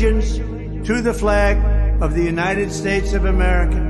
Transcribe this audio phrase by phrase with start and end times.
[0.00, 0.38] Allegiance
[0.86, 1.58] to the flag
[2.00, 3.89] of the United States of America.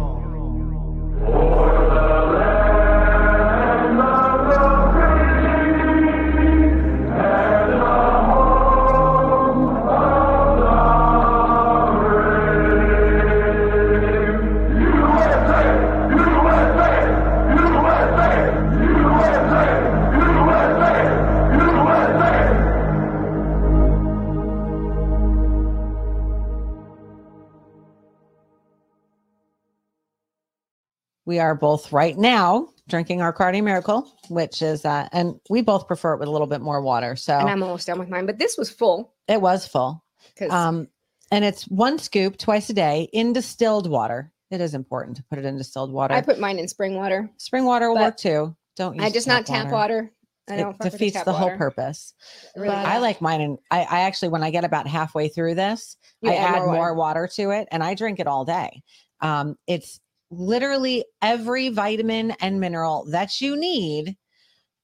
[31.41, 36.13] Are both right now drinking our Cardio Miracle, which is uh, and we both prefer
[36.13, 37.15] it with a little bit more water.
[37.15, 40.03] So And I'm almost done with mine, but this was full it was full.
[40.49, 40.87] Um,
[41.31, 44.31] and it's one scoop twice a day in distilled water.
[44.49, 46.13] It is important to put it in distilled water.
[46.13, 47.29] I put mine in spring water.
[47.37, 48.55] Spring water will work too.
[48.75, 50.11] Don't use I just not tap water.
[50.49, 52.13] I don't It defeats tap the whole purpose.
[52.55, 55.95] Really I like mine, and I, I actually, when I get about halfway through this,
[56.21, 56.93] You I add more more water.
[56.95, 58.81] water to it, and I drink it all day.
[59.21, 59.99] Um, it's
[60.31, 64.17] literally every vitamin and mineral that you need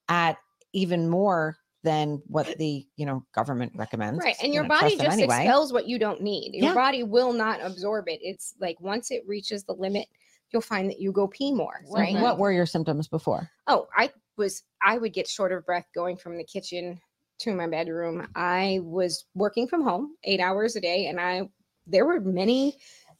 [0.08, 0.36] at
[0.72, 4.22] even more than what the you know government recommends.
[4.24, 5.36] right And your body just anyway.
[5.38, 6.54] expels what you don't need.
[6.54, 6.74] Your Yeah.
[6.74, 8.18] body will not absorb it.
[8.22, 10.06] It's like once it reaches the limit,
[10.52, 11.80] you'll find that you go pee more.
[11.90, 12.14] Right.
[12.20, 13.50] What were your symptoms before?
[13.66, 17.00] Oh, I was I would get short of breath going from the kitchen
[17.40, 18.28] to my bedroom.
[18.34, 21.48] I was working from home 8 hours a day and I
[21.86, 22.76] there were many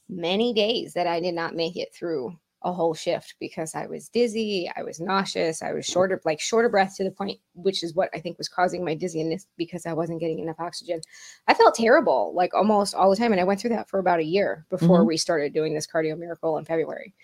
[0.08, 4.08] many days that I did not make it through a whole shift because I was
[4.08, 7.38] dizzy, I was nauseous, I was short of like short of breath to the point
[7.54, 11.00] which is what I think was causing my dizziness because I wasn't getting enough oxygen.
[11.46, 14.18] I felt terrible like almost all the time and I went through that for about
[14.18, 15.06] a year before Mhm.
[15.06, 17.14] we started doing this cardio miracle in February.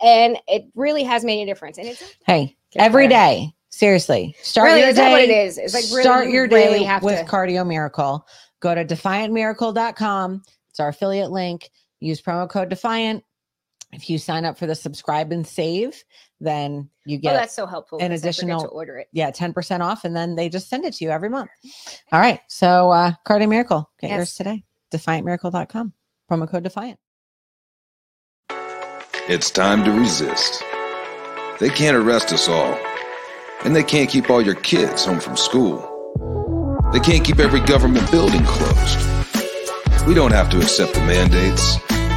[0.00, 3.40] And it really has made a difference and it's Hey, every better.
[3.40, 5.46] day, seriously, start really, your that what it day.
[5.46, 5.58] is?
[5.58, 7.24] It's like really, start you your really day have with to.
[7.24, 8.24] Cardio Miracle.
[8.60, 10.42] Go to defiantmiracle.com.
[10.70, 11.70] It's our affiliate link.
[12.04, 13.24] Use promo code Defiant.
[13.92, 16.02] If you sign up for the subscribe and save,
[16.40, 17.98] then you get oh, get that's so helpful.
[17.98, 19.08] an 'cause I additional- to order it.
[19.12, 21.50] yeah 10% off, and then they just send it to you every month.
[22.12, 24.34] All right, so uh, Cardio Miracle, get yours Yes.
[24.36, 24.64] today.
[24.92, 25.92] Defiantmiracle.com.
[26.30, 26.98] Promo code Defiant.
[29.28, 30.62] It's time to resist.
[31.60, 32.76] They can't arrest us all.
[33.64, 35.78] And they can't keep all your kids home from school.
[36.92, 38.98] They can't keep every government building closed.
[40.06, 41.78] We don't have to accept the mandates,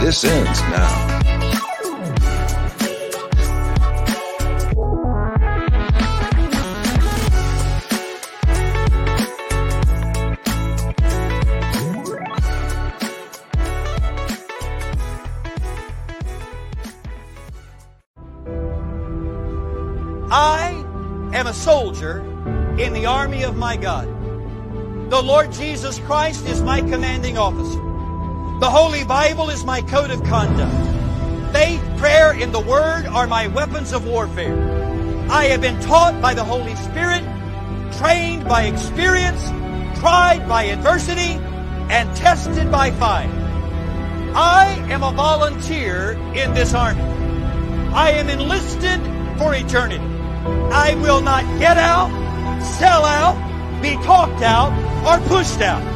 [0.00, 1.16] This ends now.
[20.30, 20.84] I
[21.32, 22.20] am a soldier
[22.78, 24.06] in the army of my God.
[25.10, 27.85] The Lord Jesus Christ is my commanding officer.
[28.58, 31.52] The Holy Bible is my code of conduct.
[31.52, 34.56] Faith, prayer, and the Word are my weapons of warfare.
[35.30, 37.22] I have been taught by the Holy Spirit,
[37.98, 39.42] trained by experience,
[40.00, 41.38] tried by adversity,
[41.90, 43.28] and tested by fire.
[44.34, 47.02] I am a volunteer in this army.
[47.92, 49.00] I am enlisted
[49.36, 50.02] for eternity.
[50.72, 52.08] I will not get out,
[52.78, 53.36] sell out,
[53.82, 54.72] be talked out,
[55.06, 55.95] or pushed out.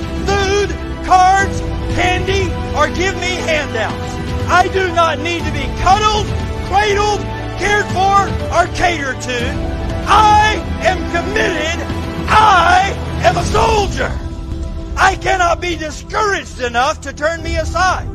[1.05, 1.59] cards,
[1.95, 2.45] candy,
[2.77, 4.47] or give me handouts.
[4.49, 6.27] I do not need to be cuddled,
[6.67, 7.21] cradled,
[7.59, 9.39] cared for, or catered to.
[10.07, 11.85] I am committed.
[12.27, 12.93] I
[13.23, 14.11] am a soldier.
[14.97, 18.07] I cannot be discouraged enough to turn me aside.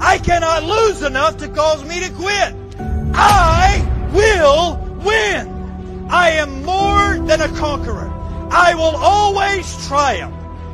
[0.00, 2.54] I cannot lose enough to cause me to quit.
[3.14, 6.08] I will win.
[6.10, 8.10] I am more than a conqueror.
[8.50, 10.41] I will always triumph.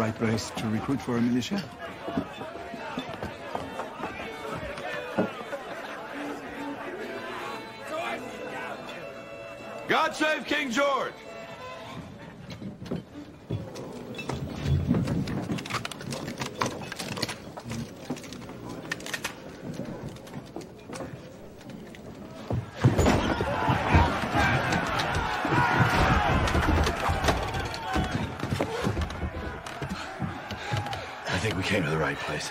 [0.00, 1.62] Right place to recruit for a militia?
[9.88, 11.12] God save King George!
[31.40, 32.50] I think we came to the right place.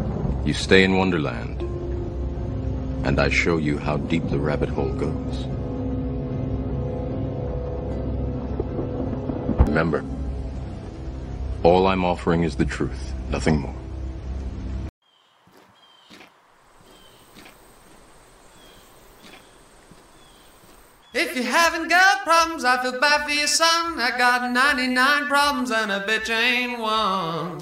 [0.45, 1.61] you stay in Wonderland,
[3.05, 5.45] and I show you how deep the rabbit hole goes.
[9.67, 10.03] Remember,
[11.63, 13.75] all I'm offering is the truth, nothing more.
[21.13, 23.99] If you haven't got problems, I feel bad for your son.
[23.99, 27.59] I got 99 problems and a bitch ain't one.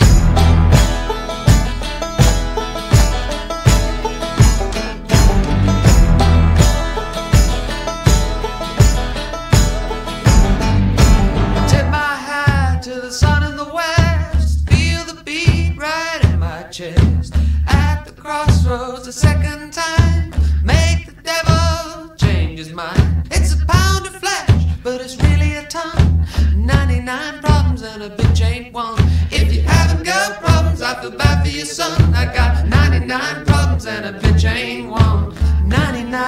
[18.69, 20.31] Crossroads a second time.
[20.63, 23.27] Make the devil change his mind.
[23.31, 26.23] It's a pound of flesh, but it's really a ton.
[26.55, 29.01] 99 problems and a bitch ain't one.
[29.31, 32.13] If you haven't got problems, I feel bad for your son.
[32.13, 35.33] I got 99 problems and a bitch ain't one.
[35.67, 36.21] 99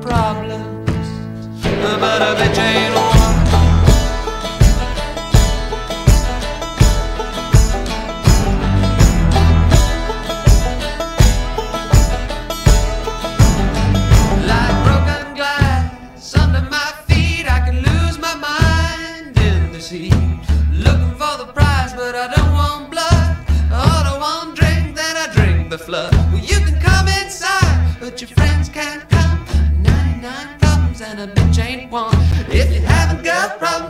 [0.00, 1.08] problems,
[2.00, 3.37] but a bitch ain't one.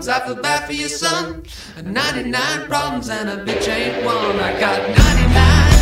[0.07, 1.43] I feel bad for your son.
[1.83, 4.39] 99 problems and a bitch ain't one.
[4.39, 5.78] I got 99.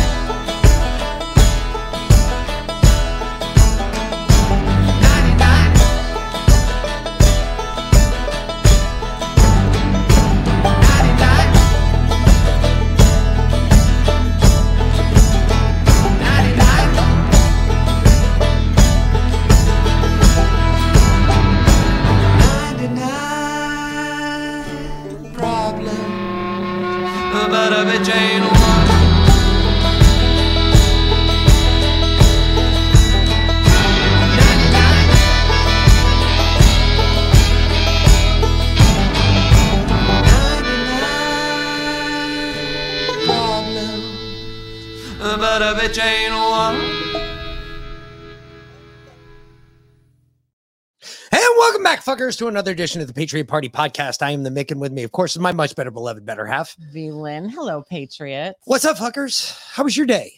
[52.17, 54.21] Welcome back, fuckers, to another edition of the Patriot Party Podcast.
[54.21, 56.45] I am the Mick, and with me, of course, is my much better beloved better
[56.45, 56.75] half.
[56.91, 57.49] V Lynn.
[57.49, 58.59] Hello, Patriots.
[58.65, 59.57] What's up, fuckers?
[59.71, 60.33] How was your day?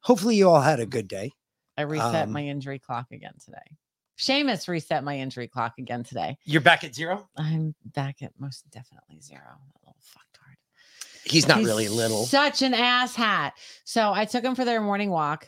[0.00, 1.32] Hopefully, you all had a good day.
[1.76, 3.76] I reset Um, my injury clock again today.
[4.18, 6.36] Seamus reset my injury clock again today.
[6.44, 7.28] You're back at zero.
[7.36, 9.40] I'm back at most definitely zero.
[9.44, 10.56] That little fucktard.
[11.30, 12.24] He's not He's really little.
[12.24, 13.52] Such an ass hat.
[13.84, 15.46] So I took him for their morning walk.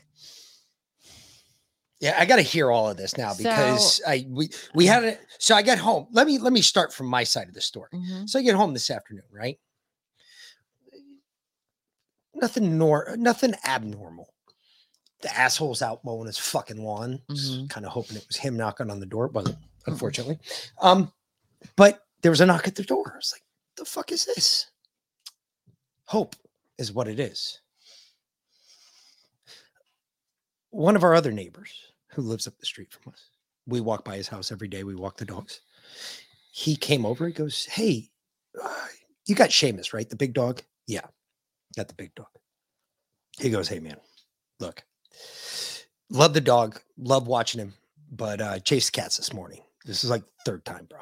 [2.00, 5.04] Yeah, I got to hear all of this now because So- I we we had
[5.04, 5.21] it.
[5.38, 6.07] So I get home.
[6.12, 7.90] Let me let me start from my side of the story.
[7.92, 8.28] Mhm.
[8.28, 9.61] So I get home this afternoon, right?
[12.35, 14.33] Nothing nor nothing abnormal.
[15.21, 17.23] The asshole's out mowing his fucking lawn.
[17.28, 17.69] Mhm.
[17.69, 19.54] Kind of hoping it was him knocking on the door, but
[19.87, 20.38] unfortunately.
[20.80, 21.12] Um,
[21.76, 23.11] but there was a knock at the door.
[23.12, 23.45] I was like,
[23.76, 24.71] the fuck is this?
[26.07, 26.35] Hope
[26.78, 27.61] is what it is.
[30.71, 33.31] One of our other neighbors who lives up the street from us,
[33.67, 34.85] we walk by his house every day.
[34.85, 35.61] We walk the dogs.
[36.52, 37.26] He came over.
[37.26, 38.11] He goes, Hey,
[38.62, 38.87] uh,
[39.26, 40.09] you got Seamus, right?
[40.09, 40.62] The big dog?
[40.87, 41.07] Yeah,
[41.76, 42.26] got the big dog.
[43.38, 43.97] He goes, Hey, man,
[44.59, 44.83] look,
[46.11, 47.75] love the dog, love watching him,
[48.11, 49.61] but uh, chased cats this morning.
[49.85, 51.00] This is like third time, bro.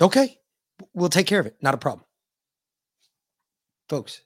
[0.00, 0.38] Okay,
[0.92, 1.56] we'll take care of it.
[1.62, 2.04] Not a problem.
[3.88, 4.20] Folks,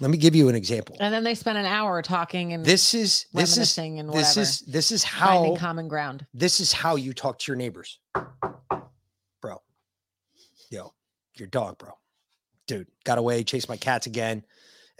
[0.00, 0.96] let me give you an example.
[1.00, 4.60] And then they spent an hour talking and This is this is and this is
[4.60, 6.26] this is how finding how common ground.
[6.34, 7.98] this is how you talk to your neighbors,
[9.40, 9.62] bro.
[10.70, 10.92] Yo,
[11.34, 11.92] your dog, bro.
[12.66, 14.44] Dude, got away, chased my cats again.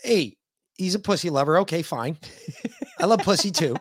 [0.02, 0.36] Hey,
[0.76, 1.58] he's a pussy lover.
[1.58, 2.16] Okay, fine.
[3.00, 3.76] I love pussy too.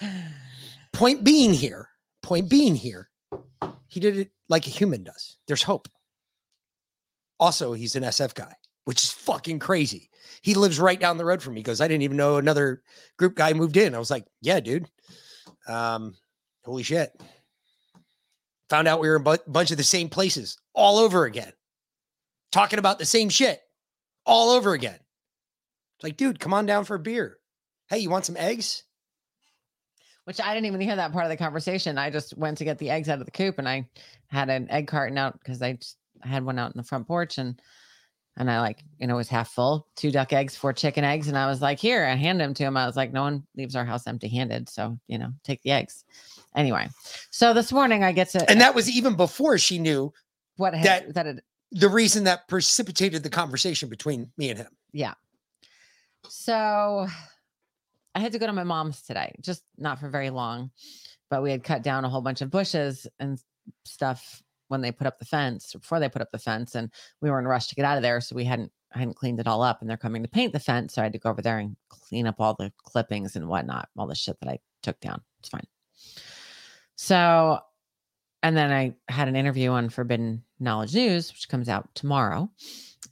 [0.92, 1.88] Point being here,
[2.22, 3.10] point being here,
[3.88, 5.38] he did it like a human does.
[5.48, 5.88] There's hope.
[7.40, 8.52] Also, he's an SF guy,
[8.84, 10.08] which is fucking crazy.
[10.42, 11.60] He lives right down the road from me.
[11.60, 12.82] He goes, I didn't even know another
[13.16, 13.94] group guy moved in.
[13.94, 14.88] I was like, yeah, dude.
[15.66, 16.14] Um,
[16.64, 17.10] holy shit.
[18.70, 21.52] Found out we were in a bu- bunch of the same places all over again,
[22.50, 23.60] talking about the same shit
[24.26, 24.98] all over again.
[25.96, 27.38] It's like, dude, come on down for a beer.
[27.88, 28.84] Hey, you want some eggs?
[30.24, 31.98] Which I didn't even hear that part of the conversation.
[31.98, 33.88] I just went to get the eggs out of the coop and I
[34.28, 37.06] had an egg carton out because I just I had one out in the front
[37.06, 37.60] porch and
[38.36, 41.28] and I like, you know, it was half full, two duck eggs, four chicken eggs.
[41.28, 42.76] And I was like, here, I hand them to him.
[42.76, 44.68] I was like, no one leaves our house empty handed.
[44.68, 46.04] So, you know, take the eggs.
[46.56, 46.88] Anyway,
[47.30, 50.12] so this morning I get to And that was even before she knew
[50.56, 54.68] what had, that- that it, the reason that precipitated the conversation between me and him.
[54.92, 55.14] yeah.
[56.28, 57.06] So
[58.14, 60.70] I had to go to my mom's today, just not for very long,
[61.30, 63.38] but we had cut down a whole bunch of bushes and
[63.84, 64.42] stuff
[64.74, 67.30] when they put up the fence or before they put up the fence and we
[67.30, 69.38] were in a rush to get out of there so we hadn't I hadn't cleaned
[69.38, 71.30] it all up and they're coming to paint the fence so I had to go
[71.30, 74.58] over there and clean up all the clippings and whatnot all the shit that I
[74.82, 75.22] took down.
[75.38, 75.66] It's fine.
[76.96, 77.60] So
[78.42, 82.50] and then I had an interview on Forbidden Knowledge News which comes out tomorrow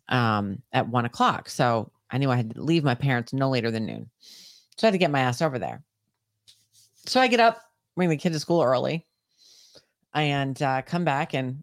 [0.09, 3.71] um at one o'clock so I knew I had to leave my parents no later
[3.71, 4.11] than noon.
[4.77, 5.83] So I had to get my ass over there.
[7.07, 7.63] So I get up
[7.95, 9.07] bring the kid to school early
[10.15, 11.63] and uh, come back and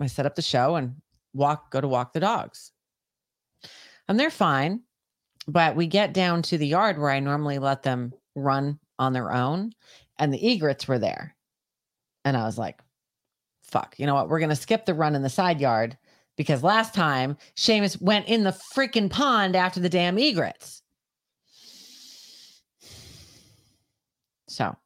[0.00, 0.94] I set up the show and
[1.34, 2.72] walk, go to walk the dogs.
[4.08, 4.82] And they're fine.
[5.46, 9.32] But we get down to the yard where I normally let them run on their
[9.32, 9.72] own,
[10.18, 11.34] and the egrets were there.
[12.24, 12.80] And I was like,
[13.62, 14.28] fuck, you know what?
[14.28, 15.96] We're going to skip the run in the side yard
[16.36, 20.82] because last time Seamus went in the freaking pond after the damn egrets.
[24.48, 24.76] So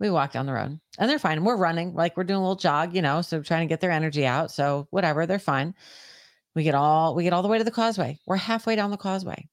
[0.00, 1.44] we walk down the road and they're fine.
[1.44, 3.90] We're running, like we're doing a little jog, you know, so trying to get their
[3.90, 4.50] energy out.
[4.50, 5.74] So whatever, they're fine.
[6.54, 8.18] We get all we get all the way to the causeway.
[8.26, 9.48] We're halfway down the causeway.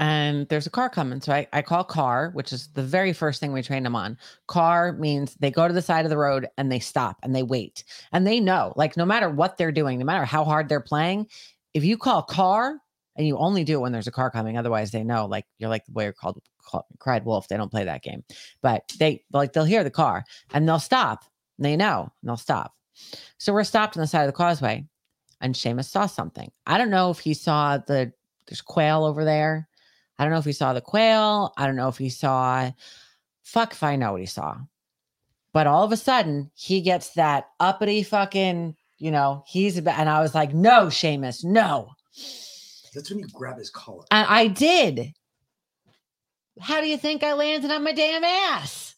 [0.00, 1.20] And there's a car coming.
[1.20, 4.16] So I, I call car, which is the very first thing we train them on.
[4.46, 7.42] Car means they go to the side of the road and they stop and they
[7.42, 7.82] wait.
[8.12, 11.26] And they know, like, no matter what they're doing, no matter how hard they're playing,
[11.74, 12.78] if you call car
[13.18, 15.68] and you only do it when there's a car coming, otherwise they know, like, you're
[15.68, 17.48] like the way you're called, called cried wolf.
[17.48, 18.24] They don't play that game
[18.62, 21.24] but they like they'll hear the car and they'll stop.
[21.58, 22.74] They know and they'll stop.
[23.38, 24.84] So we're stopped on the side of the causeway,
[25.40, 26.50] and Seamus saw something.
[26.66, 28.12] I don't know if he saw the
[28.46, 29.68] there's quail over there.
[30.18, 31.52] I don't know if he saw the quail.
[31.56, 32.70] I don't know if he saw
[33.42, 34.56] fuck if I know what he saw.
[35.52, 40.08] But all of a sudden, he gets that uppity fucking, you know, he's about, and
[40.08, 41.90] I was like, no, Seamus, no.
[42.94, 44.04] That's when you grab his collar.
[44.10, 45.12] And I did.
[46.60, 48.94] How do you think I landed on my damn ass?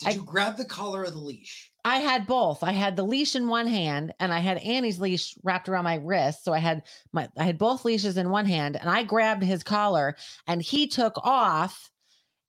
[0.00, 1.70] Did you grab the collar of the leash?
[1.84, 2.62] I had both.
[2.62, 5.96] I had the leash in one hand and I had Annie's leash wrapped around my
[5.96, 6.44] wrist.
[6.44, 9.62] So I had my I had both leashes in one hand and I grabbed his
[9.62, 11.90] collar and he took off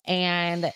[0.06, 0.72] and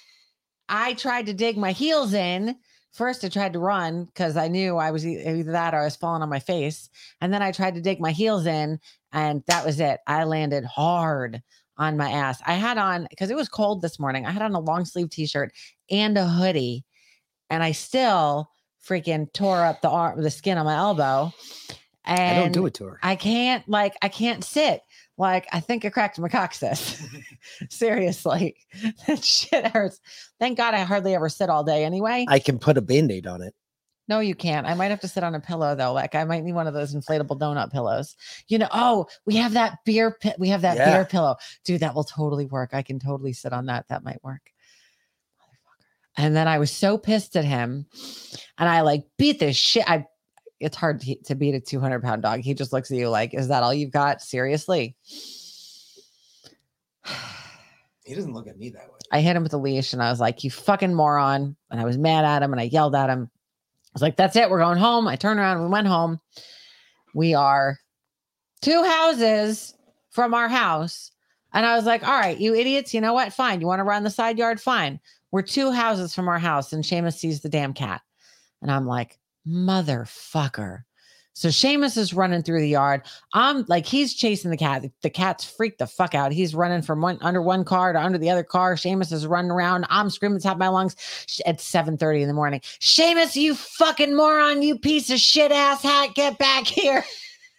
[0.69, 2.55] I tried to dig my heels in.
[2.97, 5.95] First I tried to run because I knew I was either that or I was
[5.95, 6.89] falling on my face.
[7.21, 8.79] And then I tried to dig my heels in
[9.13, 9.99] and that was it.
[10.07, 11.43] I landed hard
[11.77, 12.41] on my ass.
[12.47, 14.25] I had on because it was cold this morning.
[14.25, 15.51] I had on a long sleeve t-shirt
[15.91, 16.85] and a hoodie
[17.51, 18.49] and I still
[18.83, 21.31] freaking tore up the arm, the skin on my elbow.
[22.03, 22.99] And I don't do it to her.
[23.03, 24.81] I can't like I can't sit.
[25.17, 27.03] Like, I think I cracked my coccyx.
[27.69, 28.55] Seriously,
[29.07, 29.99] that shit hurts.
[30.39, 32.25] Thank God I hardly ever sit all day anyway.
[32.29, 33.55] I can put a band-aid on it.
[34.09, 34.65] No, you can't.
[34.65, 35.91] I might have to sit on a pillow though.
[35.91, 38.15] Like I might need one of those inflatable donut pillows.
[38.47, 40.93] You know, oh, we have that beer pi- we have that Yeah.
[40.95, 41.35] beer pillow.
[41.65, 42.69] Dude, that will totally work.
[42.73, 43.85] I can totally sit on that.
[43.89, 44.53] That might work.
[45.41, 45.83] Motherfucker.
[46.15, 47.85] And then I was so pissed at him
[48.57, 49.83] and I like beat this shit.
[49.89, 50.05] I
[50.59, 52.41] it's hard to, to beat a 200 pound dog.
[52.41, 54.21] He just looks at you like, is that all you've got?
[54.21, 54.95] Seriously.
[58.05, 58.99] He doesn't look at me that way.
[59.11, 61.55] I hit him with a leash and I was like, you fucking moron.
[61.69, 63.29] And I was mad at him and I yelled at him.
[63.33, 64.49] I was like, that's it.
[64.49, 65.07] We're going home.
[65.07, 65.61] I turned around.
[65.61, 66.19] We went home.
[67.13, 67.77] We are
[68.61, 69.73] two houses
[70.09, 71.11] from our house.
[71.53, 73.33] And I was like, all right, you idiots, you know what?
[73.33, 73.61] Fine.
[73.61, 74.61] You want to run the side yard?
[74.61, 74.99] Fine.
[75.31, 76.71] We're two houses from our house.
[76.73, 78.01] And Seamus sees the damn cat.
[78.61, 80.83] And I'm like, motherfucker.
[81.37, 83.03] So Seamus is running through the yard.
[83.31, 84.83] I'm like, he's chasing the cat.
[85.03, 86.31] The, cat's freaked the fuck out.
[86.31, 88.73] He's running from one under one car to under the other car.
[88.73, 89.85] Seamus is running around.
[89.91, 90.95] I'm screaming top of my lungs
[91.45, 92.61] at 7:30 in the morning.
[92.81, 97.05] Seamus, you fucking moron, you piece of shit ass hat, get back here.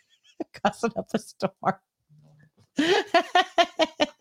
[0.64, 1.52] Cussing up a storm.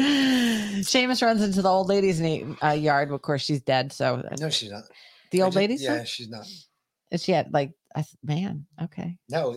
[0.00, 2.22] Seamus runs into the old lady's
[2.62, 3.10] uh, yard.
[3.10, 3.92] Of course, she's dead.
[3.92, 4.84] So No, she's not.
[5.30, 5.74] The old lady?
[5.74, 6.46] Yeah, she's not.
[7.10, 8.66] Is she at like I man?
[8.82, 9.16] Okay.
[9.28, 9.56] No,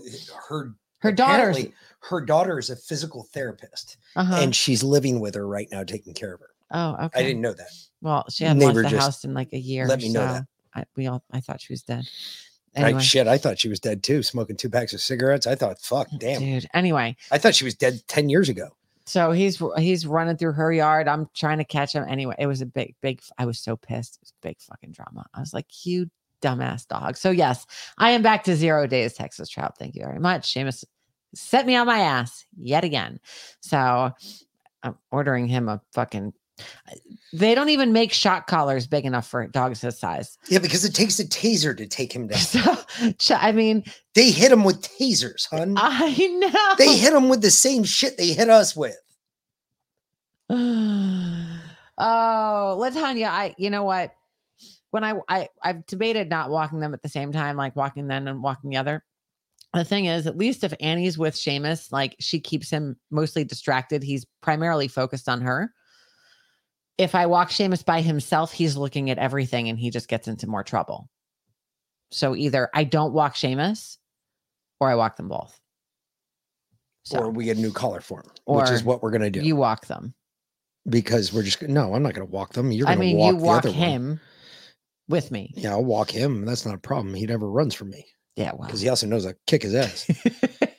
[0.50, 4.36] her Her daughter's apparently, her daughter is a physical therapist, uh-huh.
[4.40, 6.50] and she's living with her right now, taking care of her.
[6.72, 7.20] oh, okay.
[7.20, 7.72] I didn't know that.
[8.02, 9.86] Well, she hadn't left the house in like a year.
[9.88, 10.44] let me know that.
[10.44, 10.46] so
[10.82, 12.08] I, we all I thought she was dead.
[12.74, 15.46] Anyway, Shit, I thought she was dead too, smoking two packs of cigarettes.
[15.46, 16.40] I thought, fuck, damn.
[16.40, 16.68] dude.
[16.74, 18.70] Anyway, I thought she was dead 10 years ago.
[19.12, 21.10] So he's he's running through her yard.
[21.10, 22.06] I'm trying to catch him.
[22.08, 23.21] Anyway, it was a big, big.
[23.38, 24.15] I was so pissed.
[24.15, 25.26] It was big fucking drama.
[25.34, 26.10] I was like, you
[26.41, 27.17] dumbass dog.
[27.17, 27.65] So yes,
[27.97, 29.78] I am back to zero days Texas trout.
[29.78, 30.54] Thank you very much.
[30.54, 30.86] Seamus
[31.36, 33.19] set me on my ass yet again.
[33.60, 34.12] So
[34.82, 36.32] I'm ordering him a fucking.
[37.34, 40.38] They don't even make shot collars big enough for dogs his size.
[40.50, 42.78] Yeah, because it takes a taser to take him down.
[43.19, 43.84] So I mean,
[44.15, 45.76] They hit him with tasers, hun.
[45.78, 48.97] I know They hit him with the same shit they hit us with.
[50.50, 50.56] oh,
[51.97, 54.13] Latanya, I you know what?
[54.89, 58.28] When I I I've debated not walking them at the same time, like walking then
[58.28, 59.04] and walking the other.
[59.74, 64.04] The thing is, at least if Annie's with Seamus, like she keeps him mostly distracted.
[64.04, 65.74] He's primarily focused on her.
[67.02, 70.46] If I walk Seamus by himself, he's looking at everything and he just gets into
[70.48, 71.10] more trouble.
[72.12, 73.98] So either I don't walk Seamus
[74.80, 75.60] or I walk them both.
[77.04, 79.32] So Or we get a new collar for him, which is what we're going to
[79.32, 79.42] do.
[79.42, 80.14] you walk them.
[80.88, 82.72] because we're just, no, I'm not going to walk them.
[82.72, 83.78] You're going to walk you the walk other one.
[83.80, 84.20] him
[85.10, 85.54] with me.
[85.56, 86.46] Yeah, I'll walk him.
[86.46, 87.16] That's not a problem.
[87.16, 90.06] He never runs from me Yeah, well, because he also knows I kick his ass.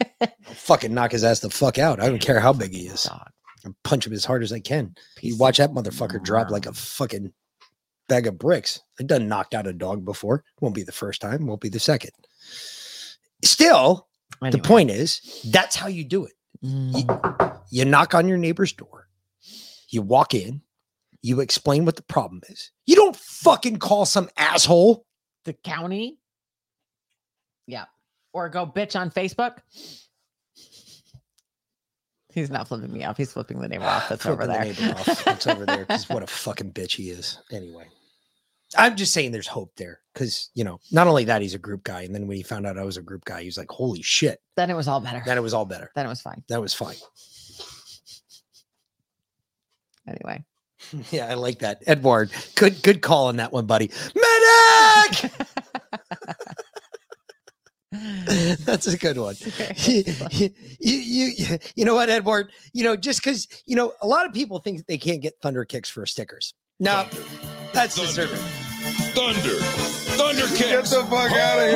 [0.55, 1.99] Fucking knock his ass the fuck out.
[2.01, 3.09] I don't care how big he is.
[3.65, 4.95] I'll punch him as hard as I can.
[5.17, 7.33] Piece You watch that motherfucker drop like a fucking
[8.09, 8.81] bag of bricks.
[8.99, 10.45] It done knocked out a dog before.
[10.61, 11.47] Won't be the first time.
[11.47, 12.11] Won't be the second.
[13.45, 14.09] Still,
[14.41, 16.33] the point is that's how you do it.
[16.65, 19.09] Mm, You knock on your neighbor's door.
[19.89, 20.63] You walk in.
[21.23, 22.73] You explain what the problem is.
[22.87, 25.05] You don't fucking call some asshole.
[25.45, 26.19] the county.
[27.67, 27.85] Yeah.
[28.33, 29.59] Or go bitch on Facebook.
[32.33, 33.17] He's not flipping me off.
[33.17, 34.09] He's flipping the neighbor off.
[34.09, 34.73] That's over there.
[34.73, 35.25] the off.
[35.25, 35.85] That's over there.
[35.85, 37.39] Because what a fucking bitch he is.
[37.51, 37.87] Anyway,
[38.77, 40.01] I'm just saying there's hope there.
[40.15, 42.03] Because, you know, not only that, he's a group guy.
[42.03, 44.03] And then when he found out I was a group guy, he was like, holy
[44.03, 44.41] shit.
[44.57, 45.23] Then it was all better.
[45.25, 45.91] Then it was all better.
[45.95, 46.43] Then it was fine.
[46.49, 46.97] That was fine.
[50.09, 50.45] Anyway.
[51.11, 51.83] Yeah, I like that.
[51.87, 53.91] Edward, good good call on that one, buddy.
[54.15, 55.33] Medic!
[58.65, 59.37] That's a good one.
[59.77, 60.05] you,
[60.81, 60.97] you,
[61.37, 62.51] you, you know what, Edward?
[62.73, 65.65] You know, just because, you know, a lot of people think they can't get thunder
[65.65, 66.55] kicks for stickers.
[66.81, 67.07] No,
[67.73, 68.37] that's deserving.
[69.15, 69.41] Thunder.
[70.17, 70.61] Thunder kicks.
[70.61, 71.71] Get the fuck out of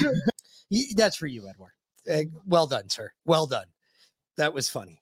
[0.00, 0.22] here.
[0.70, 1.72] Y- That's for you, Edward.
[2.10, 3.12] Uh, well done, sir.
[3.24, 3.66] Well done.
[4.36, 5.00] That was funny.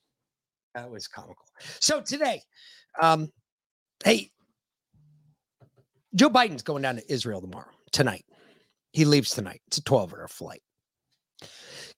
[0.75, 1.45] That was comical.
[1.81, 2.43] So today,
[3.01, 3.31] um,
[4.05, 4.31] hey,
[6.14, 8.25] Joe Biden's going down to Israel tomorrow, tonight.
[8.92, 9.61] He leaves tonight.
[9.68, 10.62] It's a 12 hour flight.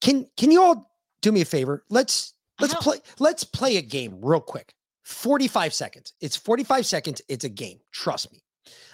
[0.00, 0.90] Can can you all
[1.22, 1.84] do me a favor?
[1.88, 4.74] Let's let's play let's play a game real quick.
[5.04, 6.12] 45 seconds.
[6.20, 7.22] It's 45 seconds.
[7.28, 7.78] It's a game.
[7.92, 8.42] Trust me.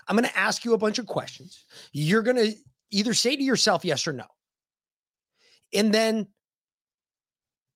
[0.06, 1.66] I'm going to ask you a bunch of questions.
[1.92, 2.54] You're going to
[2.90, 4.24] either say to yourself yes or no.
[5.74, 6.26] And then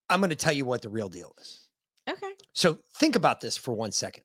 [0.09, 1.67] I'm going to tell you what the real deal is.
[2.09, 2.33] Okay.
[2.53, 4.23] So think about this for one second.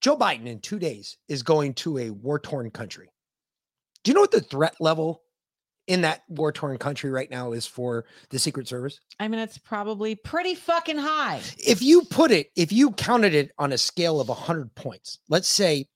[0.00, 3.08] Joe Biden in two days is going to a war torn country.
[4.04, 5.22] Do you know what the threat level
[5.86, 9.00] in that war torn country right now is for the Secret Service?
[9.18, 11.40] I mean, it's probably pretty fucking high.
[11.58, 15.48] If you put it, if you counted it on a scale of 100 points, let's
[15.48, 15.88] say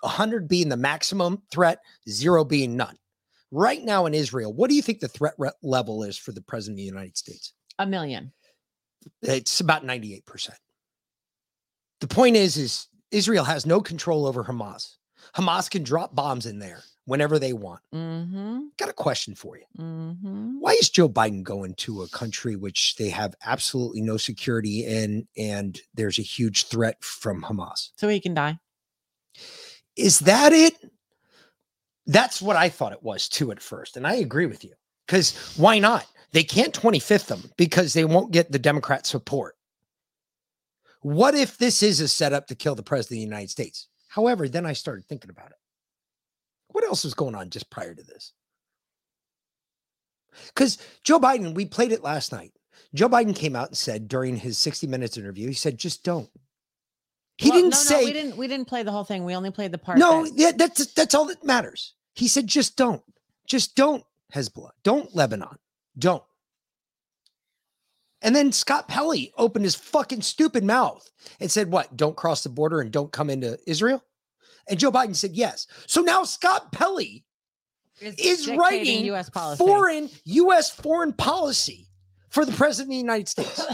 [0.00, 2.96] 100 being the maximum threat, zero being none.
[3.50, 6.42] Right now in Israel, what do you think the threat re- level is for the
[6.42, 7.54] president of the United States?
[7.78, 8.32] A million.
[9.22, 10.50] It's about 98%.
[12.00, 14.96] The point is, is Israel has no control over Hamas.
[15.34, 17.80] Hamas can drop bombs in there whenever they want.
[17.94, 18.64] Mm-hmm.
[18.76, 19.64] Got a question for you.
[19.78, 20.60] Mm-hmm.
[20.60, 25.26] Why is Joe Biden going to a country which they have absolutely no security in
[25.34, 27.88] and there's a huge threat from Hamas?
[27.96, 28.58] So he can die.
[29.96, 30.74] Is that it?
[32.06, 33.96] That's what I thought it was too at first.
[33.96, 34.74] And I agree with you.
[35.06, 36.04] Because why not?
[36.32, 39.56] They can't 25th them because they won't get the Democrat support.
[41.00, 43.88] What if this is a setup to kill the president of the United States?
[44.08, 45.57] However, then I started thinking about it.
[46.68, 48.32] What else was going on just prior to this?
[50.48, 52.52] Because Joe Biden, we played it last night.
[52.94, 56.30] Joe Biden came out and said during his 60 minutes interview, he said, just don't.
[57.36, 58.36] He Well, didn't no, no, say we didn't.
[58.36, 59.24] We didn't play the whole thing.
[59.24, 59.98] We only played the part.
[59.98, 61.94] no, that- yeah, that's that's all that matters.
[62.14, 63.02] He said, just don't.
[63.46, 64.04] Just don't
[64.34, 64.70] Hezbollah.
[64.82, 65.56] Don't Lebanon.
[65.96, 66.22] Don't.
[68.22, 71.96] And then Scott Pelley opened his fucking stupid mouth and said, What?
[71.96, 74.02] Don't cross the border and don't come into Israel?
[74.68, 75.66] And Joe Biden said, Yes.
[75.86, 77.24] So now Scott Pelley
[78.00, 79.58] is writing US policy.
[79.58, 80.70] foreign U.S.
[80.70, 81.88] foreign policy
[82.30, 83.56] for the president of the United States.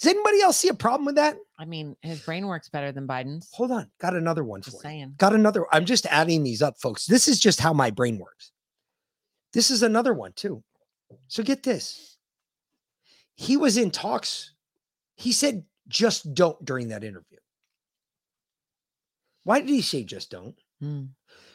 [0.00, 1.36] Does anybody else see a problem with that?
[1.58, 3.48] I mean, his brain works better than Biden's.
[3.54, 3.90] Hold on.
[4.00, 4.90] Got another one Just for you.
[4.92, 5.14] saying.
[5.18, 5.66] Got another.
[5.72, 7.06] I'm just adding these up, folks.
[7.06, 8.52] This is just how my brain works.
[9.52, 10.62] This is another one, too.
[11.26, 12.16] So get this.
[13.34, 14.52] He was in talks.
[15.16, 17.38] He said, just don't during that interview.
[19.48, 20.54] Why did he say just don't?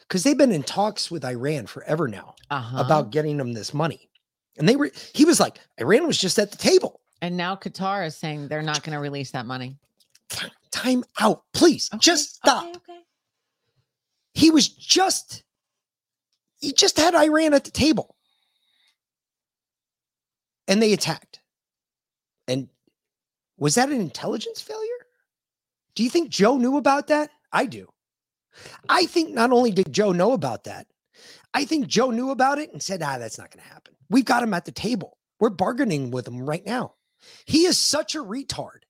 [0.00, 2.82] Because they've been in talks with Iran forever now Uh-huh.
[2.84, 4.10] about getting them this money.
[4.58, 7.00] And they were, he was like, Iran was just at the table.
[7.22, 9.78] And now Qatar is saying they're not going to release that money.
[10.72, 11.88] Time out, please.
[12.00, 12.64] Just stop.
[12.64, 13.00] Okay, okay.
[14.32, 15.44] He was just,
[16.58, 18.16] he just had Iran at the table.
[20.66, 21.38] And they attacked.
[22.48, 22.70] And
[23.56, 25.06] was that an intelligence failure?
[25.94, 27.30] Do you think Joe knew about that?
[27.54, 27.88] I do.
[28.88, 30.88] I think not only did Joe know about that,
[31.54, 33.94] I think Joe knew about it and said, ah, that's not going to happen.
[34.10, 35.16] We've got him at the table.
[35.38, 36.94] We're bargaining with him right now.
[37.46, 38.80] He is such a retard.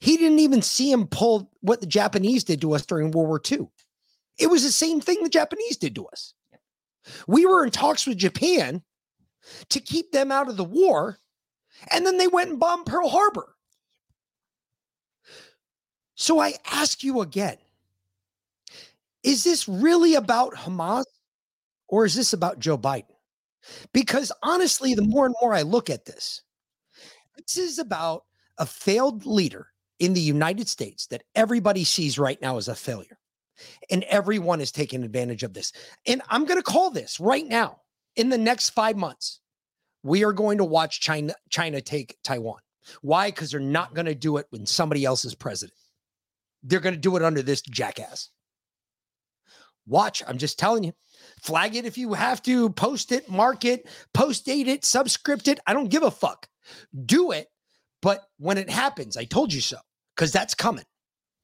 [0.00, 3.40] He didn't even see him pull what the Japanese did to us during World War
[3.50, 3.68] II.
[4.38, 6.34] It was the same thing the Japanese did to us.
[7.26, 8.82] We were in talks with Japan
[9.70, 11.18] to keep them out of the war,
[11.90, 13.54] and then they went and bombed Pearl Harbor.
[16.16, 17.56] So I ask you again
[19.22, 21.04] is this really about Hamas
[21.88, 23.04] or is this about Joe Biden?
[23.92, 26.42] Because honestly, the more and more I look at this,
[27.36, 28.24] this is about
[28.58, 33.18] a failed leader in the United States that everybody sees right now as a failure.
[33.90, 35.72] And everyone is taking advantage of this.
[36.06, 37.80] And I'm going to call this right now
[38.16, 39.40] in the next five months.
[40.02, 42.60] We are going to watch China, China take Taiwan.
[43.02, 43.28] Why?
[43.28, 45.76] Because they're not going to do it when somebody else is president.
[46.62, 48.30] They're going to do it under this jackass.
[49.90, 50.22] Watch.
[50.26, 50.92] I'm just telling you.
[51.42, 55.58] Flag it if you have to, post it, mark it, post date it, subscript it.
[55.66, 56.48] I don't give a fuck.
[57.04, 57.48] Do it.
[58.00, 59.76] But when it happens, I told you so,
[60.14, 60.84] because that's coming.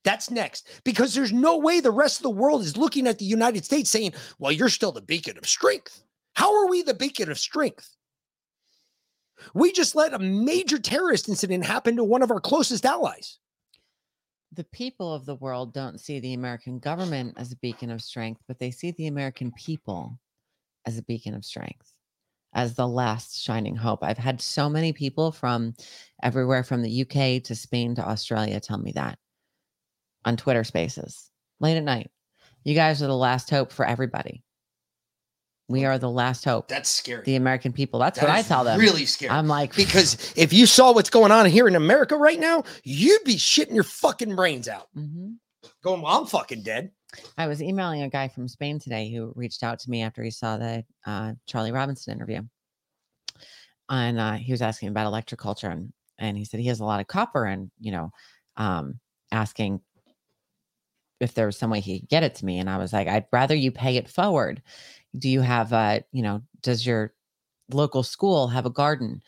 [0.05, 0.69] That's next.
[0.85, 3.89] Because there's no way the rest of the world is looking at the United States
[3.89, 6.01] saying, well, you're still the beacon of strength.
[6.33, 7.95] How are we the beacon of strength?
[9.53, 13.39] We just let a major terrorist incident happen to one of our closest allies.
[14.53, 18.41] The people of the world don't see the American government as a beacon of strength,
[18.47, 20.19] but they see the American people
[20.85, 21.91] as a beacon of strength,
[22.53, 24.03] as the last shining hope.
[24.03, 25.75] I've had so many people from
[26.23, 29.19] everywhere from the UK to Spain to Australia tell me that
[30.25, 31.29] on Twitter spaces
[31.59, 32.09] late at night.
[32.63, 34.43] You guys are the last hope for everybody.
[35.69, 36.69] We are the last hope.
[36.69, 37.23] That's scary.
[37.25, 37.99] The American people.
[37.99, 38.79] That's That what I tell them.
[38.79, 39.31] really scary.
[39.31, 43.23] I'm like, Because if you saw what's going on here in America right now, you'd
[43.25, 44.87] be shitting your fucking brains out.
[44.97, 45.35] Mhm.
[45.83, 46.91] Going, well, I'm fucking dead.
[47.37, 50.31] I was emailing a guy from Spain today who reached out to me after he
[50.31, 52.41] saw the uh, Charlie Robinson interview,
[53.89, 56.99] and uh, he was asking about electroculture, and and he said he has a lot
[56.99, 58.11] of copper, and you know,
[58.57, 58.99] um,
[59.31, 59.81] asking
[61.19, 63.07] if there was some way he could get it to me, and I was like,
[63.07, 64.61] I'd rather you pay it forward.
[65.17, 67.13] Do you have a, you know, does your
[67.71, 69.21] local school have a garden?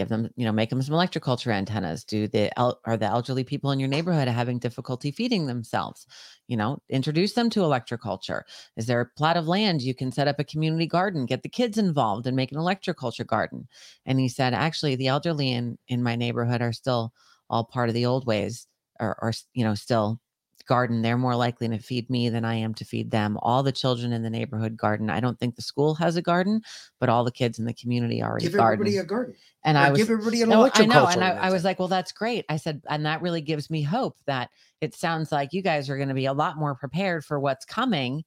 [0.00, 2.04] give them, you know, make them some electroculture antennas.
[2.04, 6.06] Do the are the elderly people in your neighborhood having difficulty feeding themselves?
[6.48, 8.42] You know, introduce them to electroculture.
[8.76, 11.48] Is there a plot of land you can set up a community garden, get the
[11.48, 13.68] kids involved and make an electroculture garden?
[14.06, 17.12] And he said, actually, the elderly in in my neighborhood are still
[17.48, 18.66] all part of the old ways,
[19.00, 20.20] or, or you know, still
[20.66, 23.38] garden, they're more likely to feed me than I am to feed them.
[23.42, 25.10] All the children in the neighborhood garden.
[25.10, 26.62] I don't think the school has a garden,
[26.98, 28.80] but all the kids in the community already Give garden.
[28.80, 29.34] everybody a garden.
[29.64, 31.78] and Or I was give everybody an no, I know, and I, I was like,
[31.78, 32.44] well, that's great.
[32.48, 35.96] I said, and that really gives me hope that it sounds like you guys are
[35.96, 38.24] going to be a lot more prepared for what's coming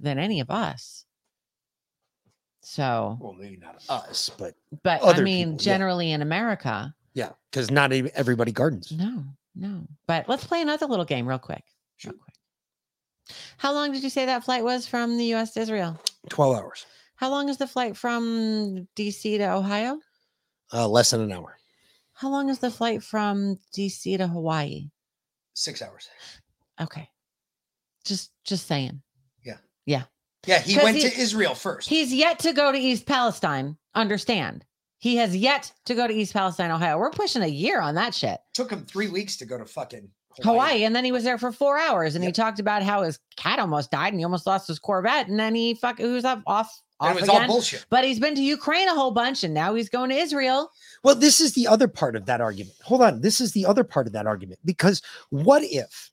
[0.00, 1.04] than any of us.
[2.62, 5.72] So, Well, maybe not us, but but I mean, people, yeah.
[5.72, 8.90] generally in America, yeah, because not everybody gardens.
[8.90, 9.22] no,
[9.54, 9.86] no.
[10.06, 11.62] But let's play another little game real quick.
[12.04, 12.34] Real quick.
[13.56, 15.98] How long did you say that flight was from the US to Israel?
[16.28, 16.86] 12 hours,
[17.16, 19.98] How long is the flight from DC to Ohio?
[20.72, 21.56] uh, less than an hour,
[22.14, 24.90] How long is the flight from DC to Hawaii?
[25.54, 26.08] six hours.
[26.80, 27.08] Okay.
[28.04, 29.00] Just just saying.
[29.44, 29.58] Yeah.
[29.86, 30.02] Yeah.
[30.46, 31.88] Yeah, He went he- to Israel first.
[31.88, 33.78] He's yet to go to East Palestine.
[33.94, 34.64] Understand?
[35.04, 36.96] He has yet to go to East Palestine, Ohio.
[36.96, 38.40] We're pushing a year on that shit.
[38.54, 40.08] Took him three weeks to go to fucking
[40.42, 40.84] Hawaii.
[40.84, 43.58] And then he was there for four hours and he talked about how his cat
[43.58, 45.28] almost died and he almost lost his Corvette.
[45.28, 46.80] And then he fuck he was up off.
[47.02, 47.48] And it off was all again.
[47.48, 47.84] bullshit.
[47.90, 50.70] But he's been to Ukraine a whole bunch and now he's going to Israel.
[51.02, 52.76] Well, this is the other part of that argument.
[52.82, 53.20] Hold on.
[53.20, 56.12] This is the other part of that argument because what if,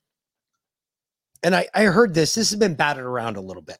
[1.42, 3.78] and I, I heard this, this has been batted around a little bit.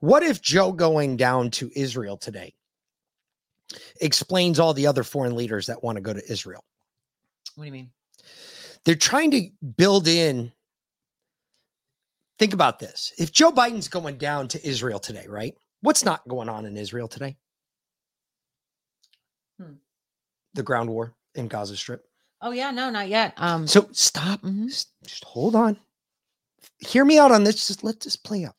[0.00, 2.54] What if Joe going down to Israel today
[4.00, 6.64] explains all the other foreign leaders that want to go to Israel?
[7.54, 7.90] What do you mean?
[8.84, 10.52] They're trying to build in.
[12.38, 13.12] Think about this.
[13.18, 15.54] If Joe Biden's going down to Israel today, right?
[15.80, 17.36] What's not going on in Israel today?
[19.60, 19.74] Hmm.
[20.54, 22.04] The ground war in Gaza Strip.
[22.42, 23.34] Oh yeah, no, not yet.
[23.38, 24.40] Um So stop.
[24.44, 25.78] s- Just hold on.
[26.78, 27.66] Hear me out on this.
[27.66, 28.54] Just let this play out.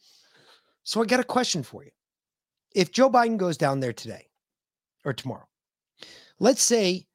[0.83, 1.91] So I got a question for you.
[2.73, 4.26] If Joe Biden goes down there today
[5.07, 5.47] or tomorrow,
[6.39, 7.07] let's say,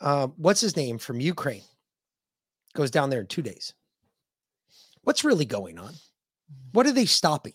[0.00, 1.62] uh, what's his name from Ukraine
[2.74, 3.74] goes down there in two days.
[5.02, 5.92] What's really going on?
[6.72, 7.54] What are they stopping?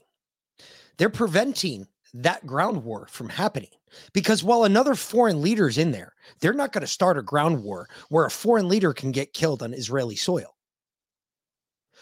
[0.97, 3.69] They're preventing that ground war from happening
[4.13, 7.63] because while another foreign leader is in there, they're not going to start a ground
[7.63, 10.55] war where a foreign leader can get killed on Israeli soil.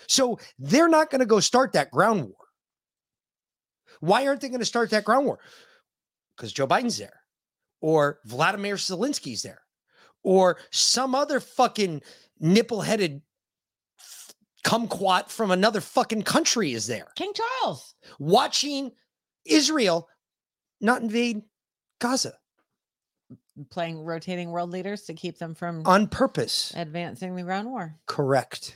[0.07, 2.35] So they're not going to go start that ground war.
[3.99, 5.39] Why aren't they going to start that ground war?
[6.35, 7.21] Because Joe Biden's there,
[7.85, 9.61] or Vladimir Zelensky's there,
[10.23, 12.01] or some other fucking
[12.39, 13.21] nipple headed
[14.63, 17.93] kumquat from another fucking country is there King Charles.
[18.17, 18.91] watching
[19.45, 20.09] Israel
[20.81, 21.43] not invade
[22.01, 22.33] Gaza
[23.69, 26.73] Playing rotating world leaders to keep them from on purpose.
[26.75, 27.95] advancing the ground war.
[28.07, 28.75] Correct.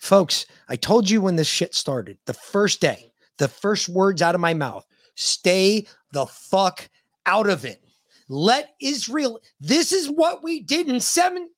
[0.00, 4.34] Folks, I told you when this shit started, the first day, the first words out
[4.34, 6.90] of my mouth stay the fuck
[7.26, 7.80] out of it.
[8.28, 11.50] Let Israel, this is what we did in seven.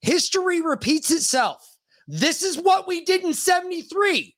[0.00, 1.76] History repeats itself.
[2.06, 4.36] This is what we did in 73.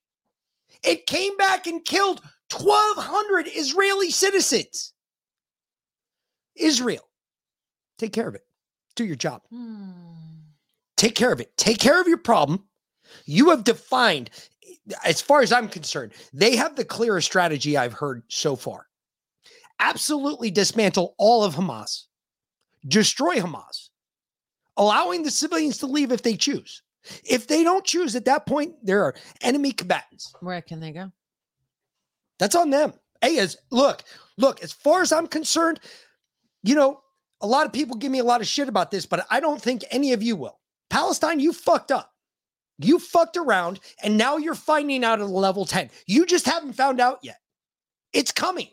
[0.82, 4.94] It came back and killed 1,200 Israeli citizens.
[6.56, 7.08] Israel,
[7.98, 8.46] take care of it.
[8.96, 9.42] Do your job.
[9.50, 9.90] Hmm.
[10.96, 11.56] Take care of it.
[11.56, 12.64] Take care of your problem.
[13.24, 14.30] You have defined,
[15.04, 18.87] as far as I'm concerned, they have the clearest strategy I've heard so far.
[19.80, 22.04] Absolutely dismantle all of Hamas,
[22.86, 23.90] destroy Hamas,
[24.76, 26.82] allowing the civilians to leave if they choose.
[27.24, 30.34] If they don't choose at that point, there are enemy combatants.
[30.40, 31.12] Where can they go?
[32.38, 32.92] That's on them.
[33.20, 34.02] Hey, as look,
[34.36, 35.80] look, as far as I'm concerned,
[36.62, 37.00] you know,
[37.40, 39.60] a lot of people give me a lot of shit about this, but I don't
[39.60, 40.58] think any of you will.
[40.90, 42.12] Palestine, you fucked up.
[42.78, 45.90] You fucked around, and now you're finding out at level 10.
[46.06, 47.40] You just haven't found out yet.
[48.12, 48.68] It's coming.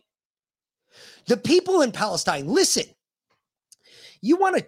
[1.28, 2.86] The people in Palestine, listen.
[4.22, 4.66] You want to,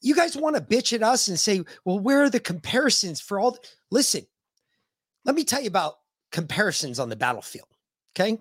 [0.00, 3.38] you guys want to bitch at us and say, well, where are the comparisons for
[3.38, 3.52] all?
[3.52, 3.60] The-?
[3.90, 4.26] Listen,
[5.24, 5.98] let me tell you about
[6.32, 7.68] comparisons on the battlefield.
[8.14, 8.38] Okay.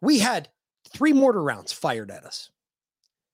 [0.00, 0.48] We had
[0.88, 2.50] three mortar rounds fired at us.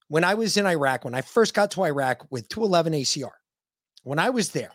[0.09, 3.31] When I was in Iraq, when I first got to Iraq with 211 ACR,
[4.05, 4.73] when I was there,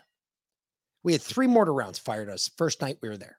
[1.02, 3.38] we had three mortar rounds fired at us first night we were there.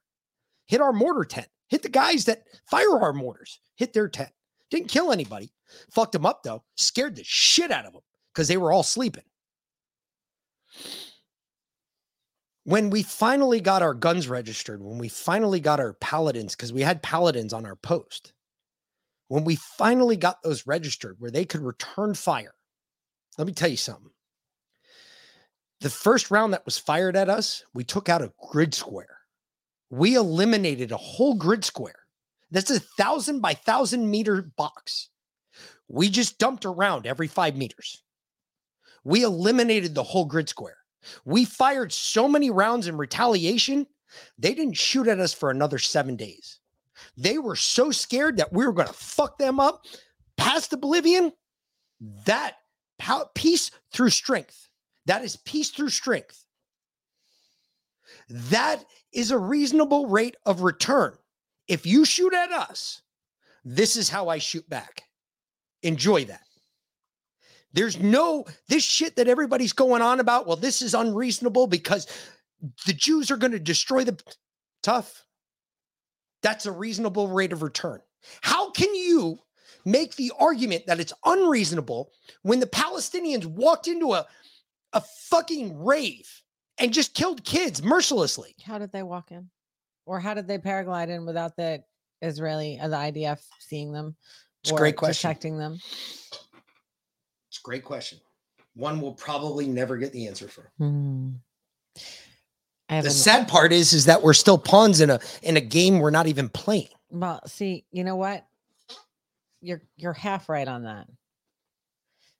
[0.68, 4.32] Hit our mortar tent, hit the guys that fire our mortars, hit their tent.
[4.74, 5.52] Didn't kill anybody.
[5.92, 8.02] Fucked them up though, scared the shit out of them
[8.34, 9.24] because they were all sleeping.
[12.64, 16.82] When we finally got our guns registered, when we finally got our paladins, because we
[16.82, 18.34] had paladins on our post,
[19.28, 22.56] when we finally got those registered where they could return fire,
[23.38, 24.10] let me tell you something.
[25.82, 29.20] The first round that was fired at us, we took out a grid square.
[29.92, 32.03] We eliminated a whole grid square.
[32.54, 35.10] That's a thousand by thousand meter box.
[35.88, 38.04] We just dumped around every five meters.
[39.04, 40.78] We eliminated the whole grid square.
[41.26, 43.88] We fired so many rounds in retaliation,
[44.38, 46.60] they didn't shoot at us for another seven days.
[47.18, 49.82] They were so scared that we were going to fuck them up
[50.38, 51.34] past oblivion.
[52.26, 52.54] That
[53.34, 54.70] peace through strength.
[55.08, 56.46] That is peace through strength.
[58.30, 61.18] That is a reasonable rate of return.
[61.68, 63.02] If you shoot at us,
[63.64, 65.04] this is how I shoot back.
[65.82, 66.42] Enjoy that.
[67.74, 70.46] There's no this shit that everybody's going on about.
[70.46, 72.08] Well, this is unreasonable because
[72.86, 74.18] the Jews are going to destroy the
[74.84, 75.26] tough.
[76.44, 78.02] That's a reasonable rate of return.
[78.42, 79.40] How can you
[79.86, 82.12] make the argument that it's unreasonable
[82.44, 84.26] when the Palestinians walked into a,
[84.94, 86.30] a fucking rave
[86.78, 88.56] and just killed kids mercilessly?
[88.66, 89.50] How did they walk in?
[90.06, 91.84] Or how did they paraglide in without the
[92.22, 94.16] Israeli or the IDF seeing them?
[94.64, 95.30] It's a great question.
[95.30, 95.74] Detecting them.
[95.74, 98.20] It's a great question.
[98.76, 100.72] One we'll probably never get the answer for.
[100.78, 101.32] Hmm.
[102.90, 106.12] The sad part is, is that we're still pawns in a in a game we're
[106.12, 106.90] not even playing.
[107.10, 108.46] Well, see, you know what?
[109.62, 111.08] You're you're half right on that.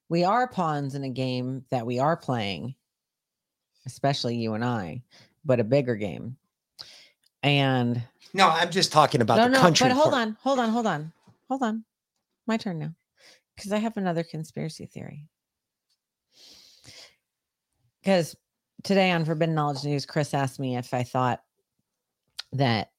[0.08, 2.74] We are pawns in a game that we are playing,
[3.86, 5.02] especially you and I,
[5.44, 6.36] but a bigger game.
[7.44, 9.88] And No, I'm just talking about no, the no, country.
[9.88, 10.28] but hold part.
[10.28, 11.12] on, hold on, hold on,
[11.48, 11.84] hold on.
[12.46, 12.94] My turn now,
[13.54, 15.28] because I have another conspiracy theory.
[18.02, 18.34] Because
[18.82, 21.42] today on Forbidden Knowledge News, Chris asked me if I thought
[22.52, 22.90] that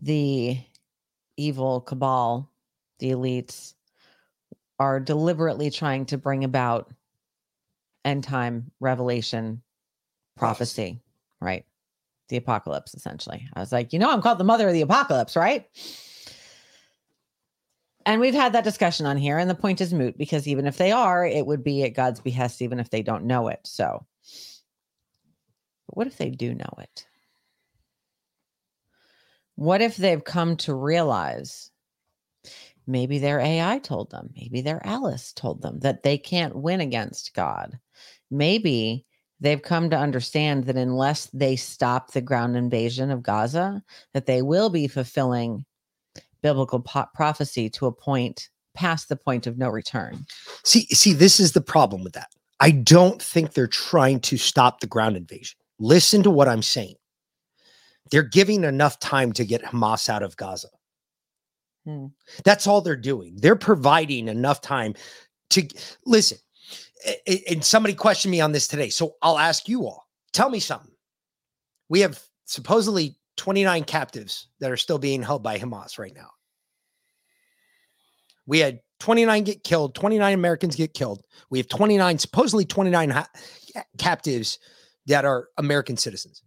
[0.00, 0.58] the
[1.36, 2.50] evil cabal,
[2.98, 3.74] the elites,
[4.80, 6.92] are deliberately trying to bring about
[8.04, 9.62] end time revelation
[10.36, 11.00] prophecy,
[11.40, 11.64] right?
[12.32, 13.46] The apocalypse, essentially.
[13.52, 15.66] I was like, you know, I'm called the mother of the apocalypse, right?
[18.06, 20.78] And we've had that discussion on here, and the point is moot because even if
[20.78, 23.60] they are, it would be at God's behest, even if they don't know it.
[23.64, 24.06] So,
[25.86, 27.06] but what if they do know it?
[29.56, 31.70] What if they've come to realize
[32.86, 37.34] maybe their AI told them, maybe their Alice told them that they can't win against
[37.34, 37.78] God?
[38.30, 39.04] Maybe
[39.42, 43.82] they've come to understand that unless they stop the ground invasion of Gaza,
[44.14, 45.64] that they will be fulfilling
[46.42, 50.24] biblical po- prophecy to a point past the point of no return.
[50.64, 52.28] See, see, this is the problem with that.
[52.60, 55.58] I don't think they're trying to stop the ground invasion.
[55.78, 56.94] Listen to what I'm saying.
[58.10, 60.68] They're giving enough time to get Hamas out of Gaza.
[61.84, 62.06] Hmm.
[62.44, 63.36] That's all they're doing.
[63.36, 64.94] They're providing enough time
[65.50, 65.66] to
[66.06, 66.38] listen.
[67.48, 68.88] And somebody questioned me on this today.
[68.88, 70.06] So I'll ask you all.
[70.32, 70.92] Tell me something.
[71.88, 76.30] We have supposedly 29 captives that are still being held by Hamas right now.
[78.46, 81.22] We had 29 get killed, 29 Americans get killed.
[81.50, 83.28] We have 29, supposedly 29 ha-
[83.98, 84.58] captives
[85.06, 86.42] that are American citizens.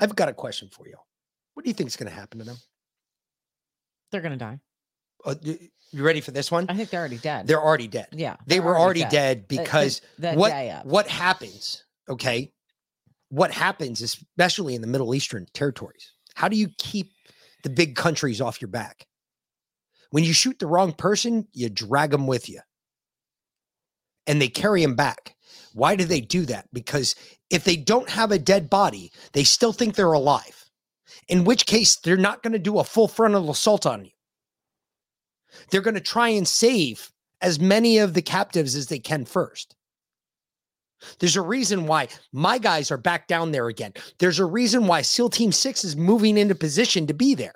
[0.00, 0.96] I've got a question for you.
[1.54, 2.56] What do you think is going to happen to them?
[4.10, 4.60] They're going to die.
[5.24, 6.66] Uh, you ready for this one?
[6.68, 7.46] I think they're already dead.
[7.46, 8.08] They're already dead.
[8.12, 8.36] yeah.
[8.46, 10.84] They were already dead, The- the- because the what day of.
[10.86, 11.84] what happens?
[12.08, 12.52] Okay,
[13.30, 16.12] what happens, especially in the Middle Eastern territories?
[16.34, 17.12] How do you keep
[17.62, 19.06] the big countries off your back?
[20.10, 22.60] When you shoot the wrong person, you drag them with you,
[24.26, 25.34] and they carry them back.
[25.72, 26.68] Why do they do that?
[26.72, 27.14] Because
[27.50, 30.64] if they don't have a dead body, they still think they're alive.
[31.28, 34.10] In which case, they're not going to do a full frontal assault on you.
[35.70, 39.74] They're going to try and save as many of the captives as they can first.
[41.18, 43.92] There's a reason why my guys are back down there again.
[44.18, 47.54] There's a reason why SEAL Team 6 is moving into position to be there.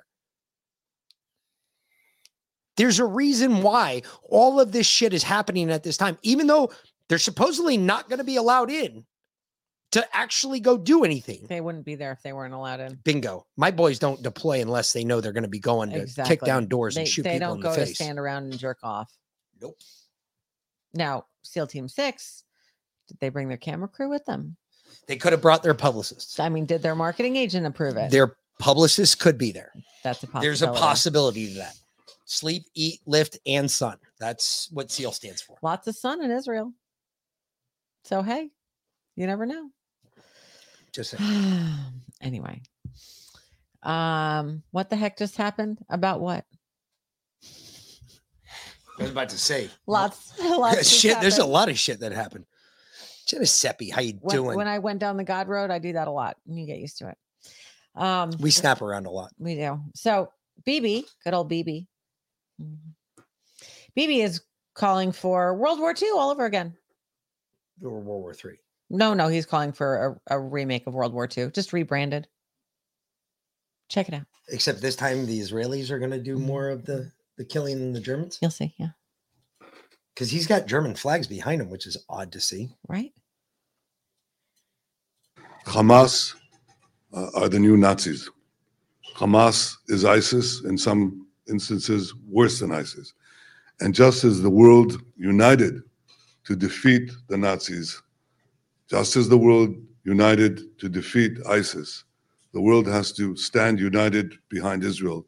[2.77, 6.71] There's a reason why all of this shit is happening at this time, even though
[7.07, 9.05] they're supposedly not going to be allowed in
[9.91, 11.45] to actually go do anything.
[11.49, 12.99] They wouldn't be there if they weren't allowed in.
[13.03, 13.45] Bingo.
[13.57, 16.35] My boys don't deploy unless they know they're going to be going to Exactly.
[16.37, 17.95] kick down doors they, and shoot they people don't in go the to face.
[17.95, 19.11] stand around and jerk off.
[19.61, 19.77] Nope.
[20.93, 22.43] Now, SEAL Team Six,
[23.07, 24.57] did they bring their camera crew with them?
[25.07, 26.39] They could have brought their publicists.
[26.39, 28.11] I mean, did their marketing agent approve it?
[28.11, 29.71] Their publicists could be there.
[30.03, 30.47] That's a possibility.
[30.47, 31.75] There's a possibility to that.
[32.25, 33.97] Sleep, eat, lift, and sun.
[34.19, 35.57] That's what SEAL stands for.
[35.63, 36.73] Lots of sun in Israel.
[38.03, 38.49] So hey,
[39.15, 39.69] you never know.
[40.93, 41.15] Just
[42.21, 42.61] anyway,
[43.83, 45.79] um, what the heck just happened?
[45.89, 46.45] About what?
[48.97, 50.89] I was about to say Lots, lots.
[50.89, 51.21] shit.
[51.21, 52.45] There's a lot of shit that happened.
[53.27, 54.57] Giuseppe, how you when, doing?
[54.57, 56.35] when I went down the God road, I do that a lot.
[56.47, 57.17] and You get used to it.
[57.95, 59.31] Um, we snap around a lot.
[59.37, 59.79] We do.
[59.95, 60.31] So
[60.65, 61.87] Bibi, good old Bibi.
[63.95, 64.41] Bibi is
[64.73, 66.75] calling for World War II all over again.
[67.81, 68.57] Or World War Three.
[68.89, 72.27] No, no, he's calling for a, a remake of World War II, just rebranded.
[73.89, 74.25] Check it out.
[74.49, 76.45] Except this time the Israelis are going to do Mm-hmm.
[76.47, 78.37] more of the the killing than the Germans.
[78.41, 78.75] You'll see.
[78.77, 78.89] Yeah.
[80.13, 82.69] Because he's got German flags behind him, which is odd to see.
[82.89, 83.13] Right.
[85.65, 86.35] Hamas
[87.13, 88.29] uh, are the new Nazis.
[89.15, 93.13] Hamas is ISIS, in some instances, worse than ISIS.
[93.79, 95.81] And just as the world united
[96.43, 98.01] to defeat the Nazis,
[98.89, 102.03] just as the world united to defeat ISIS,
[102.53, 105.25] the world has to stand united behind Israel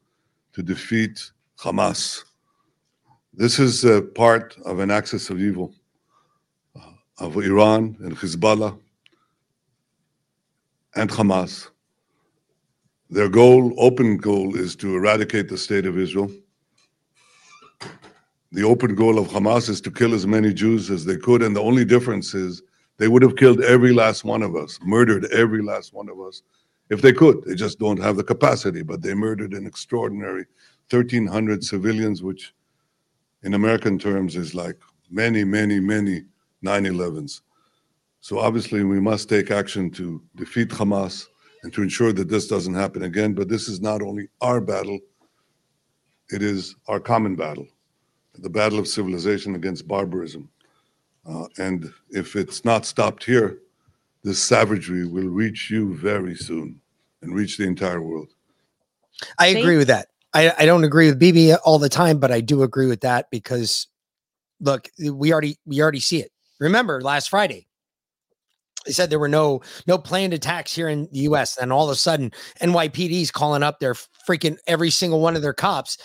[0.53, 2.23] to defeat Hamas.
[3.33, 5.73] This is uh, part of an axis of evil
[6.75, 6.79] uh,
[7.19, 8.77] of Iran and Hezbollah
[10.95, 11.69] and Hamas.
[13.11, 16.31] Their goal, open goal, is to eradicate the state of Israel.
[18.53, 21.55] The open goal of Hamas is to kill as many Jews as they could, and
[21.55, 22.61] the only difference is
[23.01, 26.43] they would have killed every last one of us, murdered every last one of us,
[26.91, 27.43] if they could.
[27.43, 30.45] They just don't have the capacity, but they murdered an extraordinary
[30.87, 32.53] 1,300 civilians, which
[33.41, 34.77] in American terms is like
[35.09, 36.25] many, many, many
[36.61, 37.41] 9 11s.
[38.19, 41.25] So obviously, we must take action to defeat Hamas
[41.63, 43.33] and to ensure that this doesn't happen again.
[43.33, 44.99] But this is not only our battle,
[46.29, 47.65] it is our common battle
[48.37, 50.49] the battle of civilization against barbarism.
[51.27, 53.59] Uh, and if it's not stopped here,
[54.23, 56.79] this savagery will reach you very soon
[57.21, 58.29] and reach the entire world.
[59.37, 60.07] I agree with that.
[60.33, 63.29] I, I don't agree with Bibi all the time, but I do agree with that
[63.29, 63.87] because
[64.59, 66.31] look, we already we already see it.
[66.59, 67.67] Remember last Friday,
[68.85, 71.57] they said there were no no planned attacks here in the US.
[71.57, 73.95] And all of a sudden, NYPD's calling up their
[74.27, 75.97] freaking every single one of their cops.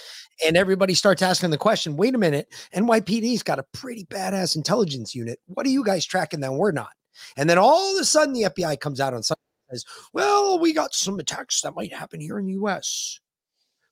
[0.45, 5.14] And everybody starts asking the question, wait a minute, NYPD's got a pretty badass intelligence
[5.14, 5.39] unit.
[5.47, 6.93] What are you guys tracking that we're not?
[7.37, 10.59] And then all of a sudden the FBI comes out on Sunday and says, well,
[10.59, 13.18] we got some attacks that might happen here in the US.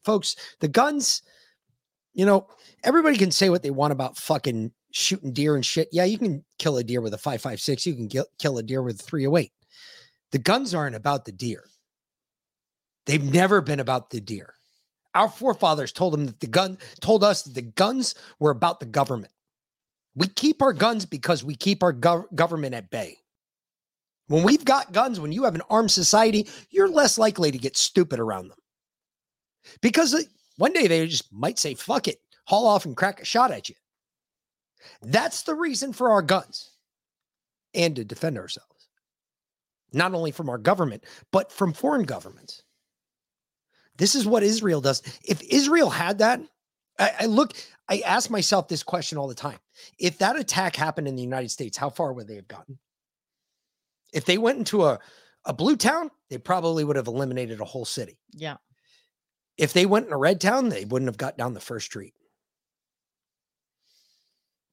[0.04, 1.22] Folks, the guns,
[2.12, 2.46] you know,
[2.84, 5.88] everybody can say what they want about fucking shooting deer and shit.
[5.92, 8.82] Yeah, you can kill a deer with a 556, you can kill, kill a deer
[8.82, 9.50] with a 308.
[10.30, 11.64] The guns aren't about the deer.
[13.06, 14.54] They've never been about the deer.
[15.14, 18.86] Our forefathers told them that the gun told us that the guns were about the
[18.86, 19.32] government.
[20.16, 23.18] We keep our guns because we keep our gov- government at bay.
[24.28, 27.76] When we've got guns, when you have an armed society, you're less likely to get
[27.76, 28.58] stupid around them.
[29.80, 30.22] Because uh,
[30.56, 33.68] one day they just might say, fuck it, haul off and crack a shot at
[33.68, 33.74] you.
[35.02, 36.70] That's the reason for our guns
[37.74, 38.88] and to defend ourselves,
[39.92, 42.62] not only from our government, but from foreign governments.
[43.96, 45.02] This is what Israel does.
[45.24, 46.40] If Israel had that,
[46.98, 47.54] I, I look,
[47.88, 49.58] I ask myself this question all the time.
[49.98, 52.78] If that attack happened in the United States, how far would they have gotten?
[54.12, 54.98] If they went into a,
[55.44, 58.18] a blue town, they probably would have eliminated a whole city.
[58.32, 58.56] Yeah.
[59.56, 62.14] If they went in a red town, they wouldn't have got down the first street.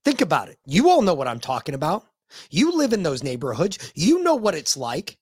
[0.04, 0.58] Think about it.
[0.66, 2.06] You all know what I'm talking about.
[2.50, 3.92] You live in those neighborhoods.
[3.94, 5.18] You know what it's like.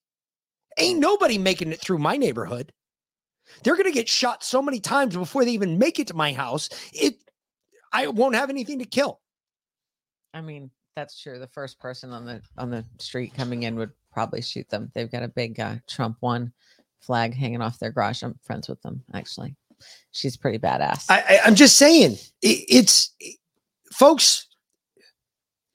[0.78, 2.72] Ain't nobody making it through my neighborhood.
[3.64, 6.34] They're going to get shot so many times before they even make it to my
[6.34, 6.70] house.
[6.93, 7.16] It
[7.91, 9.20] I won't have anything to kill.
[10.34, 11.39] I mean, that's true.
[11.39, 14.91] The first person on the on the street coming in would probably shoot them.
[14.93, 16.52] They've got a big uh, Trump one
[17.00, 18.24] flag hanging off their garage.
[18.24, 19.56] I'm friends with them actually.
[20.12, 21.06] She's pretty badass.
[21.10, 23.16] I, I I'm just saying it, it's
[23.91, 24.47] folks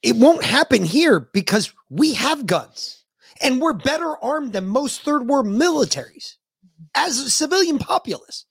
[0.02, 3.04] it won't happen here because we have guns
[3.40, 6.36] and we're better armed than most third world militaries
[6.94, 8.46] as a civilian populace,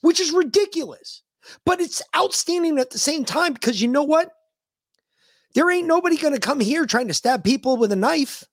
[0.00, 1.22] which is ridiculous.
[1.64, 4.30] But it's outstanding at the same time because you know what?
[5.54, 8.44] There ain't nobody going to come here trying to stab people with a knife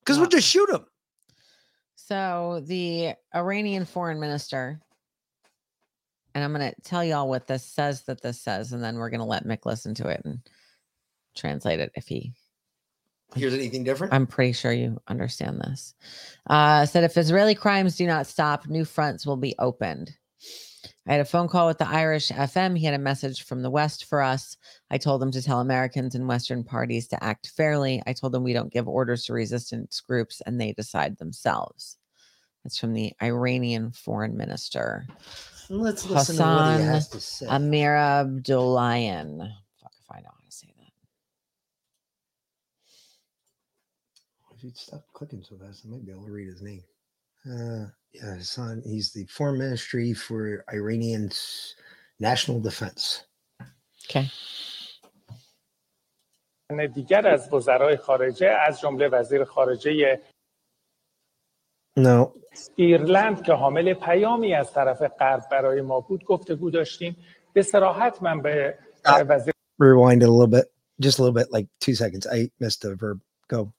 [0.00, 0.86] because we'll just shoot them.
[1.96, 4.80] So the Iranian foreign minister,
[6.34, 9.10] and I'm going to tell y'all what this says that this says, and then we're
[9.10, 10.40] going to let Mick listen to it and
[11.36, 12.32] translate it if he
[13.34, 14.12] Here's anything different?
[14.12, 15.94] I'm pretty sure you understand this.
[16.48, 20.16] Uh, said if Israeli crimes do not stop, new fronts will be opened.
[21.06, 22.78] I had a phone call with the Irish FM.
[22.78, 24.56] He had a message from the West for us.
[24.90, 28.02] I told him to tell Americans and Western parties to act fairly.
[28.06, 31.96] I told them we don't give orders to resistance groups and they decide themselves.
[32.64, 35.06] That's from the Iranian foreign minister.
[35.68, 37.46] Let's listen to what he Hassan has to say.
[37.48, 39.38] Amir Abdullahian.
[39.80, 40.92] Fuck if I know how to say that.
[44.59, 46.83] If you'd stop clicking so fast, I might be able to read his name.
[47.45, 48.81] Uh, yeah, Hassan.
[48.85, 51.75] He's the foreign ministry for Iranian's
[52.19, 53.25] national defense.
[54.05, 54.29] Okay.
[56.95, 60.21] دیگر از وزرای خارجه از جمله وزیر خارجه
[61.99, 62.33] No,
[62.75, 67.17] ایرلند که حامل پیامی از طرف غرب برای ما بود گفتگو داشتیم
[67.53, 70.65] به سراحت من به وزیر rewind it a little bit,
[70.99, 72.25] just a little bit, like two seconds.
[72.27, 73.21] I missed the verb.
[73.47, 73.73] Go.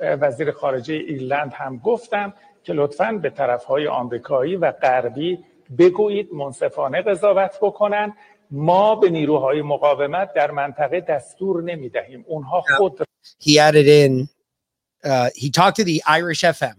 [0.00, 2.32] وزیر خارجه ایرلند هم گفتم
[2.64, 5.38] که لطفاً به طرفهای آمریکایی و غربی
[5.78, 8.14] بگویید منصفانه قضاوت بکنن
[8.50, 13.02] ما به نیروهای مقاومت در منطقه دستور نمی دهیم اونها خود
[13.38, 14.28] He added in.
[15.04, 16.76] Uh, he talked to the Irish FM.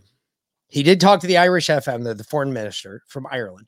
[0.68, 3.68] He did talk to the Irish FM, the, the foreign minister from Ireland.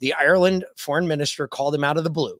[0.00, 2.38] The Ireland foreign minister called him out of the blue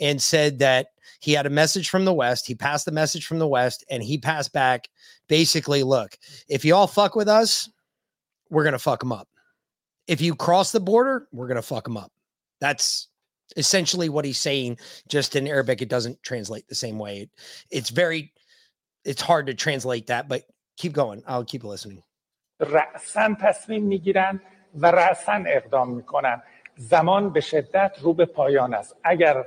[0.00, 0.88] and said that
[1.20, 2.46] he had a message from the West.
[2.46, 4.88] He passed the message from the West and he passed back
[5.28, 6.16] basically, look,
[6.48, 7.68] if you all fuck with us,
[8.50, 9.28] we're going to fuck them up.
[10.06, 12.10] If you cross the border, we're going to fuck them up.
[12.60, 13.08] That's
[13.56, 14.78] essentially what he's saying.
[15.08, 17.20] Just in Arabic, it doesn't translate the same way.
[17.22, 17.30] It-
[17.70, 18.32] it's very,
[19.04, 20.42] it's hard to translate that, but
[20.76, 21.22] keep going.
[21.26, 22.02] I'll keep listening.
[22.60, 24.40] رأسا تصمیم میگیرن
[24.74, 26.42] و رأسا اقدام میکنن
[26.76, 29.46] زمان به شدت رو به پایان است اگر اه،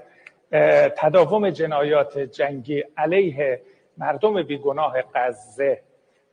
[0.97, 3.61] تداوم جنایات جنگی علیه
[3.97, 5.83] مردم بیگناه غزه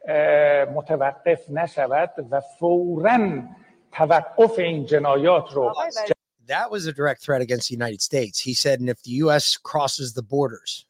[0.09, 3.43] اه، متوقف نشود و فورا
[3.93, 5.75] توقف این جنایات رو
[6.49, 8.41] That was a direct threat against the United States.
[8.41, 9.57] He said, and if the U.S.
[9.57, 10.87] crosses the borders,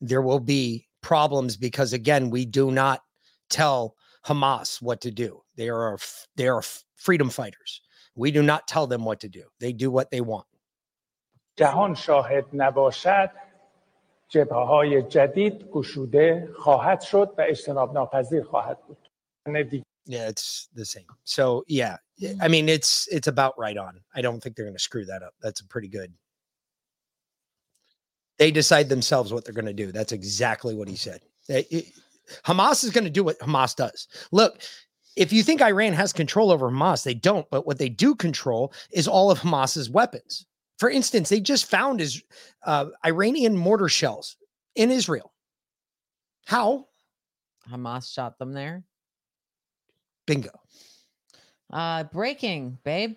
[0.00, 3.00] there will be problems because, again, we do not
[3.48, 3.96] tell
[4.26, 5.42] Hamas what to do.
[5.56, 7.80] They are f- they are f- freedom fighters.
[8.14, 9.44] We do not tell them what to do.
[9.58, 10.46] They do what they want.
[11.56, 13.30] جهان شاهد نباشد
[14.28, 19.08] جبهه های جدید گشوده خواهد شد و اجتناب ناپذیر خواهد بود
[20.06, 21.06] Yeah, it's the same.
[21.24, 23.94] So yeah, y- I mean it's it's about right on.
[24.14, 25.34] I don't think they're going to screw that up.
[25.44, 26.10] That's a pretty good.
[28.38, 29.92] They decide themselves what they're going to do.
[29.92, 31.20] That's exactly what he said.
[31.48, 31.92] They- it-
[32.44, 34.06] Hamas is going to do what Hamas does.
[34.30, 34.52] Look,
[35.16, 37.46] if you think Iran has control over Hamas, they don't.
[37.50, 40.46] But what they do control is all of Hamas's weapons.
[40.77, 42.21] For instance, they just found is
[42.65, 44.37] uh, Iranian mortar shells
[44.75, 45.31] in Israel.
[46.45, 46.87] How?
[47.69, 48.83] Hamas shot them there.
[50.27, 50.51] Bingo.
[51.71, 53.15] Uh, breaking, babe,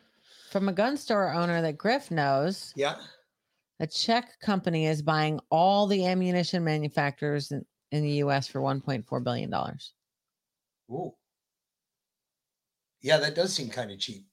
[0.51, 2.73] from a gun store owner that Griff knows.
[2.77, 2.97] Yeah.
[3.81, 8.49] A Czech company is buying all the ammunition manufacturers in, in the U.S.
[8.49, 9.93] for 1.4 billion dollars.
[10.91, 11.15] Ooh.
[13.01, 14.27] Yeah, that does seem kind of cheap.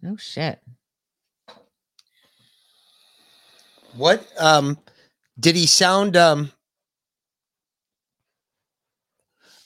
[0.00, 0.60] No shit.
[3.96, 4.78] What um
[5.38, 6.52] did he sound um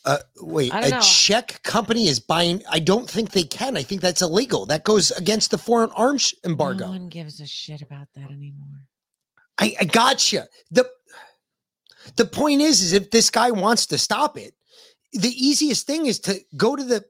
[0.05, 1.01] uh wait, a know.
[1.01, 3.77] Czech company is buying I don't think they can.
[3.77, 4.67] I think that's illegal.
[4.67, 6.87] That goes against the foreign arms embargo.
[6.87, 8.87] No one gives a shit about that anymore.
[9.59, 10.49] I, I gotcha.
[10.71, 10.89] The
[12.17, 14.55] the point is, is if this guy wants to stop it,
[15.13, 17.05] the easiest thing is to go to the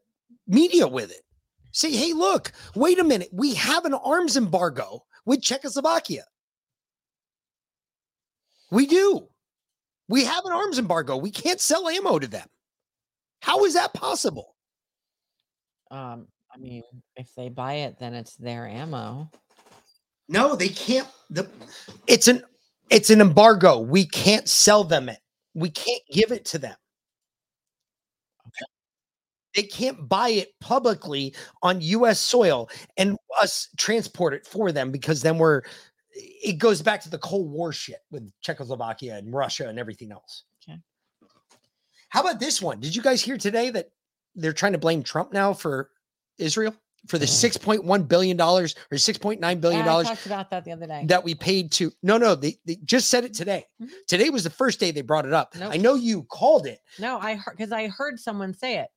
[0.46, 1.22] media with it.
[1.72, 3.28] Say, hey, look, wait a minute.
[3.32, 6.24] We have an arms embargo with Czechoslovakia.
[8.70, 9.28] We do.
[10.08, 11.16] We have an arms embargo.
[11.16, 12.46] We can't sell ammo to them.
[13.42, 14.54] How is that possible?
[15.90, 16.82] Um, I mean,
[17.16, 19.30] if they buy it, then it's their ammo.
[20.28, 21.08] No, they can't.
[21.30, 21.48] The
[22.06, 22.42] it's an
[22.90, 23.80] it's an embargo.
[23.80, 25.18] We can't sell them it.
[25.54, 26.76] We can't give it to them.
[29.56, 32.20] They can't buy it publicly on U.S.
[32.20, 35.62] soil and us transport it for them because then we're.
[36.22, 40.44] It goes back to the Cold War shit with Czechoslovakia and Russia and everything else.
[40.62, 40.78] Okay.
[42.08, 42.80] How about this one?
[42.80, 43.90] Did you guys hear today that
[44.34, 45.90] they're trying to blame Trump now for
[46.38, 46.74] Israel
[47.06, 47.28] for the mm.
[47.28, 50.50] six point one billion dollars or six point nine billion Yeah, I dollars talked about
[50.50, 51.04] that the other day.
[51.06, 53.92] that we paid to no no they, they just said it today mm-hmm.
[54.06, 55.72] today was the first day they brought it up Nope.
[55.72, 58.88] i know you called it no, I heard because I heard someone say it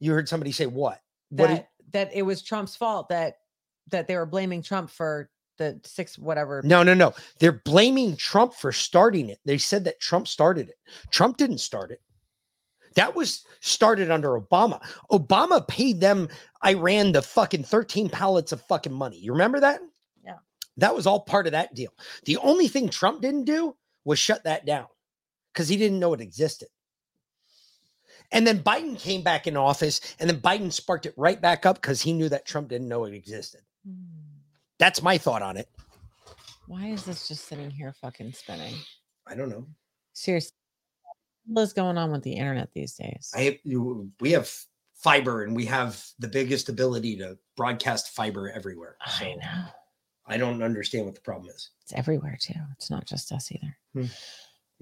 [0.00, 3.36] you heard somebody say what what that did- that it was Trump's fault that
[3.90, 6.62] that they were blaming Trump for the six whatever.
[6.64, 7.14] no no no.
[7.38, 9.38] They're blaming trump for starting it.
[9.44, 10.76] They said that trump started it.
[11.10, 12.00] Trump didn't start it.
[12.94, 14.80] That was started under obama.
[15.10, 16.28] Obama paid them
[16.64, 19.18] iran the fucking 13 pallets of fucking money.
[19.18, 19.80] You remember that?
[20.24, 20.38] Yeah.
[20.76, 21.92] that was all part of that deal.
[22.24, 24.86] The only thing trump didn't do was shut that down
[25.52, 26.68] because he didn't know it existed.
[28.32, 31.76] And then Biden came back in office, and then Biden sparked it right back up
[31.76, 33.60] because he knew that Trump didn't know it existed.
[33.86, 34.23] Hmm.
[34.78, 35.68] That's my thought on it.
[36.66, 38.74] Why is this just sitting here fucking spinning?
[39.26, 39.66] I don't know.
[40.12, 40.52] Seriously,
[41.46, 43.30] what is going on with the internet these days?
[43.34, 44.50] I you, we have
[44.94, 48.96] fiber and we have the biggest ability to broadcast fiber everywhere.
[49.18, 49.64] So I know.
[50.26, 51.70] I don't understand what the problem is.
[51.82, 52.54] It's everywhere too.
[52.72, 53.76] It's not just us either.
[53.92, 54.06] Hmm.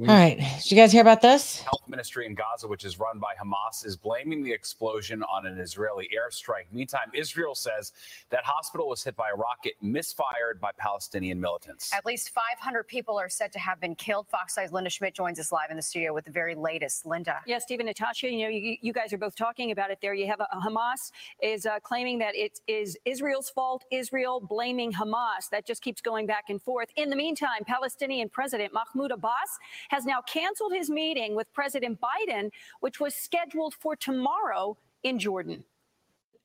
[0.01, 0.38] All right.
[0.38, 1.61] Did you guys hear about this?
[1.61, 5.59] Health Ministry in Gaza, which is run by Hamas, is blaming the explosion on an
[5.59, 6.64] Israeli airstrike.
[6.72, 7.93] Meantime, Israel says
[8.30, 11.93] that hospital was hit by a rocket misfired by Palestinian militants.
[11.93, 14.28] At least 500 people are said to have been killed.
[14.28, 17.05] Fox 5's Linda Schmidt joins us live in the studio with the very latest.
[17.05, 17.43] Linda.
[17.47, 20.14] Yeah, Stephen, Natasha, you know, you, you guys are both talking about it there.
[20.14, 21.12] You have a, Hamas
[21.43, 25.51] is uh, claiming that it is Israel's fault, Israel blaming Hamas.
[25.51, 26.88] That just keeps going back and forth.
[26.97, 29.59] In the meantime, Palestinian President Mahmoud Abbas
[29.91, 35.64] has now canceled his meeting with President Biden, which was scheduled for tomorrow in Jordan.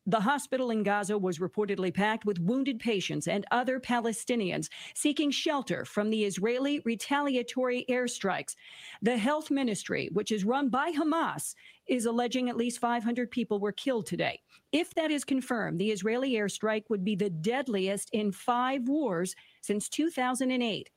[0.09, 5.83] The hospital in Gaza was reportedly packed with wounded patients and other Palestinians seeking shelter
[5.83, 8.55] from the Israeli retaliatory airstrikes.
[9.01, 11.55] The health ministry, which is run by Hamas,
[11.87, 14.39] is alleging at least 500 people were killed today.
[14.71, 19.89] If that is confirmed, the Israeli airstrike would be the deadliest in five wars since
[19.89, 20.89] 2008.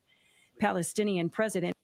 [0.61, 1.75] Palestinian President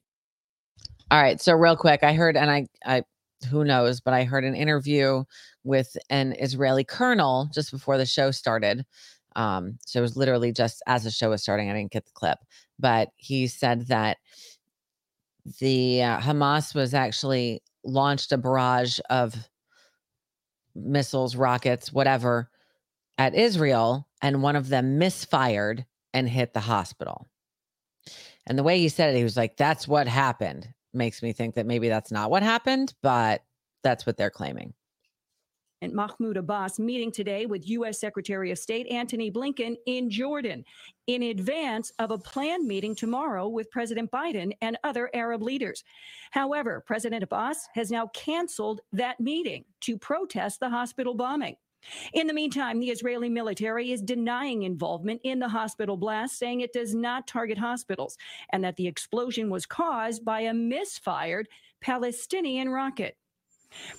[1.09, 1.39] All right.
[1.41, 3.03] So real quick, I heard, and I, I,
[3.49, 5.23] who knows, but I heard an interview
[5.63, 8.85] with an Israeli colonel just before the show started.
[9.35, 11.69] Um, so it was literally just as the show was starting.
[11.69, 12.39] I didn't get the clip,
[12.79, 14.17] but he said that
[15.59, 19.35] the uh, Hamas was actually launched a barrage of
[20.75, 22.49] missiles, rockets, whatever,
[23.17, 27.27] at Israel, and one of them misfired and hit the hospital.
[28.47, 31.53] And the way he said it, he was like, "That's what happened." Makes me think
[31.55, 33.43] that maybe that's not what happened, but
[33.83, 34.73] that's what they're claiming.
[35.83, 37.99] and Mahmoud Abbas meeting today with U.S.
[37.99, 40.65] Secretary of State Antony Blinken in Jordan
[41.05, 45.83] in advance of a planned meeting tomorrow with President Biden and other Arab leaders.
[46.31, 51.57] However, President Abbas has now canceled that meeting to protest the hospital bombing.
[52.13, 56.73] In the meantime, the Israeli military is denying involvement in the hospital blast, saying it
[56.73, 58.17] does not target hospitals
[58.51, 61.47] and that the explosion was caused by a misfired
[61.81, 63.17] Palestinian rocket.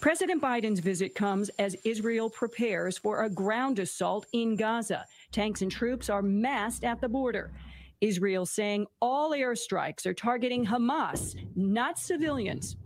[0.01, 5.05] President Biden's visit comes as Israel prepares for a ground assault in Gaza.
[5.31, 7.53] Tanks and troops are massed at the border.
[8.01, 12.77] Israel saying all airstrikes are targeting Hamas, not civilians.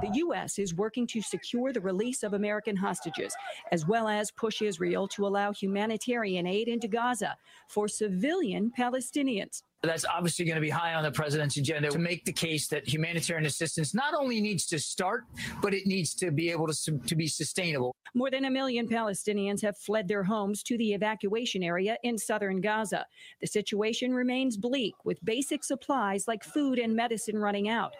[0.00, 0.60] The U.S.
[0.60, 3.34] is working to secure the release of American hostages,
[3.72, 7.36] as well as push Israel to allow humanitarian aid into Gaza
[7.66, 9.62] for civilian Palestinians.
[9.82, 12.88] That's obviously going to be high on the president's agenda to make the case that
[12.88, 15.24] humanitarian assistance not only needs to start,
[15.62, 17.94] but it needs to be able to, to be sustainable.
[18.12, 22.60] More than a million Palestinians have fled their homes to the evacuation area in southern
[22.60, 23.06] Gaza.
[23.40, 27.94] The situation remains bleak, with basic supplies like food and medicine running out.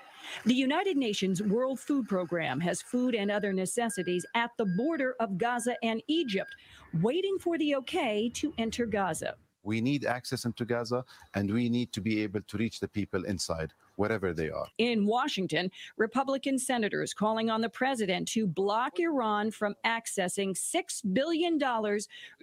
[0.46, 5.38] The United Nations World Food Program has food and other necessities at the border of
[5.38, 6.52] Gaza and Egypt,
[7.00, 9.36] waiting for the okay to enter Gaza.
[9.62, 11.04] We need access into Gaza
[11.34, 14.66] and we need to be able to reach the people inside, wherever they are.
[14.78, 21.58] In Washington, Republican senators calling on the president to block Iran from accessing $6 billion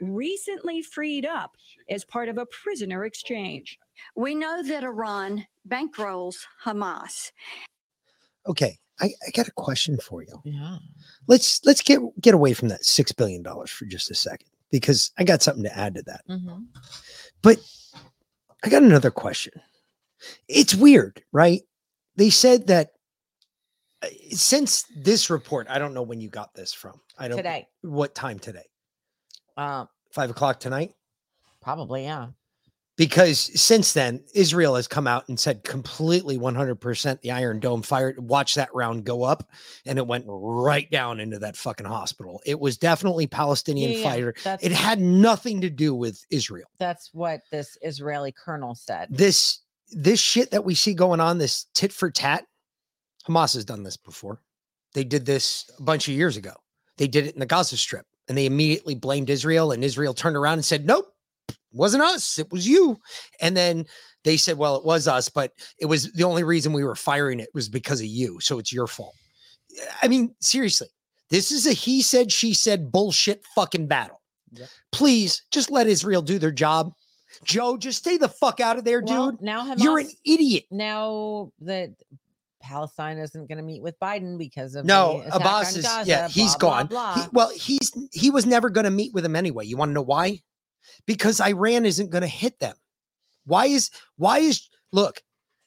[0.01, 1.55] recently freed up
[1.89, 3.79] as part of a prisoner exchange.
[4.15, 7.31] We know that Iran bankrolls Hamas.
[8.47, 10.41] Okay, I, I got a question for you.
[10.43, 10.77] Yeah.
[11.27, 14.49] Let's let's get get away from that six billion dollars for just a second
[14.79, 16.21] because I got something to add to that.
[16.27, 16.67] Mhm.
[17.41, 17.57] But
[18.63, 19.53] I got another question.
[20.47, 21.61] It's weird, right?
[22.15, 22.91] They said that
[24.01, 26.99] uh, since this report, I don't know when you got this from.
[27.17, 27.67] I don't Today.
[27.81, 28.65] What time today?
[29.55, 30.93] Um, Five o'clock tonight.
[31.61, 32.27] probably, yeah.
[32.97, 38.17] Because since then, Israel has come out and said completely 100% the Iron Dome fired.
[38.17, 39.49] Watch that round go up,
[39.85, 42.41] and it went right down into that fucking hospital.
[42.45, 44.35] It was definitely Palestinian Yeah, yeah, fighter.
[44.61, 46.67] It had nothing to do with Israel.
[46.79, 49.07] That's what this Israeli colonel said.
[49.09, 49.59] this
[49.91, 52.45] this shit that we see going on, this tit for tat,
[53.27, 54.41] Hamas has done this before.
[54.93, 56.53] They did this a bunch of years ago.
[56.97, 60.37] They did it in the Gaza Strip, and they immediately blamed Israel, and Israel turned
[60.37, 61.13] around and said, "Nope,
[61.75, 62.39] wasn't us.
[62.39, 62.99] It was you."
[63.41, 63.85] And then
[64.23, 67.39] they said, "Well, it was us, but it was the only reason we were firing
[67.39, 69.15] it was because of you, so it's your fault."
[70.01, 70.87] I mean, seriously,
[71.29, 74.21] this is a he said, she said bullshit fucking battle.
[74.91, 76.93] Please just let Israel do their job.
[77.43, 79.41] Joe, just stay the fuck out of there, Well, dude.
[79.41, 80.63] now You're an idiot.
[80.71, 81.89] Now that
[82.61, 86.55] Palestine isn't going to meet with Biden because of No, Abbas is Gaza, yeah, he's
[86.55, 86.87] blah, gone.
[86.87, 89.65] blah, He- well, he's he was never going to meet with him anyway.
[89.65, 90.41] You want to know why?
[91.05, 92.75] Because Iran isn't going to hit them.
[93.45, 95.21] Why is why is look,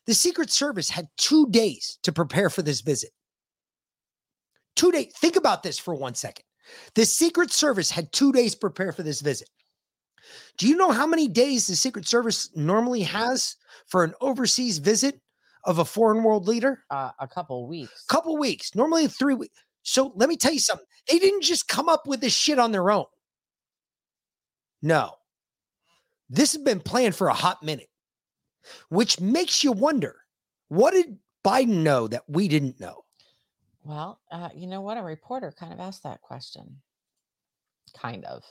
[0.07, 3.11] the Secret Service had 2 days to prepare for this visit.
[4.77, 5.13] 2 days.
[5.17, 6.45] Think about this for one second.
[6.95, 9.49] The Secret Service had 2 days to prepare for this visit.
[10.57, 13.57] Do you know how many days the Secret Service normally has
[13.87, 15.21] for an overseas visit
[15.65, 16.85] of a foreign world leader?
[16.91, 18.05] Uh, a couple weeks.
[18.09, 19.55] A couple weeks, normally three weeks.
[19.83, 20.87] So let me tell you something.
[21.09, 23.07] They didn't just come up with this shit on their own.
[24.83, 25.15] No,
[26.31, 27.89] this has been planned for a hot minute,
[28.89, 30.17] which makes you wonder
[30.69, 33.05] what did Biden know that we didn't know?
[33.85, 34.99] Well, uh, you know what?
[34.99, 36.77] A reporter kind of asked that question.
[37.97, 38.45] Kind of.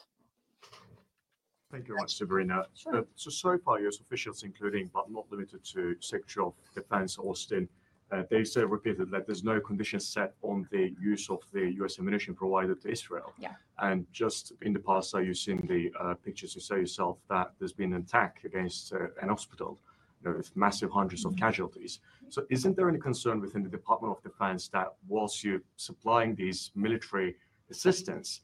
[1.72, 2.60] Thank you very much, Sabrina.
[2.92, 4.00] Uh, so, so far, U.S.
[4.00, 7.68] officials, including but not limited to Secretary of Defense Austin,
[8.12, 12.00] uh, they said repeatedly that there's no conditions set on the use of the U.S.
[12.00, 13.34] ammunition provided to Israel.
[13.38, 13.54] Yeah.
[13.80, 16.56] And just in the past, uh, you've seen the uh, pictures.
[16.56, 19.78] You say yourself that there's been an attack against uh, an hospital,
[20.24, 22.00] you know, with massive hundreds of casualties.
[22.30, 26.72] So, isn't there any concern within the Department of Defense that whilst you're supplying these
[26.76, 27.36] military
[27.70, 28.42] assistance,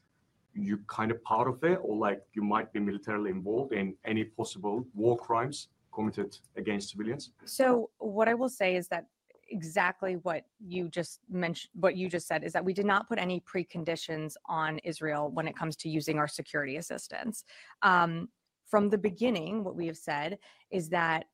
[0.54, 4.24] you're kind of part of it, or like you might be militarily involved in any
[4.24, 7.30] possible war crimes committed against civilians?
[7.44, 9.06] So what I will say is that
[9.48, 13.18] exactly what you just mentioned what you just said is that we did not put
[13.18, 17.44] any preconditions on Israel when it comes to using our security assistance.
[17.82, 18.28] Um,
[18.68, 20.38] from the beginning, what we have said
[20.70, 21.26] is that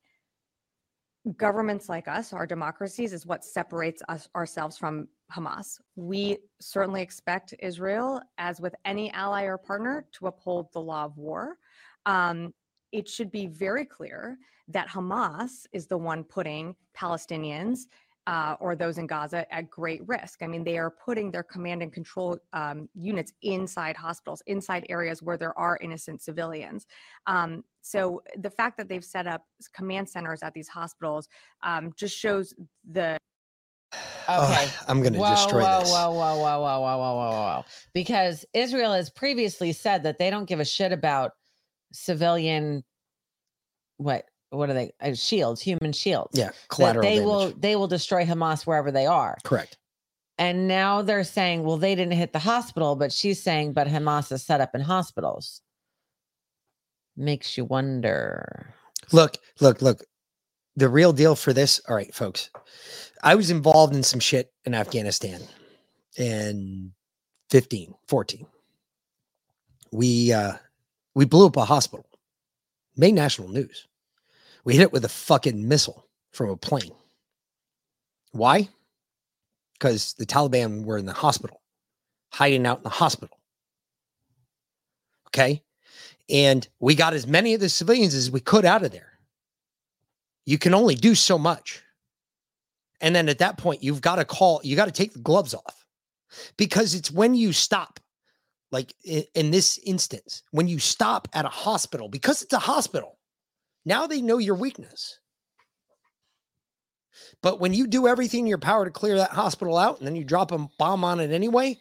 [1.37, 5.79] governments like us, our democracies, is what separates us ourselves from Hamas.
[5.97, 11.17] We certainly expect Israel, as with any ally or partner, to uphold the law of
[11.17, 11.57] war.
[12.07, 12.55] Um,
[12.93, 14.39] it should be very clear
[14.73, 17.87] that Hamas is the one putting Palestinians
[18.27, 20.43] uh, or those in Gaza at great risk.
[20.43, 25.23] I mean, they are putting their command and control um, units inside hospitals, inside areas
[25.23, 26.87] where there are innocent civilians.
[27.27, 29.45] Um, so the fact that they've set up
[29.75, 31.29] command centers at these hospitals
[31.63, 32.55] um, just shows
[32.91, 33.17] the
[34.29, 34.69] Okay.
[34.87, 35.91] I'm going to whoa, destroy whoa, this.
[35.91, 37.65] Whoa, whoa, whoa, whoa, whoa, whoa, whoa, whoa.
[37.95, 41.33] Because Israel has previously said that they don't give a shit about
[41.93, 42.85] civilian
[43.97, 46.39] what what are they uh, shields, human shields.
[46.39, 47.27] Yeah, That collateral they damage.
[47.27, 49.39] will they will destroy Hamas wherever they are.
[49.45, 49.79] Correct.
[50.39, 54.33] And now they're saying, well, they didn't hit the hospital, but she's saying, but Hamas
[54.33, 55.61] is set up in hospitals.
[57.17, 58.75] Makes you wonder.
[59.13, 60.03] Look, look, look.
[60.77, 62.49] The real deal for this, all right, folks.
[63.23, 65.43] I was involved in some shit in Afghanistan
[66.17, 66.93] in
[67.51, 68.47] 15, 14.
[69.93, 70.53] We uh
[71.15, 72.07] we blew up a hospital.
[72.97, 73.89] Made national news.
[74.65, 76.93] We hit it with a fucking missile from a plane.
[78.33, 78.69] Why?
[79.75, 81.61] Because the Taliban were in the hospital,
[82.33, 83.39] hiding out in the hospital.
[85.29, 85.63] Okay.
[86.29, 89.19] And we got as many of the civilians as we could out of there.
[90.47, 91.83] You can only do so much.
[93.01, 95.55] And then at that point, you've got to call, you got to take the gloves
[95.55, 95.87] off
[96.57, 97.99] because it's when you stop,
[98.71, 103.19] like in, this instance, when you stop at a hospital, because it's a hospital,
[103.91, 105.19] now they know your weakness.
[107.43, 110.15] But when you do everything in your power to clear that hospital out and then
[110.15, 111.77] you drop a bomb on it anyway,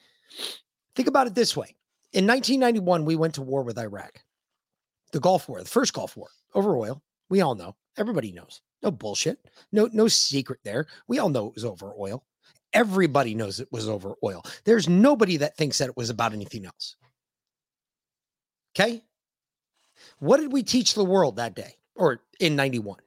[0.95, 1.76] think about it this way.
[2.14, 4.24] In 1991, we went to war with Iraq,
[5.12, 6.99] the Gulf War, the first Gulf War over oil.
[7.30, 7.76] We all know.
[7.95, 8.62] Everybody knows.
[8.82, 9.38] No bullshit.
[9.72, 10.88] No, no secret there.
[11.07, 12.24] We all know it was over oil.
[12.74, 14.43] Everybody knows it was over oil.
[14.64, 16.95] There's nobody that thinks that it was about anything else.
[18.76, 19.03] Okay.
[20.18, 22.97] What did we teach the world that day or in 91?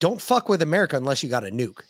[0.00, 1.80] Don't fuck with America unless you got a nuke.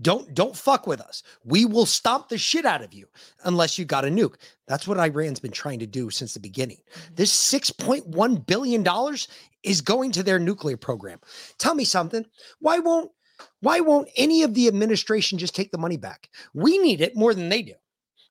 [0.00, 1.24] Don't don't fuck with us.
[1.44, 3.06] We will stomp the shit out of you
[3.44, 4.36] unless you got a nuke.
[4.68, 6.76] That's what Iran's been trying to do since the beginning.
[6.76, 7.14] Mm-hmm.
[7.16, 9.26] This 6.1 billion dollars
[9.64, 11.18] is going to their nuclear program.
[11.58, 12.24] Tell me something.
[12.60, 13.10] Why won't
[13.60, 16.28] why won't any of the administration just take the money back?
[16.54, 17.74] We need it more than they do.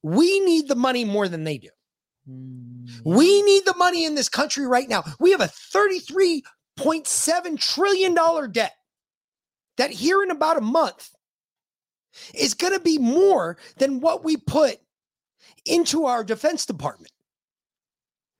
[0.03, 1.69] We need the money more than they do.
[2.29, 3.01] Mm-hmm.
[3.03, 5.03] We need the money in this country right now.
[5.19, 8.15] We have a $33.7 trillion
[8.51, 8.73] debt
[9.77, 11.09] that here in about a month
[12.33, 14.77] is going to be more than what we put
[15.65, 17.11] into our defense department.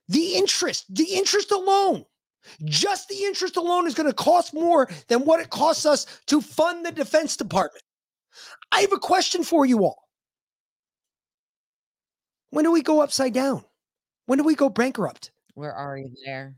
[0.10, 2.06] The interest, the interest alone,
[2.64, 6.42] just the interest alone is going to cost more than what it costs us to
[6.42, 7.84] fund the defense department.
[8.72, 10.08] I have a question for you all.
[12.52, 13.66] When do we go upside down?
[14.28, 15.32] When do we go bankrupt?
[15.56, 16.56] We're already there.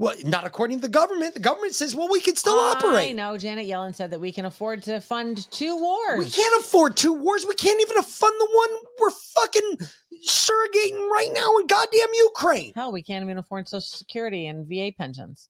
[0.00, 1.34] Well, not according to the government.
[1.34, 3.16] The government says, well, we can still I operate.
[3.16, 6.18] know Janet Yellen said that we can afford to fund two wars.
[6.18, 7.46] We can't afford two wars.
[7.48, 8.68] We can't even fund the one
[9.00, 9.78] we're fucking
[10.22, 12.72] surrogating right now in goddamn Ukraine.
[12.76, 15.48] Hell, we can't even afford Social Security and VA pensions.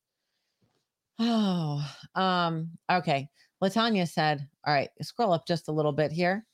[1.18, 3.28] Oh, um, okay.
[3.62, 6.46] Latanya said, "All right, scroll up just a little bit here.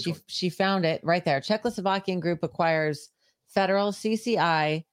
[0.00, 1.40] she she found it right there.
[1.40, 3.10] Czechoslovakian group acquires
[3.54, 4.84] federal CCI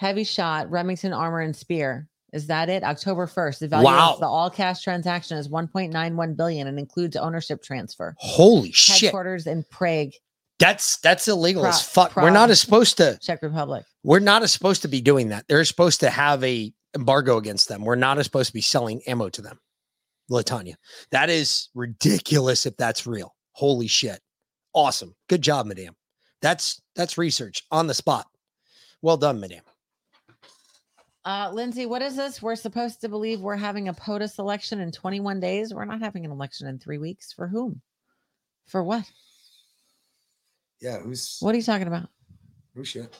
[0.00, 2.08] HEVI-Shot Remington armor and Speer.
[2.32, 2.82] Is that it?
[2.82, 3.60] October first.
[3.60, 4.14] The value Wow.
[4.14, 8.14] of the all cash transaction is 1.91 billion and includes ownership transfer.
[8.18, 9.02] Holy shit.
[9.02, 10.12] Headquarters in Prague,
[10.58, 12.16] That's that's illegal as Pro- fuck.
[12.16, 13.18] We're not as supposed to.
[13.20, 13.84] Czech Republic.
[14.02, 15.44] We're not as supposed to be doing that.
[15.48, 17.82] They're supposed to have a embargo against them.
[17.84, 19.58] We're not as supposed to be selling ammo to them.
[20.30, 20.74] Latanya,
[21.10, 23.34] that is ridiculous if that's real.
[23.52, 24.20] Holy shit!
[24.72, 25.14] Awesome.
[25.28, 25.94] Good job, madame.
[26.42, 28.26] That's that's research on the spot.
[29.00, 29.62] Well done, madame.
[31.24, 32.42] Uh, Lindsay, what is this?
[32.42, 35.72] We're supposed to believe we're having a POTUS election in 21 days.
[35.72, 37.32] We're not having an election in three weeks.
[37.32, 37.80] For whom?
[38.66, 39.08] For what?
[40.80, 42.08] Yeah, who's What are you talking about?
[42.74, 43.16] who shit?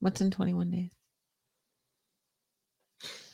[0.00, 0.95] What's in 21 days?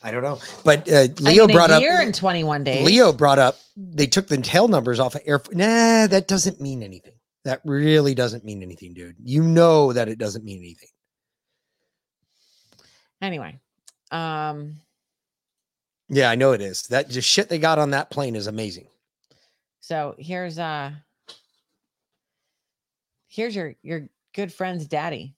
[0.03, 0.39] I don't know.
[0.65, 2.85] But uh, I Leo mean, a brought up year in 21 days.
[2.85, 5.41] Leo brought up they took the tail numbers off of air.
[5.51, 7.13] Nah, that doesn't mean anything.
[7.45, 9.15] That really doesn't mean anything, dude.
[9.23, 10.89] You know that it doesn't mean anything.
[13.21, 13.59] Anyway,
[14.11, 14.75] um,
[16.09, 16.83] Yeah, I know it is.
[16.83, 18.87] That just shit they got on that plane is amazing.
[19.79, 20.91] so here's uh
[23.27, 25.35] here's your your good friend's daddy.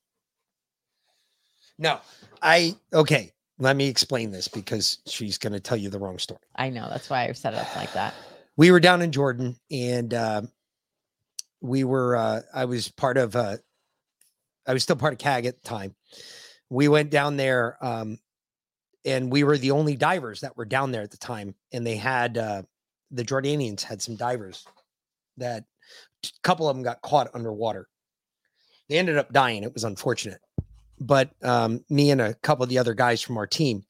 [1.77, 1.99] No,
[2.41, 3.33] I okay.
[3.57, 6.41] Let me explain this because she's going to tell you the wrong story.
[6.55, 8.13] I know that's why I've set it up like that.
[8.57, 10.41] we were down in Jordan and uh,
[11.61, 13.57] we were uh, I was part of uh,
[14.67, 15.95] I was still part of CAG at the time.
[16.69, 18.19] We went down there um,
[19.05, 21.95] and we were the only divers that were down there at the time and they
[21.95, 22.63] had uh,
[23.11, 24.65] the Jordanians had some divers
[25.37, 25.63] that
[26.25, 27.87] a couple of them got caught underwater.
[28.89, 29.63] They ended up dying.
[29.63, 30.41] It was unfortunate.
[30.99, 33.85] But um, me and a couple of the other guys from our team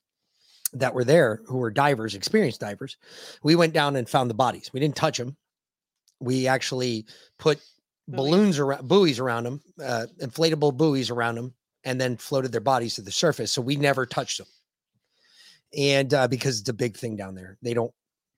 [0.73, 2.97] that were there who were divers, experienced divers,
[3.43, 4.71] we went down and found the bodies.
[4.73, 5.37] We didn't touch them.
[6.19, 7.05] We actually
[7.37, 7.59] put
[8.07, 11.53] balloons around, buoys around them, uh, inflatable buoys around them,
[11.83, 13.51] and then floated their bodies to the surface.
[13.51, 14.47] So we never touched them.
[15.77, 17.91] And uh, because it's a big thing down there, they don't.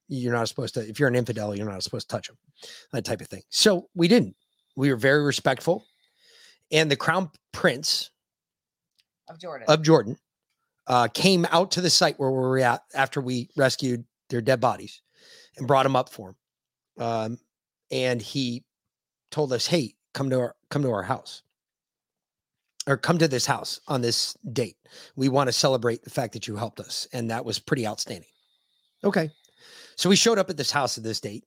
[0.09, 0.87] You're not supposed to.
[0.87, 2.37] If you're an infidel, you're not supposed to touch them.
[2.93, 3.43] That type of thing.
[3.49, 4.35] So we didn't.
[4.75, 5.85] We were very respectful.
[6.71, 8.09] And the crown prince
[9.29, 9.65] Of Jordan.
[9.67, 10.17] of Jordan
[10.87, 14.59] uh, came out to the site where we were at after we rescued their dead
[14.61, 15.01] bodies
[15.57, 17.03] and brought them up for him.
[17.03, 17.39] Um,
[17.91, 18.63] and he
[19.31, 21.43] told us, "Hey, come to our come to our house,
[22.87, 24.77] or come to this house on this date.
[25.15, 28.29] We want to celebrate the fact that you helped us." And that was pretty outstanding.
[29.03, 29.29] Okay,
[29.95, 31.45] so we showed up at this house at this date,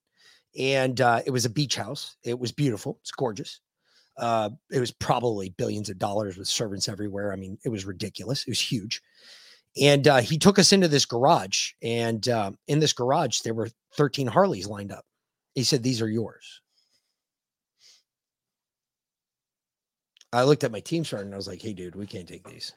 [0.59, 2.16] and uh, it was a beach house.
[2.22, 2.99] It was beautiful.
[3.01, 3.61] It's gorgeous.
[4.17, 7.33] Uh, it was probably billions of dollars with servants everywhere.
[7.33, 8.43] I mean, it was ridiculous.
[8.43, 9.01] It was huge.
[9.81, 13.71] And uh, he took us into this garage, and uh, in this garage there were
[13.95, 15.05] 13 Harleys lined up.
[15.55, 16.61] He said, "These are yours."
[20.33, 22.49] I looked at my team sergeant and I was like, "Hey, dude, we can't take
[22.49, 22.73] these."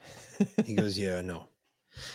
[0.65, 1.47] he goes, "Yeah, no."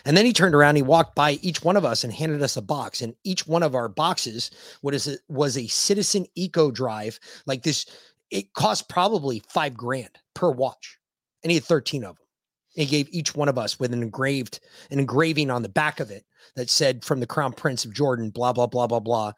[0.05, 2.57] And then he turned around, he walked by each one of us and handed us
[2.57, 3.03] a box.
[3.03, 4.51] And each one of our boxes
[4.81, 7.87] what is it, was a citizen eco drive, like this.
[8.31, 10.99] It cost probably five grand per watch.
[11.43, 12.27] And he had 13 of them.
[12.75, 14.61] He gave each one of us with an engraved,
[14.91, 16.25] an engraving on the back of it
[16.57, 19.33] that said from the Crown Prince of Jordan, blah, blah, blah, blah, blah.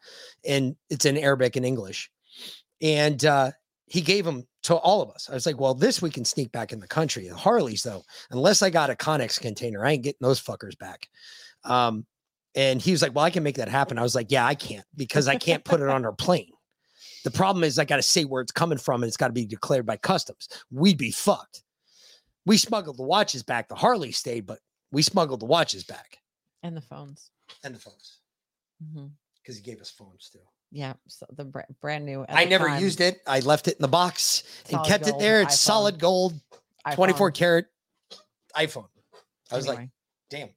[0.45, 2.09] And it's in Arabic and English.
[2.81, 3.51] And uh,
[3.87, 5.27] he gave them to all of us.
[5.29, 7.27] I was like, well, this we can sneak back in the country.
[7.27, 11.07] The Harleys, though, unless I got a Connex container, I ain't getting those fuckers back.
[11.63, 12.05] Um,
[12.55, 13.97] and he was like, well, I can make that happen.
[13.97, 16.51] I was like, yeah, I can't because I can't put it on our plane.
[17.23, 19.33] The problem is I got to say where it's coming from and it's got to
[19.33, 20.47] be declared by customs.
[20.71, 21.63] We'd be fucked.
[22.45, 23.67] We smuggled the watches back.
[23.67, 24.59] The Harley stayed, but
[24.91, 26.17] we smuggled the watches back
[26.63, 27.29] And the phones.
[27.63, 28.17] and the phones
[28.83, 29.07] mm-hmm.
[29.41, 30.39] because he gave us phones too.
[30.71, 30.93] Yeah.
[31.07, 32.25] So the br- brand new.
[32.27, 33.21] I never time, used it.
[33.27, 35.41] I left it in the box and Solid kept it there.
[35.41, 35.57] It's iPhone.
[35.57, 36.33] solid gold,
[36.93, 37.33] 24 iPhone.
[37.35, 37.65] karat
[38.55, 38.87] iPhone.
[39.51, 39.89] I was like,
[40.29, 40.49] damn.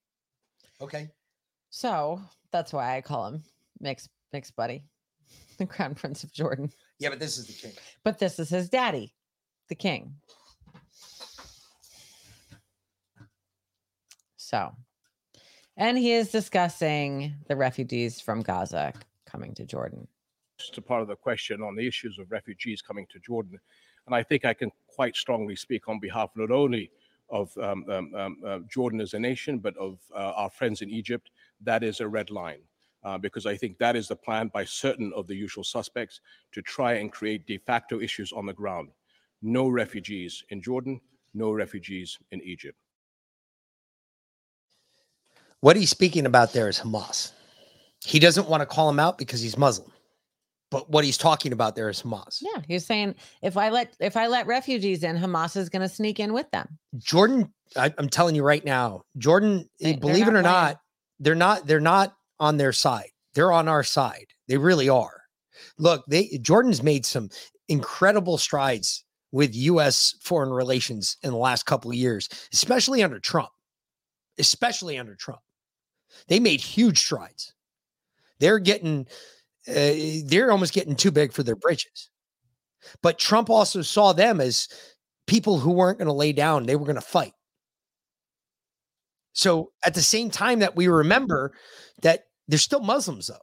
[0.80, 1.10] Okay.
[1.70, 2.20] So
[2.52, 3.42] that's why I call him
[3.80, 4.84] Mix Mix Buddy,
[5.58, 6.70] the Crown Prince of Jordan.
[6.98, 7.72] Yeah, but this is the king.
[8.02, 9.14] But this is his daddy,
[9.68, 10.14] the king.
[14.36, 14.72] So,
[15.76, 18.92] and he is discussing the refugees from Gaza
[19.26, 20.06] coming to Jordan.
[20.58, 23.58] just a part of the question on the issues of refugees coming to Jordan.
[24.06, 26.90] And I think I can quite strongly speak on behalf not only
[27.30, 30.90] of um, um, um, uh, Jordan as a nation, but of uh, our friends in
[30.90, 31.30] Egypt.
[31.62, 32.60] That is a red line.
[33.04, 36.20] Uh, because I think that is the plan by certain of the usual suspects
[36.52, 38.88] to try and create de facto issues on the ground.
[39.42, 41.00] No refugees in Jordan,
[41.34, 42.78] no refugees in Egypt.
[45.60, 47.32] What he's speaking about there is Hamas.
[48.04, 49.90] He doesn't want to call him out because he's Muslim.
[50.70, 52.42] But what he's talking about there is Hamas.
[52.42, 55.88] Yeah, he's saying if I let if I let refugees in, Hamas is going to
[55.88, 56.78] sneak in with them.
[56.98, 60.80] Jordan, I, I'm telling you right now, Jordan, They- believe it not or not,
[61.20, 63.10] they're not they're not on their side.
[63.34, 64.26] They're on our side.
[64.48, 65.22] They really are.
[65.78, 67.30] Look, they Jordan's made some
[67.68, 73.50] incredible strides with US foreign relations in the last couple of years, especially under Trump.
[74.38, 75.40] Especially under Trump.
[76.28, 77.54] They made huge strides.
[78.40, 79.06] They're getting
[79.68, 79.92] uh,
[80.26, 82.10] they're almost getting too big for their britches.
[83.02, 84.68] But Trump also saw them as
[85.26, 87.32] people who weren't going to lay down, they were going to fight.
[89.34, 91.52] So at the same time that we remember
[92.02, 93.36] that they're still Muslims, though,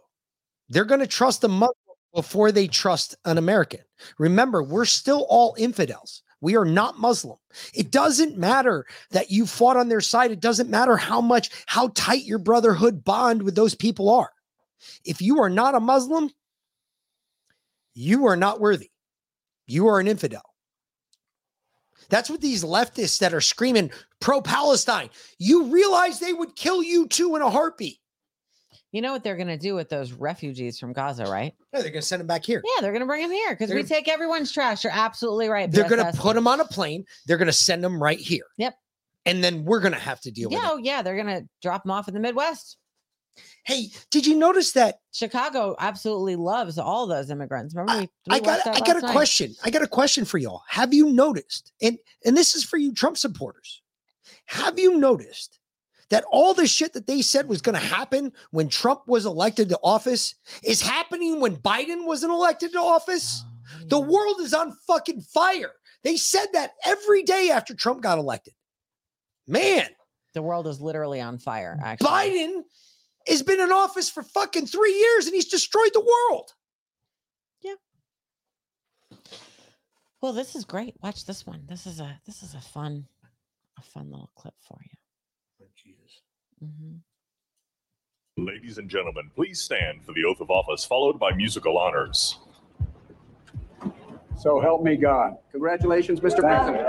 [0.69, 1.75] they're going to trust a Muslim
[2.15, 3.81] before they trust an American.
[4.17, 6.23] Remember, we're still all infidels.
[6.39, 7.37] We are not Muslim.
[7.73, 10.31] It doesn't matter that you fought on their side.
[10.31, 14.31] It doesn't matter how much, how tight your brotherhood bond with those people are.
[15.05, 16.31] If you are not a Muslim,
[17.93, 18.89] you are not worthy.
[19.67, 20.41] You are an infidel.
[22.11, 23.89] That's what these leftists that are screaming
[24.19, 25.09] pro Palestine,
[25.39, 27.97] you realize they would kill you too in a heartbeat.
[28.91, 31.53] You know what they're going to do with those refugees from Gaza, right?
[31.73, 32.61] Yeah, they're going to send them back here.
[32.63, 34.83] Yeah, they're going to bring them here because we take everyone's trash.
[34.83, 35.71] You're absolutely right.
[35.71, 37.05] They're going to put them on a plane.
[37.25, 38.43] They're going to send them right here.
[38.57, 38.75] Yep.
[39.25, 40.65] And then we're going to have to deal with it.
[40.65, 42.77] oh, yeah, they're going to drop them off in the Midwest.
[43.63, 47.75] Hey, did you notice that Chicago absolutely loves all those immigrants?
[47.75, 49.11] Remember, we, we I got I got a night.
[49.11, 49.53] question.
[49.63, 50.63] I got a question for y'all.
[50.67, 51.71] Have you noticed?
[51.81, 53.81] And and this is for you Trump supporters.
[54.45, 55.59] Have you noticed
[56.09, 59.69] that all the shit that they said was going to happen when Trump was elected
[59.69, 63.43] to office is happening when Biden wasn't elected to office?
[63.45, 65.71] Oh, the world is on fucking fire.
[66.03, 68.53] They said that every day after Trump got elected.
[69.47, 69.87] Man,
[70.33, 71.79] The world is literally on fire.
[71.81, 72.61] Actually, Biden
[73.27, 76.53] has been in office for fucking 3 years and he's destroyed the world.
[77.61, 77.75] Yeah.
[80.21, 80.95] Well, this is great.
[81.01, 81.65] Watch this one.
[81.67, 83.07] This is a this is a fun
[83.77, 84.97] a fun little clip for you.
[86.63, 87.01] Mhm.
[88.37, 92.37] Ladies and gentlemen, please stand for the oath of office, followed by musical honors.
[94.37, 95.37] So help me God.
[95.51, 96.39] Congratulations, Mr.
[96.39, 96.87] President.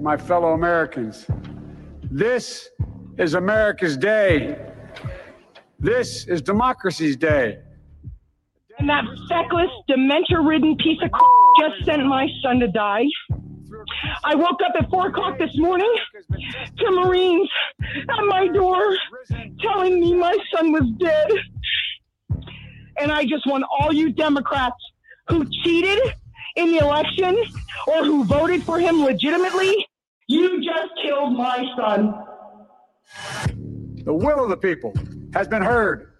[0.00, 1.26] My fellow Americans,
[2.10, 2.68] this
[3.18, 4.58] is America's day.
[5.78, 7.60] This is democracy's day.
[8.78, 11.10] And that feckless, dementia-ridden piece of
[11.60, 13.04] just sent my son to die.
[14.24, 15.94] I woke up at four o'clock this morning
[16.78, 17.48] to Marines
[17.82, 18.96] at my door
[19.60, 21.30] telling me my son was dead.
[22.98, 24.76] And I just want all you Democrats
[25.28, 26.14] who cheated
[26.56, 27.38] in the election
[27.86, 29.86] or who voted for him legitimately,
[30.30, 32.14] you just killed my son.
[34.04, 34.94] The will of the people
[35.34, 36.12] has been heard.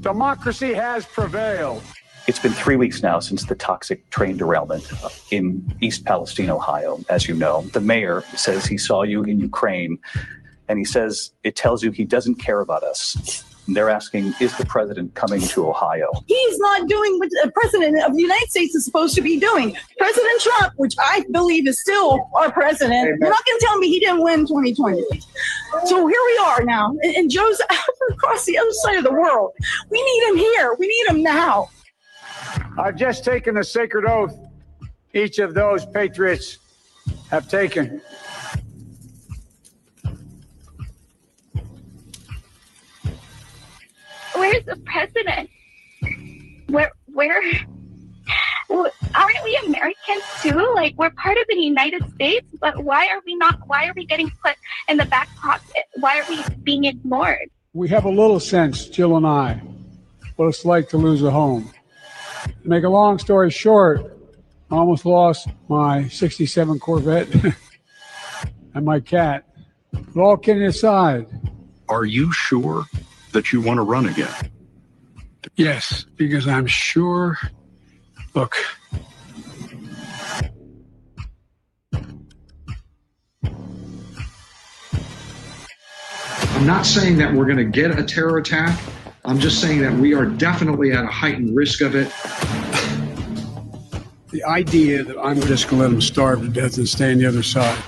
[0.00, 1.82] Democracy has prevailed.
[2.26, 4.90] It's been three weeks now since the toxic train derailment
[5.30, 7.00] in East Palestine, Ohio.
[7.08, 9.98] As you know, the mayor says he saw you in Ukraine,
[10.68, 13.53] and he says it tells you he doesn't care about us.
[13.66, 16.10] And they're asking, is the president coming to Ohio?
[16.26, 19.76] He's not doing what the president of the United States is supposed to be doing.
[19.98, 23.88] President Trump, which I believe is still our president, you're not going to tell me
[23.88, 25.02] he didn't win 2020.
[25.86, 27.60] So here we are now, and, and Joe's
[28.10, 29.52] across the other side of the world.
[29.90, 30.74] We need him here.
[30.78, 31.70] We need him now.
[32.78, 34.36] I've just taken a sacred oath
[35.14, 36.58] each of those patriots
[37.30, 38.02] have taken.
[44.44, 45.48] Where's the president?
[46.68, 47.40] Where, where?
[48.68, 50.70] Aren't we Americans too?
[50.74, 53.58] Like we're part of the United States, but why are we not?
[53.66, 54.56] Why are we getting put
[54.86, 55.84] in the back pocket?
[55.94, 57.48] Why are we being ignored?
[57.72, 59.62] We have a little sense, Jill and I,
[60.36, 61.70] what it's like to lose a home.
[62.44, 64.14] To make a long story short,
[64.70, 67.28] I almost lost my 67 Corvette
[68.74, 69.48] and my cat.
[69.90, 71.28] But all kidding aside,
[71.88, 72.84] Are you sure
[73.34, 74.32] that you want to run again?
[75.56, 77.36] yes, because I'm sure.
[78.34, 78.56] Look,
[86.64, 88.80] I'm not saying that we're going to get a terror attack.
[89.24, 92.10] I'm just saying that we are definitely at a heightened risk of it.
[94.30, 97.18] the idea that I'm just going to let them starve to death and stay on
[97.18, 97.78] the other side,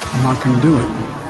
[0.00, 1.23] I'm not going to do it.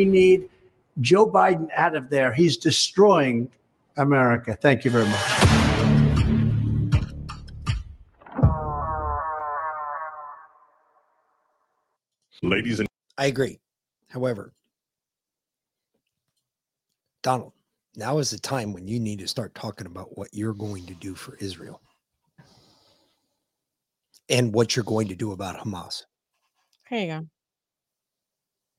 [0.00, 0.48] We need
[1.02, 2.32] Joe Biden out of there.
[2.32, 3.50] He's destroying
[3.98, 4.56] America.
[4.58, 5.20] Thank you very much.
[12.42, 13.60] Ladies and I agree.
[14.08, 14.54] However,
[17.22, 17.52] Donald,
[17.94, 20.94] now is the time when you need to start talking about what you're going to
[20.94, 21.82] do for Israel
[24.30, 26.04] and what you're going to do about Hamas.
[26.88, 27.26] Here you go.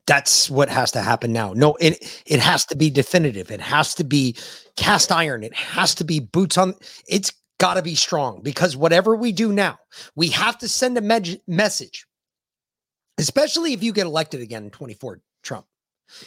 [0.07, 1.53] That's what has to happen now.
[1.53, 3.51] No, it it has to be definitive.
[3.51, 4.35] It has to be
[4.75, 5.43] cast iron.
[5.43, 6.73] It has to be boots on.
[7.07, 9.77] It's got to be strong because whatever we do now,
[10.15, 12.05] we have to send a message.
[13.19, 15.67] Especially if you get elected again in 24, Trump.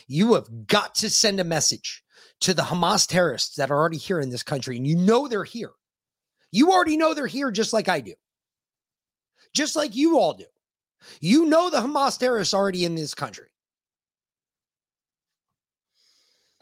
[0.06, 2.04] You have got to send a message
[2.42, 5.44] to the Hamas terrorists that are already here in this country, and you know they're
[5.44, 5.72] here.
[6.52, 8.14] You already know they're here, just like I do,
[9.54, 10.44] just like you all do.
[11.20, 13.48] You know the Hamas terrorists already in this country.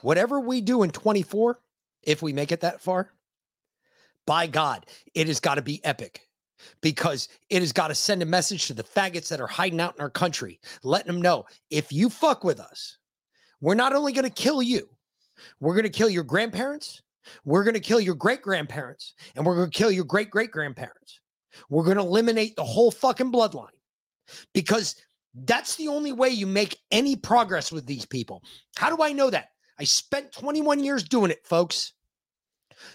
[0.02, 1.58] Whatever we do in 24,
[2.02, 3.12] if we make it that far,
[4.26, 6.28] by God, it has got to be epic
[6.80, 9.96] because it has got to send a message to the faggots that are hiding out
[9.96, 12.98] in our country, letting them know if you fuck with us,
[13.60, 14.88] we're not only going to kill you,
[15.60, 17.02] we're going to kill your grandparents,
[17.44, 20.50] we're going to kill your great grandparents, and we're going to kill your great great
[20.50, 21.20] grandparents.
[21.68, 23.68] We're going to eliminate the whole fucking bloodline
[24.54, 24.96] because
[25.34, 28.42] that's the only way you make any progress with these people.
[28.76, 29.51] How do I know that?
[29.82, 31.94] I spent 21 years doing it, folks.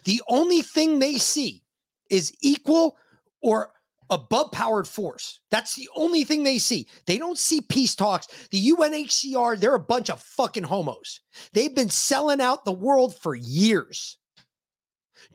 [0.05, 1.61] The only thing they see
[2.09, 2.95] is equal
[3.41, 3.73] or
[4.09, 5.41] above powered force.
[5.51, 6.87] That's the only thing they see.
[7.05, 8.27] They don't see peace talks.
[8.51, 11.19] The UNHCR, they're a bunch of fucking homos.
[11.51, 14.17] They've been selling out the world for years.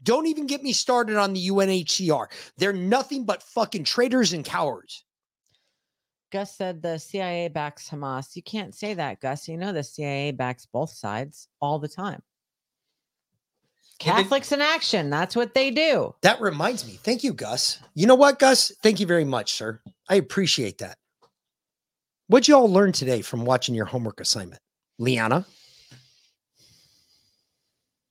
[0.03, 2.29] Don't even get me started on the UNHCR.
[2.57, 5.05] They're nothing but fucking traitors and cowards.
[6.33, 8.35] Gus said the CIA backs Hamas.
[8.35, 9.47] You can't say that, Gus.
[9.49, 12.23] You know the CIA backs both sides all the time.
[13.99, 15.11] Catholics in action.
[15.11, 16.15] That's what they do.
[16.23, 16.99] That reminds me.
[17.03, 17.79] Thank you, Gus.
[17.95, 18.73] You know what, Gus?
[18.83, 19.81] Thank you very much, sir.
[20.09, 20.97] I appreciate that.
[22.29, 24.63] What'd you all learn today from watching your homework assignment?
[24.99, 25.47] Liana?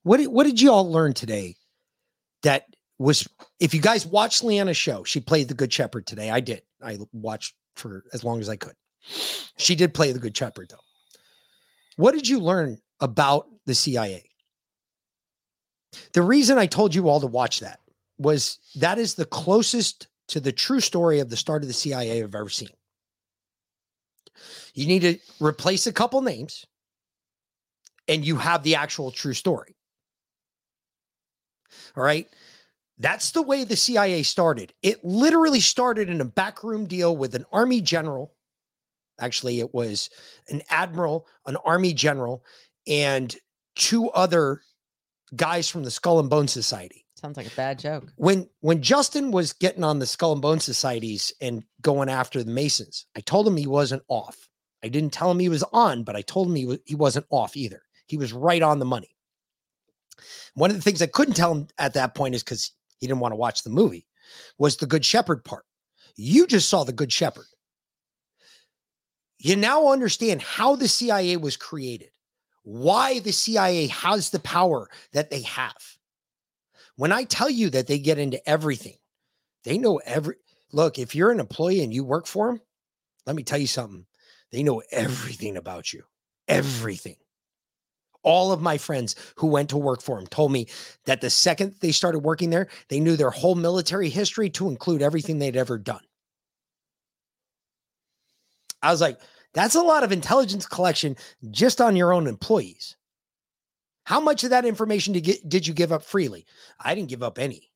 [0.04, 1.56] What did, what did you all learn today
[2.44, 2.66] that
[2.98, 3.26] was
[3.58, 6.30] if you guys watched Leanna's show, she played the good shepherd today.
[6.30, 6.62] I did.
[6.80, 8.74] I watched for as long as I could.
[9.56, 10.76] She did play the good shepherd though.
[11.96, 14.24] What did you learn about the CIA?
[16.12, 17.80] The reason I told you all to watch that
[18.18, 22.22] was that is the closest to the true story of the start of the CIA
[22.22, 22.70] I've ever seen.
[24.74, 26.64] You need to replace a couple names
[28.08, 29.76] and you have the actual true story.
[31.96, 32.28] All right.
[32.98, 34.72] That's the way the CIA started.
[34.82, 38.34] It literally started in a backroom deal with an army general.
[39.20, 40.10] Actually, it was
[40.48, 42.44] an admiral, an army general,
[42.86, 43.34] and
[43.76, 44.62] two other
[45.34, 47.04] guys from the Skull and Bone Society.
[47.14, 48.12] Sounds like a bad joke.
[48.16, 52.50] When when Justin was getting on the Skull and Bone Societies and going after the
[52.50, 54.48] Masons, I told him he wasn't off.
[54.82, 57.26] I didn't tell him he was on, but I told him he, wa- he wasn't
[57.30, 57.82] off either.
[58.06, 59.14] He was right on the money.
[60.54, 62.72] One of the things I couldn't tell him at that point is because
[63.02, 64.06] he didn't want to watch the movie,
[64.58, 65.64] was the Good Shepherd part.
[66.14, 67.46] You just saw the Good Shepherd.
[69.38, 72.10] You now understand how the CIA was created,
[72.62, 75.74] why the CIA has the power that they have.
[76.94, 78.98] When I tell you that they get into everything,
[79.64, 80.36] they know every
[80.70, 80.96] look.
[80.96, 82.60] If you're an employee and you work for them,
[83.26, 84.06] let me tell you something.
[84.52, 86.04] They know everything about you,
[86.46, 87.16] everything.
[88.22, 90.68] All of my friends who went to work for him told me
[91.06, 95.02] that the second they started working there, they knew their whole military history to include
[95.02, 96.02] everything they'd ever done.
[98.82, 99.18] I was like,
[99.54, 101.16] that's a lot of intelligence collection
[101.50, 102.96] just on your own employees.
[104.04, 106.46] How much of that information did, get, did you give up freely?
[106.80, 107.70] I didn't give up any.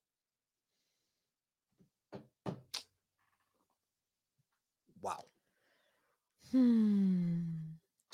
[5.00, 5.24] Wow.
[6.50, 7.55] Hmm.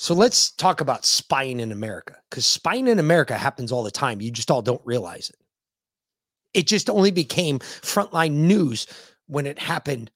[0.03, 4.21] So let's talk about spying in America because spying in America happens all the time.
[4.21, 5.37] You just all don't realize it.
[6.55, 8.89] It just only became frontline news
[9.29, 10.11] when it happened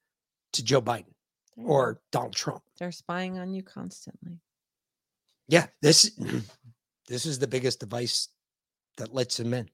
[0.54, 1.14] to Joe Biden
[1.56, 2.64] or Donald Trump.
[2.80, 4.40] They're spying on you constantly.
[5.46, 6.10] Yeah, this
[7.06, 8.26] this is the biggest device
[8.96, 9.70] that lets them in.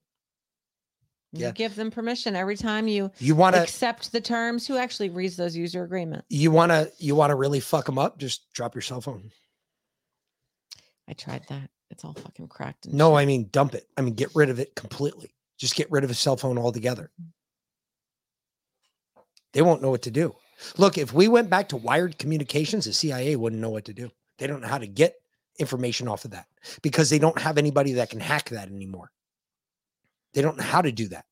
[1.33, 1.53] You Yeah.
[1.53, 4.67] give them permission every time you You wanna- accept the terms.
[4.67, 6.27] Who actually reads those user agreements?
[6.29, 8.19] You want to you want to really fuck them up?
[8.19, 9.31] Just drop your cell phone.
[11.09, 11.71] I tried that.
[11.91, 12.87] It's all fucking cracked.
[12.87, 13.87] And No, I mean dump it.
[13.97, 15.35] I mean get rid of it completely.
[15.59, 17.11] Just get rid of a cell phone altogether.
[19.53, 20.35] They won't know what to do.
[20.79, 24.11] Look, if we went back to wired communications, the CIA wouldn't know what to do.
[24.39, 25.15] They don't know how to get
[25.59, 26.47] information off of that
[26.83, 29.11] because they don't have anybody that can hack that anymore.
[30.33, 31.27] They don't know how to do that.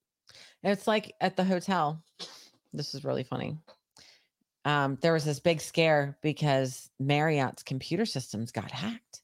[0.62, 2.02] It's like at the hotel.
[2.72, 3.56] This is really funny.
[4.64, 9.22] Um, there was this big scare because Marriott's computer systems got hacked.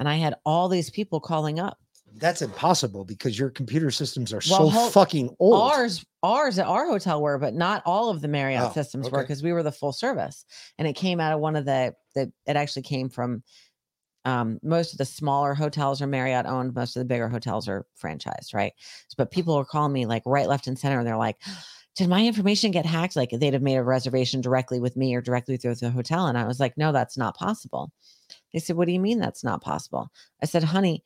[0.00, 1.78] And I had all these people calling up.
[2.16, 5.70] That's impossible because your computer systems are Well, so ho- fucking old.
[5.72, 9.20] Ours, ours at our hotel were, but not all of the Marriott Oh, systems were
[9.20, 10.44] because we were the full service,
[10.78, 12.32] and it came out of one of the the.
[12.46, 13.44] It actually came from
[14.24, 16.74] um, most of the smaller hotels are Marriott owned.
[16.74, 18.72] Most of the bigger hotels are franchised, right?
[19.18, 21.36] But people were calling me like right, left, and center, and they're like.
[21.96, 23.16] Did my information get hacked?
[23.16, 26.28] Like they'd have made a reservation directly with me or directly through the hotel.
[26.28, 27.92] And I was like, no, that's not possible.
[28.52, 30.10] They said, what do you mean that's not possible?
[30.42, 31.04] I said, honey,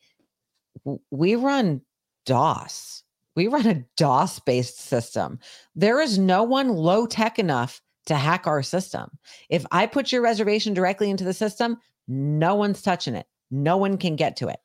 [1.11, 1.81] we run
[2.25, 3.03] DOS.
[3.35, 5.39] We run a DOS based system.
[5.75, 9.09] There is no one low tech enough to hack our system.
[9.49, 11.77] If I put your reservation directly into the system,
[12.07, 13.27] no one's touching it.
[13.51, 14.59] No one can get to it.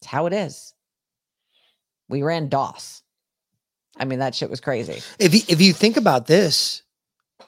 [0.00, 0.74] It's how it is.
[2.08, 3.02] We ran DOS.
[3.96, 5.02] I mean, that shit was crazy.
[5.18, 6.82] if you, if you think about this,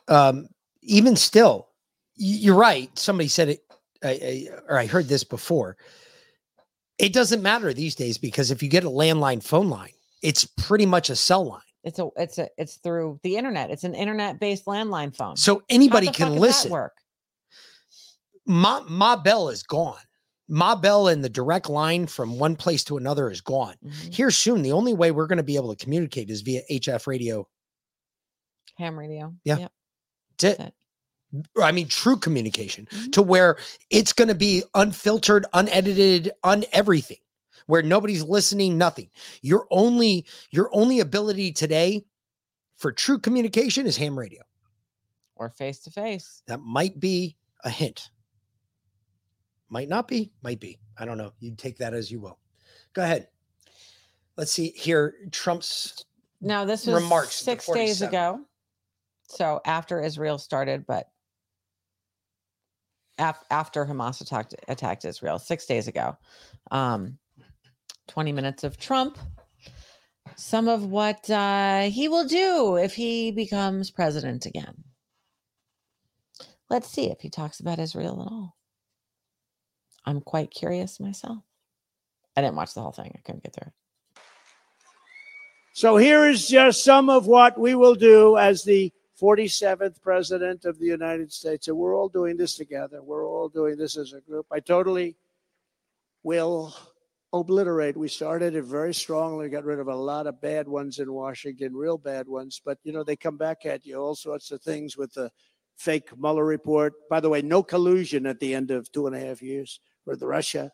[0.09, 0.49] um,
[0.83, 1.69] even still,
[2.15, 2.97] you're right.
[2.99, 3.65] Somebody said it,
[4.03, 5.77] I, I, or I heard this before.
[6.99, 9.93] It doesn't matter these days because if you get a landline phone line,
[10.23, 11.61] it's pretty much a cell line.
[11.85, 13.71] It's a it's a it's through the internet.
[13.71, 15.37] It's an internet based landline phone.
[15.37, 16.71] So anybody can fuck does that listen.
[16.73, 16.95] Work.
[18.47, 20.01] Ma, Ma Bell is gone.
[20.49, 23.75] Ma Bell and the direct line from one place to another is gone.
[23.85, 24.11] Mm-hmm.
[24.11, 27.07] Here soon, the only way we're going to be able to communicate is via HF
[27.07, 27.47] radio.
[28.79, 29.35] Ham radio.
[29.45, 29.59] Yeah.
[29.59, 29.73] Yep.
[30.39, 30.75] That's it.
[31.61, 33.11] I mean, true communication Mm-hmm.
[33.11, 33.57] to where
[33.91, 37.19] it's going to be unfiltered, unedited, un everything,
[37.67, 39.11] where nobody's listening, nothing.
[39.43, 42.05] Your only your only ability today
[42.77, 44.43] for true communication is ham radio.
[45.35, 46.43] Or face to face.
[46.47, 48.11] That might be a hint.
[49.69, 50.79] Might not be, might be.
[50.97, 51.33] I don't know.
[51.41, 52.39] You take that as you will.
[52.95, 53.29] Go ahead.
[54.37, 55.15] Let's see here.
[55.33, 56.05] Trump's
[56.41, 57.35] No, this was remarks.
[57.35, 58.41] six days ago.
[59.29, 61.09] So after Israel started, but
[63.19, 66.17] af- after Hamas attacked attacked Israel six days ago.
[66.71, 67.19] Um,
[68.09, 69.19] 20 minutes of Trump.
[70.37, 74.85] Some of what uh, he will do if he becomes president again.
[76.69, 78.57] Let's see if he talks about Israel at all.
[80.05, 81.39] I'm quite curious myself.
[82.37, 83.13] I didn't watch the whole thing.
[83.15, 83.73] I couldn't get through.
[85.75, 90.79] So here is just some of what we will do as the 47th president of
[90.79, 91.69] the United States.
[91.69, 93.03] And we're all doing this together.
[93.03, 94.47] We're all doing this as a group.
[94.51, 95.17] I totally
[96.23, 96.75] will
[97.33, 97.97] obliterate.
[97.97, 101.75] We started it very strongly, got rid of a lot of bad ones in Washington,
[101.75, 102.61] real bad ones.
[102.65, 105.31] But, you know, they come back at you, all sorts of things with the
[105.77, 106.95] fake Mueller report.
[107.09, 110.23] By the way, no collusion at the end of two and a half years with
[110.23, 110.71] Russia.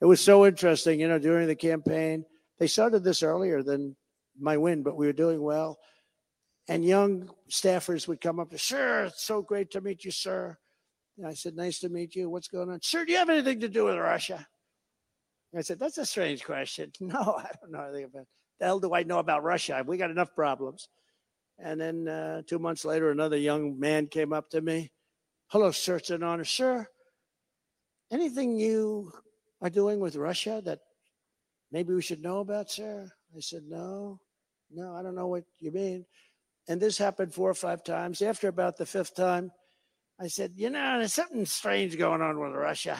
[0.00, 2.24] It was so interesting, you know, during the campaign.
[2.58, 3.96] They started this earlier than
[4.38, 5.78] my win, but we were doing well.
[6.68, 10.56] And young staffers would come up to, sir, it's so great to meet you, sir.
[11.18, 12.30] And I said, nice to meet you.
[12.30, 12.80] What's going on?
[12.82, 14.46] Sir, do you have anything to do with Russia?
[15.56, 16.90] I said, that's a strange question.
[17.00, 18.26] No, I don't know anything about
[18.58, 19.82] the hell do I know about Russia?
[19.86, 20.88] We got enough problems.
[21.58, 24.90] And then uh, two months later, another young man came up to me.
[25.48, 25.96] Hello, sir.
[25.96, 26.44] It's an honor.
[26.44, 26.86] Sir,
[28.10, 29.12] anything you
[29.60, 30.80] are doing with Russia that
[31.70, 33.10] maybe we should know about, sir?
[33.36, 34.20] I said, no,
[34.72, 36.06] no, I don't know what you mean.
[36.68, 38.22] And this happened four or five times.
[38.22, 39.52] After about the fifth time,
[40.20, 42.98] I said, you know, there's something strange going on with Russia.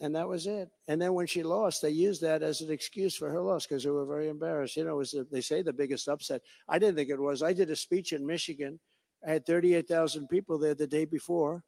[0.00, 0.68] And that was it.
[0.88, 3.84] And then when she lost, they used that as an excuse for her loss because
[3.84, 4.76] they were very embarrassed.
[4.76, 6.42] You know, it was the, they say the biggest upset.
[6.68, 7.42] I didn't think it was.
[7.42, 8.80] I did a speech in Michigan.
[9.26, 11.62] I had 38,000 people there the day before.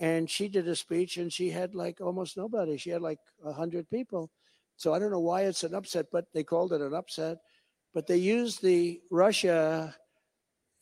[0.00, 2.76] And she did a speech and she had like almost nobody.
[2.76, 4.30] She had like 100 people.
[4.76, 7.38] So I don't know why it's an upset, but they called it an upset.
[7.94, 9.94] But they used the Russia,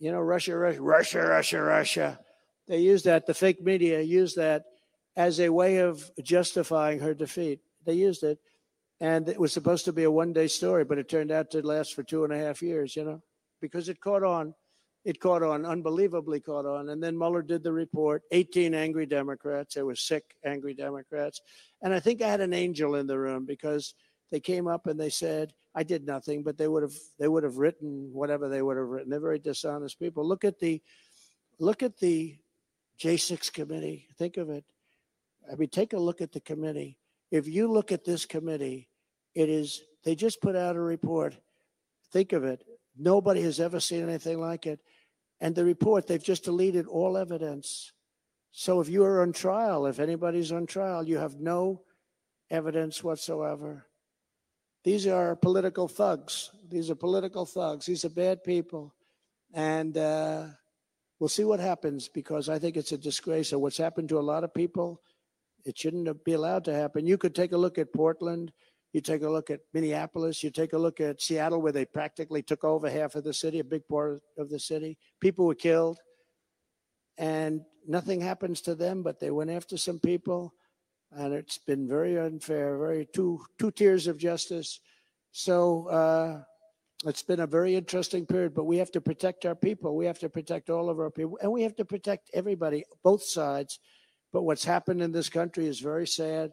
[0.01, 2.20] you know, Russia, Russia, Russia, Russia, Russia.
[2.66, 4.64] They used that, the fake media used that
[5.14, 7.60] as a way of justifying her defeat.
[7.85, 8.39] They used it.
[9.01, 11.66] And it was supposed to be a one day story, but it turned out to
[11.66, 13.22] last for two and a half years, you know,
[13.60, 14.55] because it caught on.
[15.05, 16.90] It caught on, unbelievably caught on.
[16.90, 19.74] And then Mueller did the report 18 angry Democrats.
[19.74, 21.40] There were sick, angry Democrats.
[21.82, 23.94] And I think I had an angel in the room because
[24.31, 27.44] they came up and they said, I did nothing, but they would have they would
[27.44, 29.10] have written whatever they would have written.
[29.10, 30.26] They're very dishonest people.
[30.26, 30.82] Look at the
[31.59, 32.36] look at the
[33.01, 34.09] J6 committee.
[34.18, 34.64] Think of it.
[35.51, 36.98] I mean, take a look at the committee.
[37.30, 38.88] If you look at this committee,
[39.34, 41.36] it is, they just put out a report.
[42.12, 42.64] Think of it.
[42.98, 44.80] Nobody has ever seen anything like it.
[45.40, 47.92] And the report, they've just deleted all evidence.
[48.52, 51.82] So if you are on trial, if anybody's on trial, you have no
[52.51, 53.86] evidence whatsoever.
[54.82, 56.51] These are political thugs.
[56.70, 57.86] These are political thugs.
[57.86, 58.94] These are bad people.
[59.52, 60.47] And uh,
[61.19, 63.52] we'll see what happens because I think it's a disgrace.
[63.52, 65.02] of what's happened to a lot of people,
[65.65, 67.07] it shouldn't be allowed to happen.
[67.07, 68.52] You could take a look at Portland.
[68.93, 70.43] You take a look at Minneapolis.
[70.43, 73.59] You take a look at Seattle, where they practically took over half of the city,
[73.59, 74.97] a big part of the city.
[75.20, 75.98] People were killed,
[77.19, 79.02] and nothing happens to them.
[79.02, 80.55] But they went after some people,
[81.12, 82.78] and it's been very unfair.
[82.78, 84.81] Very two two tiers of justice.
[85.32, 86.43] So uh,
[87.09, 88.55] it's been a very interesting period.
[88.55, 89.97] But we have to protect our people.
[89.97, 93.23] We have to protect all of our people, and we have to protect everybody, both
[93.23, 93.78] sides.
[94.32, 96.53] But what's happened in this country is very sad.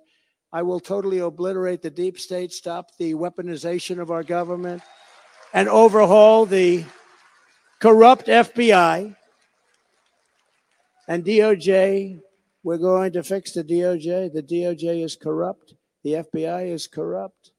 [0.52, 4.82] I will totally obliterate the deep state, stop the weaponization of our government,
[5.54, 6.86] and overhaul the
[7.80, 9.16] corrupt FBI
[11.08, 12.22] and DOJ.
[12.68, 14.34] We're going to fix the DOJ.
[14.34, 17.54] The DOJ is corrupt, the FBI is corrupt.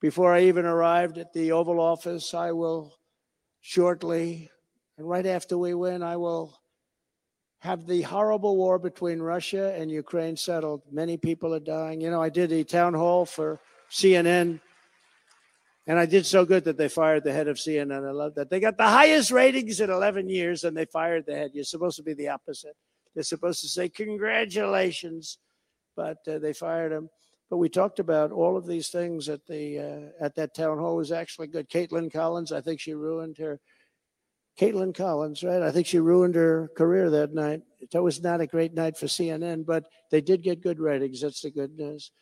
[0.00, 2.96] Before I even arrived at the Oval Office, I will
[3.60, 4.50] shortly,
[4.96, 6.58] and right after we win, I will
[7.58, 10.80] have the horrible war between Russia and Ukraine settled.
[10.90, 12.00] Many people are dying.
[12.00, 13.60] You know, I did a town hall for
[13.90, 14.58] CNN,
[15.86, 18.08] and I did so good that they fired the head of CNN.
[18.08, 18.48] I love that.
[18.48, 21.50] They got the highest ratings in 11 years, and they fired the head.
[21.52, 22.74] You're supposed to be the opposite.
[23.14, 25.38] They're supposed to say, Congratulations,
[25.96, 27.08] but uh, they fired him.
[27.50, 30.94] But we talked about all of these things at the uh, at that town hall.
[30.94, 31.68] It was actually good.
[31.68, 33.60] Kaitlan Collins, I think she ruined her
[34.58, 35.62] Kaitlan Collins, right?
[35.62, 37.62] I think she ruined her career that night.
[37.92, 41.20] That was not a great night for CNN, but they did get good ratings.
[41.20, 42.12] That's the good news.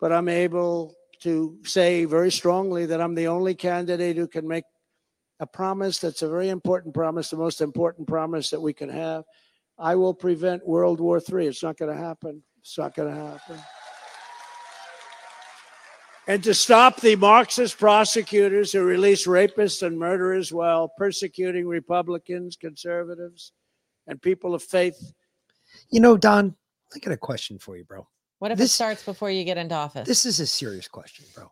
[0.00, 4.64] But I'm able to say very strongly that I'm the only candidate who can make
[5.40, 9.24] a promise that's a very important promise, the most important promise that we can have.
[9.82, 11.48] I will prevent World War III.
[11.48, 12.42] It's not going to happen.
[12.60, 13.58] It's not going to happen
[16.26, 23.52] and to stop the Marxist prosecutors who release rapists and murderers while persecuting Republicans, conservatives,
[24.06, 25.12] and people of faith.
[25.90, 26.54] You know, Don,
[26.94, 28.06] I got a question for you, bro.
[28.38, 30.06] What if it starts before you get into office?
[30.06, 31.50] This is a serious question, bro.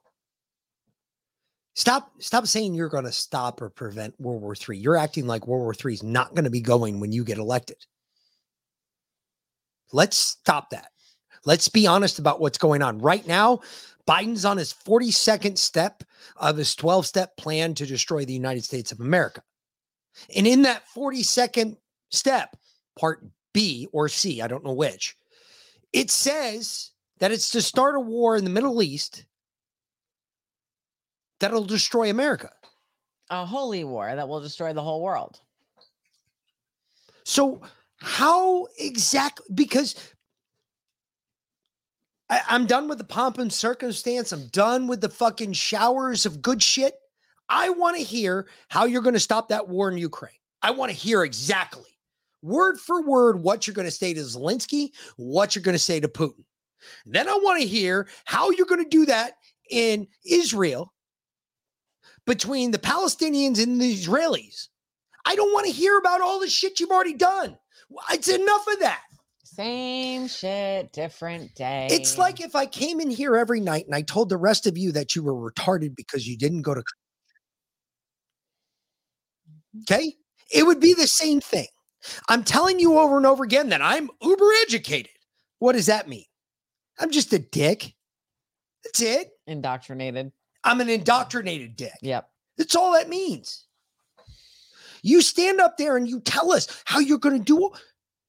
[1.74, 4.76] Stop stop saying you're going to stop or prevent World War III.
[4.76, 7.38] You're acting like World War III is not going to be going when you get
[7.38, 7.76] elected.
[9.92, 10.90] Let's stop that.
[11.44, 12.98] Let's be honest about what's going on.
[12.98, 13.60] Right now,
[14.06, 16.02] Biden's on his 42nd step
[16.36, 19.42] of his 12 step plan to destroy the United States of America.
[20.34, 21.76] And in that 42nd
[22.10, 22.56] step,
[22.98, 25.16] part B or C, I don't know which,
[25.92, 29.24] it says that it's to start a war in the Middle East
[31.38, 32.50] that'll destroy America.
[33.30, 35.40] A holy war that will destroy the whole world.
[37.24, 37.62] So,
[38.00, 39.46] how exactly?
[39.54, 39.94] Because
[42.28, 44.32] I, I'm done with the pomp and circumstance.
[44.32, 46.94] I'm done with the fucking showers of good shit.
[47.48, 50.32] I want to hear how you're going to stop that war in Ukraine.
[50.62, 51.98] I want to hear exactly,
[52.42, 56.00] word for word, what you're going to say to Zelensky, what you're going to say
[56.00, 56.44] to Putin.
[57.06, 59.34] Then I want to hear how you're going to do that
[59.70, 60.92] in Israel
[62.26, 64.68] between the Palestinians and the Israelis.
[65.26, 67.58] I don't want to hear about all the shit you've already done.
[68.12, 69.02] It's enough of that.
[69.44, 71.88] Same shit, different day.
[71.90, 74.78] It's like if I came in here every night and I told the rest of
[74.78, 76.80] you that you were retarded because you didn't go to
[79.44, 79.80] mm-hmm.
[79.82, 80.14] Okay?
[80.52, 81.66] It would be the same thing.
[82.28, 85.12] I'm telling you over and over again that I'm uber educated.
[85.58, 86.24] What does that mean?
[86.98, 87.94] I'm just a dick.
[88.84, 89.30] That's it.
[89.46, 90.32] Indoctrinated.
[90.64, 91.92] I'm an indoctrinated dick.
[92.02, 92.28] Yep.
[92.56, 93.66] That's all that means.
[95.02, 97.70] You stand up there and you tell us how you're going to do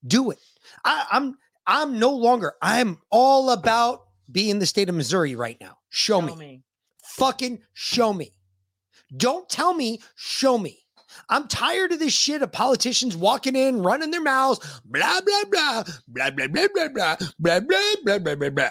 [0.08, 0.40] do it.
[0.84, 1.38] I, I'm
[1.68, 2.54] I'm no longer.
[2.62, 5.78] I'm all about being the state of Missouri right now.
[5.90, 6.36] Show, me.
[6.36, 6.64] me.
[7.04, 8.34] Fucking show me.
[9.16, 10.02] Don't tell me.
[10.16, 10.80] Show me.
[11.30, 15.84] I'm tired of this shit of politicians walking in, running their mouths, blah blah blah,
[16.08, 18.70] blah blah blah blah blah blah blah blah blah blah blah.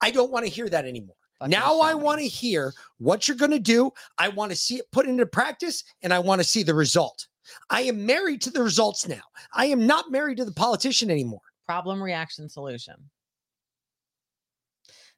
[0.00, 1.16] I don't want to hear that anymore.
[1.46, 3.92] now I want to hear what you're going to do.
[4.18, 7.26] I want to see it put into practice, and I want to see the result.
[7.70, 9.22] I am married to the results now.
[9.54, 11.40] I am not married to the politician anymore.
[11.66, 12.94] Problem, reaction, solution.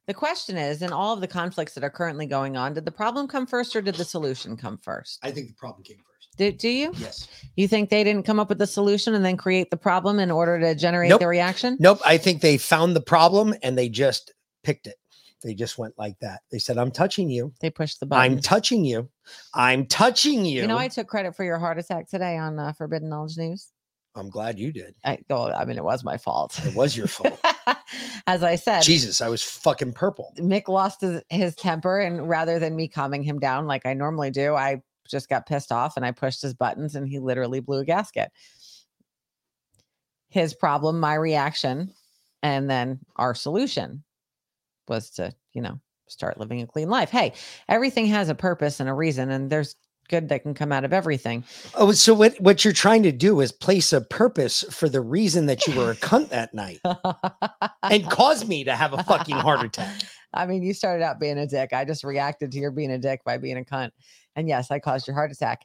[0.05, 2.91] The question is in all of the conflicts that are currently going on, did the
[2.91, 5.19] problem come first or did the solution come first?
[5.23, 6.37] I think the problem came first.
[6.37, 6.91] Do, do you?
[6.97, 7.27] Yes.
[7.55, 10.29] You think they didn't come up with the solution and then create the problem in
[10.29, 11.21] order to generate Nope.
[11.21, 11.77] the reaction?
[11.79, 12.01] Nope.
[12.05, 14.33] I think they found the problem and they just
[14.63, 14.95] picked it.
[15.43, 16.41] They just went like that.
[16.51, 17.53] They said, I'm touching you.
[17.59, 18.33] They pushed the button.
[18.33, 19.09] I'm touching you.
[19.53, 20.61] I'm touching you.
[20.61, 23.67] You know, I took credit for your heart attack today on uh, Forbidden Knowledge News.
[24.15, 24.95] I'm glad you did.
[25.03, 25.51] I go.
[25.51, 26.59] I mean, it was my fault.
[26.65, 27.39] It was your fault.
[28.27, 30.33] As I said, Jesus, I was fucking purple.
[30.37, 34.29] Mick lost his, his temper, and rather than me calming him down like I normally
[34.29, 37.79] do, I just got pissed off and I pushed his buttons, and he literally blew
[37.79, 38.31] a gasket.
[40.29, 41.91] His problem, my reaction,
[42.43, 44.03] and then our solution
[44.87, 47.09] was to, you know, start living a clean life.
[47.09, 47.33] Hey,
[47.69, 49.75] everything has a purpose and a reason, and there's
[50.09, 51.43] good that can come out of everything.
[51.75, 55.45] Oh, so what what you're trying to do is place a purpose for the reason
[55.47, 56.79] that you were a cunt that night
[57.83, 60.01] and cause me to have a fucking heart attack.
[60.33, 61.73] I mean, you started out being a dick.
[61.73, 63.91] I just reacted to your being a dick by being a cunt.
[64.35, 65.61] And yes, I caused your heart attack.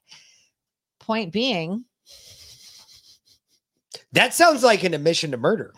[1.00, 1.86] Point being,
[4.12, 5.72] That sounds like an admission to murder.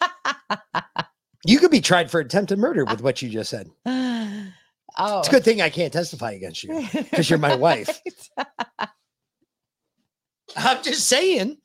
[1.44, 2.92] you could be tried for attempted murder ah.
[2.92, 3.70] with what you just said.
[3.86, 8.00] oh, It's a good thing I can't testify against you because you're my wife.
[10.56, 11.58] I'm just saying.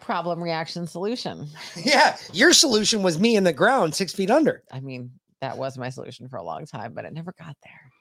[0.00, 1.48] problem, reaction, solution.
[1.76, 4.62] Yeah, your solution was me in the ground, six feet under.
[4.72, 7.92] I mean, that was my solution for a long time, but it never got there.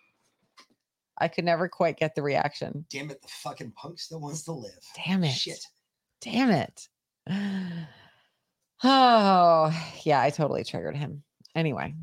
[1.20, 2.86] I could never quite get the reaction.
[2.90, 4.78] Damn it, the fucking punk still wants to live.
[5.06, 5.34] Damn it.
[5.34, 5.66] Shit.
[6.22, 6.88] Damn it.
[8.84, 9.72] Oh,
[10.04, 11.24] yeah, I totally triggered him.
[11.56, 11.96] Anyway,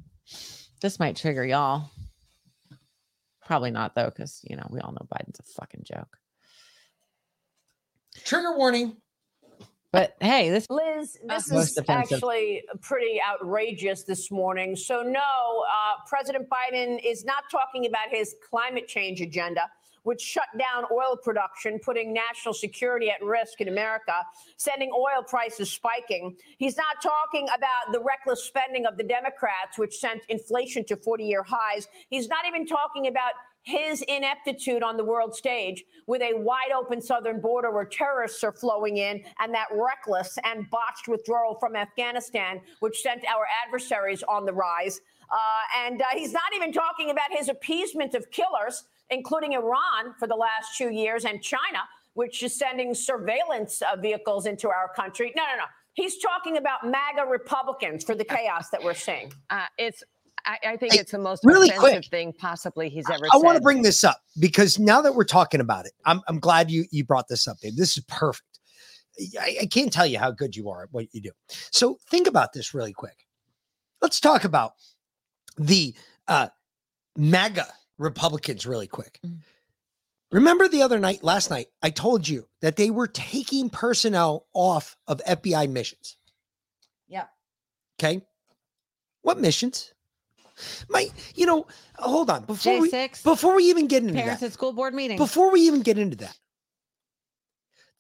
[0.81, 1.91] this might trigger y'all.
[3.47, 6.17] Probably not, though, because, you know, we all know Biden's a fucking joke.
[8.25, 8.97] Trigger warning.
[9.93, 11.89] But hey, this Liz, this is offensive.
[11.89, 14.75] actually pretty outrageous this morning.
[14.75, 19.71] So, no, uh, President Biden is not talking about his climate change agenda,
[20.05, 24.15] which shut down oil production, putting national security at risk in America,
[24.57, 26.37] sending oil prices spiking.
[26.59, 31.25] He's not talking about the reckless spending of the Democrats, which sent inflation to 40
[31.25, 31.89] year highs.
[32.09, 33.33] He's not even talking about
[33.65, 38.53] his ineptitude on the world stage with a wide open southern border where terrorists are
[38.53, 44.45] flowing in and that reckless and botched withdrawal from Afghanistan, which sent our adversaries on
[44.45, 45.01] the rise.
[45.31, 50.27] Uh, and uh, he's not even talking about his appeasement of killers, including Iran for
[50.27, 51.81] the last two years and China,
[52.15, 55.33] which is sending surveillance uh, vehicles into our country.
[55.37, 55.65] No, no, no.
[55.95, 59.33] He's talking about MAGA Republicans for the chaos that we're seeing.
[59.51, 60.03] Uh, it's.
[60.47, 62.05] I, I think Hey, it's the most really offensive quick.
[62.11, 63.43] thing possibly he's ever I said.
[63.43, 66.71] want to bring this up because now that we're talking about it, I'm, I'm glad
[66.71, 67.77] you you brought this up, Dave.
[67.77, 68.59] This is perfect.
[69.41, 71.31] I, I can't tell you how good you are at what you do.
[71.49, 73.27] So think about this really quick.
[74.03, 74.73] Let's talk about
[75.57, 75.95] the
[76.29, 76.49] uh,
[77.17, 77.67] MAGA
[77.99, 79.21] Republicans really quick.
[80.33, 84.97] Remember the other night, last night, I told you that they were taking personnel off
[85.07, 86.17] of FBI missions.
[87.07, 87.27] Yeah.
[88.01, 88.23] Okay.
[89.23, 89.93] What missions?
[90.89, 91.67] My, you know,
[91.97, 92.45] hold on.
[92.45, 95.19] Before we, J6, before we even get into Parents that, at school board meeting.
[95.19, 96.37] before we even get into that,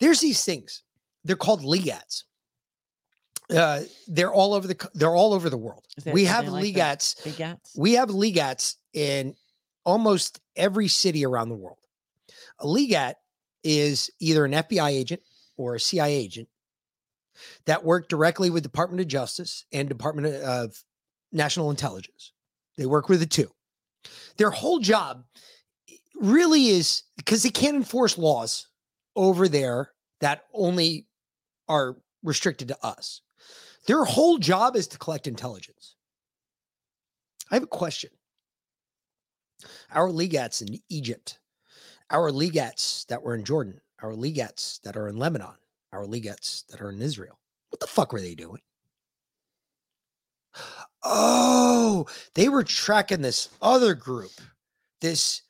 [0.00, 0.82] there's these things.
[1.24, 2.24] They're called legats.
[3.50, 5.84] Uh, they're all over the they're all over the world.
[6.06, 7.20] We have something like legats.
[7.22, 7.76] Legats?
[7.76, 9.34] We have legats in
[9.84, 11.78] almost every city around the world.
[12.60, 13.14] A legat
[13.62, 15.22] is either an FBI agent
[15.56, 16.48] or a CIA agent
[17.66, 20.82] that work directly with Department of Justice and Department of
[21.32, 22.32] National Intelligence.
[22.76, 23.50] They work with the two.
[24.36, 25.24] Their whole job
[25.90, 28.68] eh, really is because they can't enforce laws
[29.16, 29.90] over there
[30.20, 31.06] that only
[31.68, 33.20] are restricted to us.
[33.86, 35.96] Their whole job is to collect intelligence.
[37.50, 38.10] I have a question.
[39.92, 41.38] Our legats in Egypt,
[42.10, 45.56] our legats that were in Jordan, our legats that are in Lebanon,
[45.92, 47.38] our legats that are in Israel,
[47.70, 48.60] what the fuck were they doing?
[51.02, 54.30] Oh, they were tracking this other group,
[55.00, 55.42] this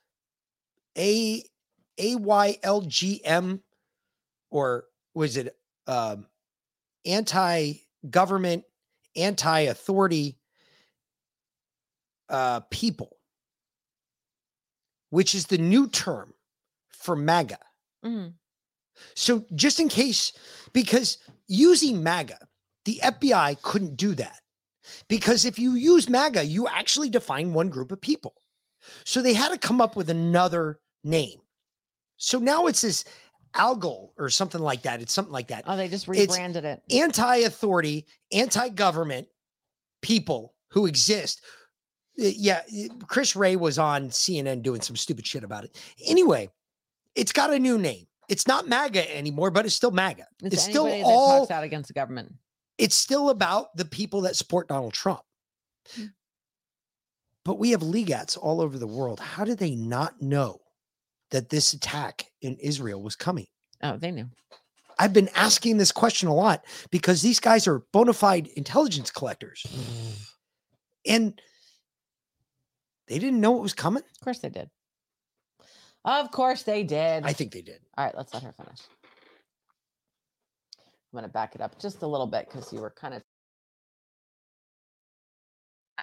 [0.97, 1.45] A
[1.99, 3.63] A Y L G M,
[4.51, 4.85] or
[5.15, 6.27] was it um,
[7.05, 8.65] anti-government,
[9.15, 10.39] anti-authority
[12.31, 13.19] uh, people,
[15.15, 16.35] which is the new term
[16.91, 17.61] for MAGA.
[18.05, 18.35] Mhm.
[19.15, 20.33] So just in case,
[20.73, 22.49] because using MAGA,
[22.85, 24.41] the FBI couldn't do that.
[25.09, 28.35] Because if you use MAGA, you actually define one group of people.
[29.05, 31.41] So they had to come up with another name.
[32.17, 33.05] So now it's this
[33.55, 35.01] algal or something like that.
[35.01, 35.63] It's something like that.
[35.69, 36.83] Oh, they just It's rebranded it.
[36.91, 39.29] Anti-authority, anti-government
[40.03, 41.41] people who exist.
[42.19, 42.63] Uh, Yeah,
[43.07, 45.79] Chris Wray was on CNN doing some stupid shit about it.
[46.07, 46.49] Anyway,
[47.15, 48.07] it's got a new name.
[48.29, 50.27] It's not MAGA anymore, but it's still MAGA.
[50.43, 52.33] It's, It's, still all talks out against the government.
[52.79, 55.21] it's still about the people that support Donald Trump.
[55.95, 56.07] Hmm.
[57.45, 59.21] But we have legats all over the world.
[59.21, 60.61] How did they not know
[61.31, 63.47] that this attack in Israel was coming?
[63.83, 64.31] Oh, they knew.
[64.99, 69.67] I've been asking this question a lot because these guys are bona fide intelligence collectors.
[71.07, 71.39] and
[73.09, 74.03] they didn't know it was coming.
[74.03, 74.71] Of course they did.
[76.05, 77.25] Of course they did.
[77.25, 77.81] I think they did.
[77.97, 78.81] All right, let's let her finish.
[80.79, 83.23] I'm going to back it up just a little bit because you were kind of.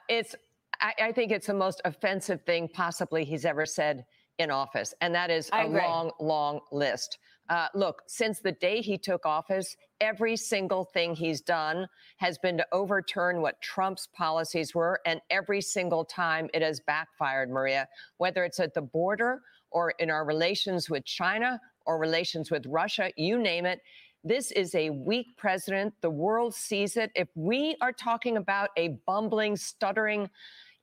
[0.10, 0.36] it's
[0.80, 4.06] I, I think it's the most offensive thing possibly he's ever said
[4.40, 5.82] in office, and that is I a agree.
[5.82, 7.20] long, long list.
[7.50, 11.88] Uh, look, since the day he took office, every single thing he's done
[12.18, 17.50] has been to overturn what Trump's policies were, and every single time it has backfired,
[17.50, 17.88] Maria,
[18.18, 23.12] whether it's at the border or in our relations with China or relations with Russia,
[23.16, 23.80] you name it.
[24.24, 25.94] This is a weak president.
[26.02, 27.12] The world sees it.
[27.16, 30.30] If we are talking about a bumbling, stuttering,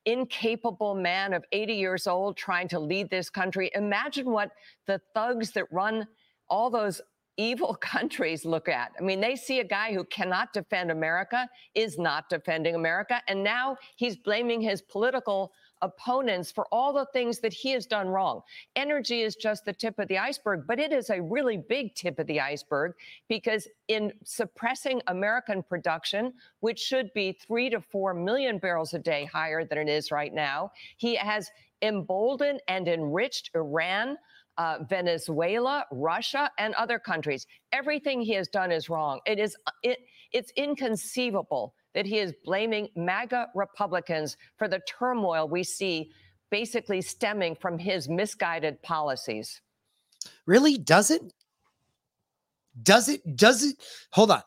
[0.05, 4.51] incapable man of 80 years old trying to lead this country, imagine what
[4.87, 6.07] the thugs that run
[6.49, 7.01] all those
[7.39, 8.91] evil countries look at.
[8.99, 13.43] I mean, they see a guy who cannot defend America, is not defending America, and
[13.43, 18.41] now he's blaming his political opponents for all the things that he has done wrong.
[18.75, 22.19] Energy is just the tip of the iceberg, but it is a really big tip
[22.19, 22.93] of the iceberg
[23.29, 29.23] because in suppressing American production, which should be three to four million barrels a day
[29.23, 31.49] higher than it is right now, he has
[31.81, 34.17] emboldened and enriched Iran.
[34.59, 37.47] Uh, Venezuela, Russia, and other countries.
[37.71, 39.21] Everything he has done is wrong.
[39.25, 39.99] It is it,
[40.33, 46.11] it's inconceivable that he is blaming MAGA Republicans for the turmoil we see
[46.49, 49.61] basically stemming from his misguided policies.
[50.45, 50.77] Really?
[50.77, 51.21] Does it?
[52.83, 53.37] Does it?
[53.37, 53.77] Does it?
[54.11, 54.43] Hold on.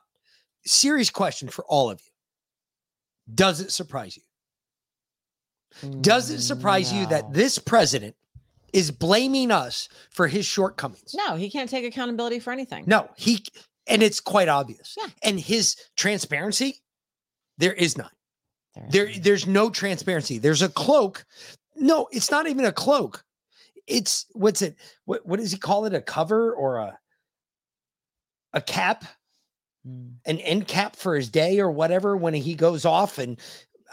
[0.66, 3.34] Serious question for all of you.
[3.34, 6.00] Does it surprise you?
[6.02, 8.14] Does it surprise you that this president
[8.72, 11.14] is blaming us for his shortcomings?
[11.14, 12.84] No, he can't take accountability for anything.
[12.86, 13.44] No, he,
[13.86, 14.96] and it's quite obvious.
[14.98, 15.08] Yeah.
[15.22, 16.82] And his transparency,
[17.58, 18.10] there is none.
[18.90, 20.38] There, there's no transparency.
[20.38, 21.24] There's a cloak.
[21.76, 23.22] No, it's not even a cloak.
[23.86, 24.76] It's what's it?
[25.04, 25.94] What what does he call it?
[25.94, 26.98] A cover or a
[28.52, 29.04] a cap?
[29.84, 30.10] Hmm.
[30.24, 33.38] An end cap for his day or whatever when he goes off and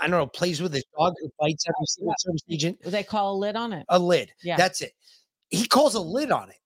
[0.02, 2.80] I don't know, plays with his dog who fights every single service agent.
[2.84, 3.86] They call a lid on it.
[3.90, 4.32] A lid.
[4.44, 4.58] Yeah.
[4.58, 4.94] That's it.
[5.50, 6.58] He calls a lid on it.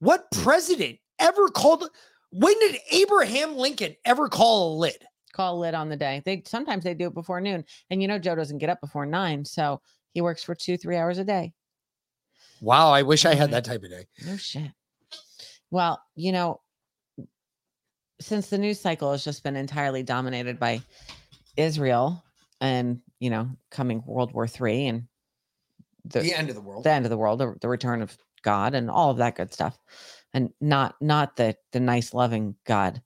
[0.00, 1.88] What president ever called
[2.32, 5.04] when did Abraham Lincoln ever call a lid?
[5.32, 6.20] Call a lid on the day.
[6.24, 9.06] They sometimes they do it before noon, and you know Joe doesn't get up before
[9.06, 9.80] nine, so
[10.12, 11.52] he works for two three hours a day.
[12.60, 14.06] Wow, I wish I had that type of day.
[14.26, 14.70] No shit.
[15.70, 16.60] Well, you know,
[18.20, 20.82] since the news cycle has just been entirely dominated by
[21.56, 22.24] Israel
[22.64, 25.04] and you know coming World War Three and
[26.04, 26.84] The end of the world.
[26.84, 29.52] the end of the world, the, the return of God, and all of that good
[29.52, 29.78] stuff,
[30.32, 33.02] and not not the the nice loving God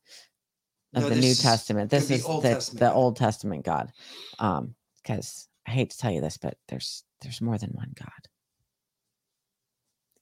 [0.95, 1.91] of No, the New Testament.
[1.91, 3.93] This is Old the, Testament the Old Testament God,
[4.39, 8.29] um, because I hate to tell you this, but there's there's more than one God.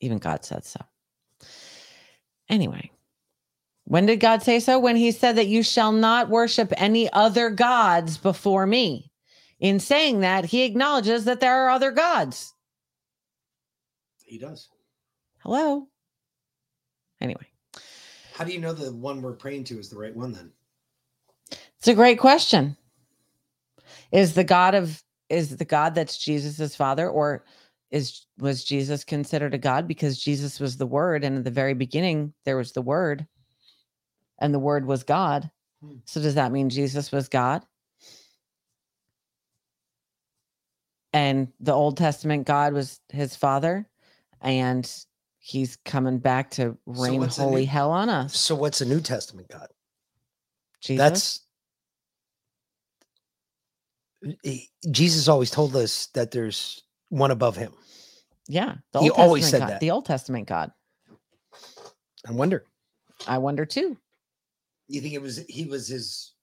[0.00, 0.80] Even God said so.
[2.48, 2.90] Anyway,
[3.84, 4.78] when did God say so?
[4.78, 9.10] When he said that you shall not worship any other gods before me.
[9.60, 12.52] In saying that, he acknowledges that there are other gods.
[14.24, 14.68] He does.
[15.38, 15.88] Hello.
[17.20, 17.46] Anyway,
[18.34, 20.52] How do you know the one we're praying to is the right one then?
[21.78, 22.76] it's a great question.
[24.12, 27.44] Is the God of is the God that's Jesus's father or
[27.90, 31.74] is was Jesus considered a god because Jesus was the word and at the very
[31.74, 33.26] beginning there was the word
[34.40, 35.50] and the word was God.
[35.82, 35.98] Hmm.
[36.04, 37.64] So does that mean Jesus was God?
[41.12, 43.88] And the Old Testament God was his father
[44.40, 44.90] and
[45.38, 48.36] he's coming back to rain what's the holy new- hell on us.
[48.36, 49.68] So what's a New Testament God?
[50.80, 50.98] Jesus.
[50.98, 51.40] That's
[54.42, 57.72] he- Jesus always told us that there's one above him.
[58.48, 59.80] Yeah, the He Old always said God, that.
[59.80, 60.72] The Old Testament God.
[62.26, 62.64] I wonder.
[63.26, 63.96] I wonder too.
[64.88, 66.34] You think it was he was his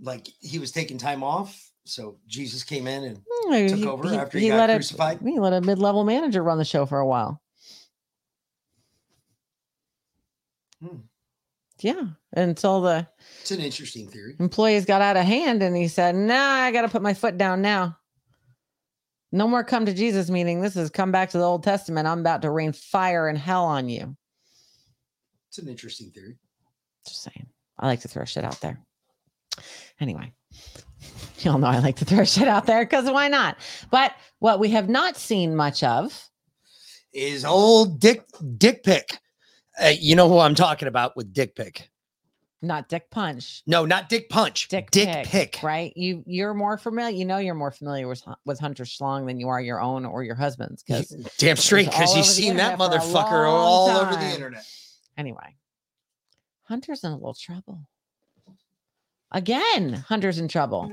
[0.00, 4.08] like he was taking time off, so Jesus came in and Hmm, took he- over
[4.08, 5.20] he- after he, let got a- crucified.
[5.22, 7.42] he let a mid-level manager run the show for a while.
[10.82, 10.98] Hmm.
[11.80, 12.02] Yeah,
[12.32, 13.06] until the
[13.40, 14.36] It's an interesting theory.
[14.40, 17.38] employees got out of hand, and he said, "Nah, I got to put my foot
[17.38, 17.98] down now.
[19.30, 20.60] No more come to Jesus meeting.
[20.60, 22.08] This is come back to the Old Testament.
[22.08, 24.16] I'm about to rain fire and hell on you."
[25.48, 26.36] It's an interesting theory.
[27.06, 27.46] Just saying.
[27.78, 28.80] I like to throw shit out there.
[30.00, 30.32] Anyway,
[31.38, 33.58] y'all know I like to throw shit out there because why not?
[33.90, 36.28] But what we have not seen much of
[37.12, 38.24] Is old dick
[38.56, 39.18] dick Pick.
[39.82, 41.90] Uh, you know who I'm talking about with dick Pick.
[42.60, 43.62] Not Dick Punch.
[43.66, 44.66] No, not Dick Punch.
[44.66, 45.62] Dick, Dick Pick, Pick.
[45.62, 45.92] Right?
[45.96, 47.16] You you're more familiar.
[47.16, 50.24] You know you're more familiar with with Hunter Schlong than you are your own or
[50.24, 50.82] your husband's.
[50.82, 54.66] Because Damn straight, because you've seen that motherfucker all over the internet.
[55.16, 55.56] Anyway,
[56.64, 57.86] Hunter's in a little trouble.
[59.32, 60.90] Again, Hunter's in trouble.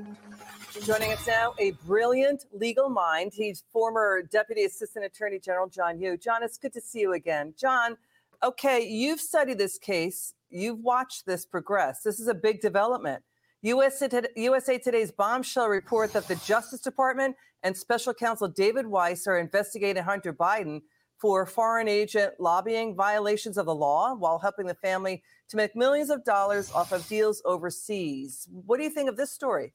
[0.84, 3.32] Joining us now, a brilliant legal mind.
[3.34, 6.18] He's former Deputy Assistant Attorney General John Yoo.
[6.18, 7.54] John, it's good to see you again.
[7.58, 7.96] John,
[8.44, 10.34] okay, you've studied this case.
[10.50, 12.02] You've watched this progress.
[12.04, 13.24] This is a big development.
[13.62, 20.04] USA Today's bombshell report that the Justice Department and Special Counsel David Weiss are investigating
[20.04, 20.82] Hunter Biden
[21.18, 26.10] for foreign agent lobbying violations of the law while helping the family to make millions
[26.10, 28.48] of dollars off of deals overseas.
[28.52, 29.74] What do you think of this story?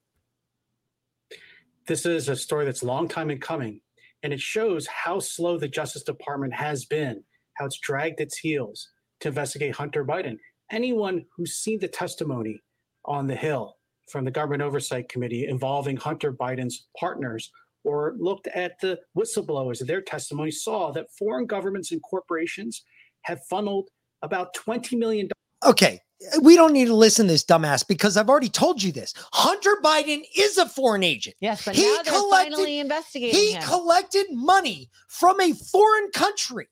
[1.91, 3.81] this is a story that's a long time in coming
[4.23, 7.21] and it shows how slow the justice department has been
[7.55, 8.89] how it's dragged its heels
[9.19, 10.37] to investigate hunter biden
[10.71, 12.61] anyone who's seen the testimony
[13.07, 13.75] on the hill
[14.09, 17.51] from the government oversight committee involving hunter biden's partners
[17.83, 22.85] or looked at the whistleblowers their testimony saw that foreign governments and corporations
[23.23, 23.89] have funneled
[24.23, 25.29] about 20 million
[25.65, 26.01] Okay,
[26.43, 29.15] we don't need to listen to this dumbass because I've already told you this.
[29.33, 31.37] Hunter Biden is a foreign agent.
[31.41, 33.63] Yes, but now they're finally investigating He him.
[33.63, 36.69] collected money from a foreign country.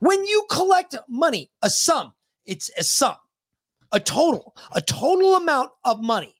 [0.00, 2.12] When you collect money, a sum,
[2.44, 3.16] it's a sum,
[3.92, 6.34] a total, a total amount of money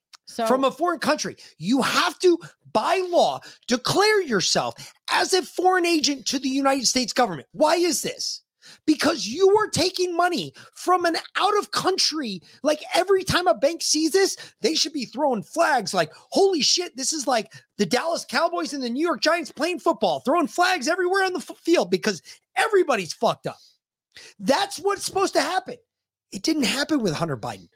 [0.48, 1.36] from a foreign country.
[1.58, 2.38] You have to,
[2.72, 4.74] by law, declare yourself
[5.10, 7.48] as a foreign agent to the United States government.
[7.52, 8.42] Why is this?
[8.86, 12.42] Because you are taking money from an out of country.
[12.62, 16.96] Like every time a bank sees this, they should be throwing flags like, holy shit,
[16.96, 20.88] this is like the Dallas Cowboys and the New York Giants playing football, throwing flags
[20.88, 22.22] everywhere on the f- field because
[22.56, 23.58] everybody's fucked up.
[24.38, 25.76] That's what's supposed to happen.
[26.32, 27.68] It didn't happen with Hunter Biden.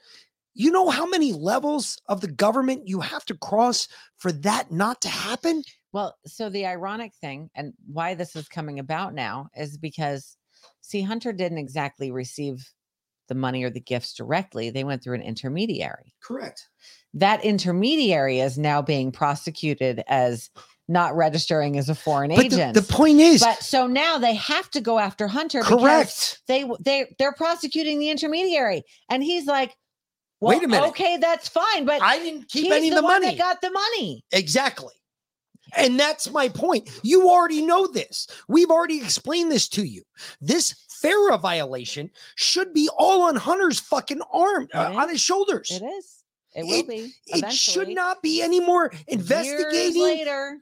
[0.54, 3.88] You know how many levels of the government you have to cross
[4.18, 5.62] for that not to happen?
[5.92, 10.36] Well, so the ironic thing and why this is coming about now is because,
[10.80, 12.68] see, Hunter didn't exactly receive
[13.28, 14.70] the money or the gifts directly.
[14.70, 16.14] They went through an intermediary.
[16.20, 16.68] Correct.
[17.14, 20.50] That intermediary is now being prosecuted as
[20.88, 22.74] not registering as a foreign But the- agent.
[22.74, 25.60] the point is- but so now they have to go after Hunter.
[25.62, 26.08] Correct.
[26.08, 29.76] Because they they they're prosecuting the intermediary, and he's like,
[30.40, 30.88] well, Wait a minute.
[30.88, 33.36] Okay, that's fine, but I didn't keep any of the the one money.
[33.36, 34.24] That got the money.
[34.32, 34.94] Exactly.
[35.76, 36.90] And that's my point.
[37.02, 38.26] You already know this.
[38.48, 40.02] We've already explained this to you.
[40.40, 45.70] This FARA violation should be all on Hunter's fucking arm, uh, on his shoulders.
[45.70, 46.16] It is.
[46.54, 47.12] It will be.
[47.26, 50.02] It should not be any more Years investigating.
[50.02, 50.58] later.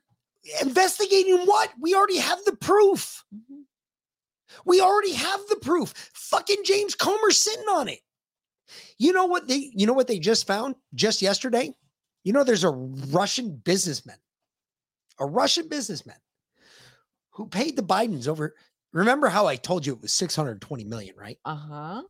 [0.63, 1.71] Investigating what?
[1.81, 3.25] We already have the proof.
[3.35, 3.63] Mm-hmm.
[4.65, 5.93] We already have the proof.
[6.15, 8.01] Fucking James Comer's sitting on it.
[8.99, 11.75] You know what they you know what they just found just yesterday?
[12.25, 14.17] You know there's a Russian businessman.
[15.21, 16.17] A Russian businessman
[17.31, 18.55] who paid the Bidens over
[18.93, 21.39] Remember how I told you it was 620 million, right?
[21.45, 22.03] Uh-huh.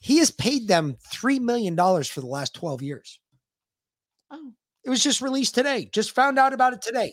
[0.00, 3.20] He has paid them 3 million dollars for the last 12 years.
[4.30, 4.52] Oh.
[4.84, 5.88] It was just released today.
[5.92, 7.12] Just found out about it today.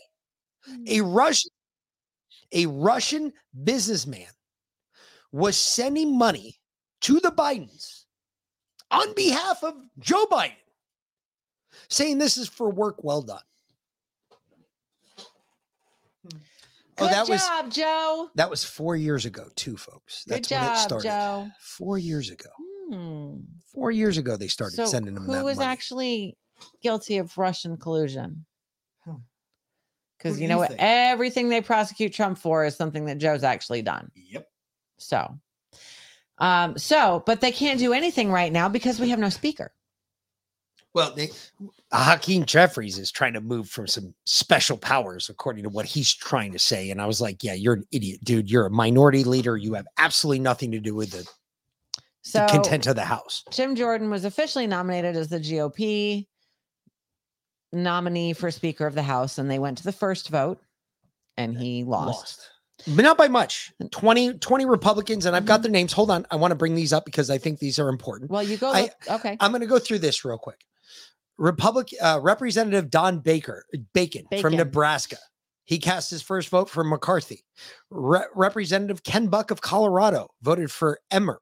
[0.88, 1.50] A Russian
[2.52, 3.32] a Russian
[3.64, 4.28] businessman
[5.32, 6.60] was sending money
[7.02, 8.04] to the Bidens
[8.90, 10.52] on behalf of Joe Biden,
[11.88, 13.42] saying this is for work well done.
[16.98, 18.30] Oh, Good that was Joe.
[18.36, 20.24] that was four years ago, too, folks.
[20.24, 21.08] Good That's when it job, started.
[21.08, 21.48] Joe.
[21.60, 22.50] Four years ago.
[22.92, 23.36] Hmm.
[23.72, 25.68] Four years ago, they started So sending them who that was money.
[25.70, 26.36] actually
[26.82, 28.44] guilty of Russian collusion?
[30.16, 30.68] Because you know you what?
[30.68, 30.80] think?
[30.82, 34.10] Everything they prosecute Trump for is something that Joe's actually done.
[34.14, 34.46] Yep.
[34.96, 35.38] So,
[36.38, 39.72] um, so, but they can't do anything right now because we have no speaker.
[40.94, 41.30] Well, they,
[41.92, 46.52] Hakeem Jeffries is trying to move from some special powers, according to what he's trying
[46.52, 46.90] to say.
[46.90, 48.48] And I was like, yeah, you're an idiot, dude.
[48.48, 49.56] You're a minority leader.
[49.56, 51.28] You have absolutely nothing to do with the,
[52.22, 53.44] So the content of the House.
[53.50, 56.26] Jim Jordan was officially nominated as the GOP
[57.72, 60.60] nominee for Speaker of the House, and they went to the first vote,
[61.36, 62.50] and he lost.
[62.86, 63.72] But not by much.
[63.82, 63.90] Mm.
[63.90, 65.62] 20, 20 Republicans, and I've got mm-hmm.
[65.62, 65.92] their names.
[65.92, 66.24] Hold on.
[66.30, 68.30] I want to bring these up because I think these are important.
[68.30, 68.72] Well, you go.
[68.72, 69.36] I- okay.
[69.40, 70.60] I'm going to go through this real quick.
[71.38, 75.16] Republic uh, Representative Don Baker Bacon, from Nebraska.
[75.64, 77.44] He cast his first vote for McCarthy.
[77.90, 81.40] Re- Representative Ken Buck of Colorado voted for Emmer.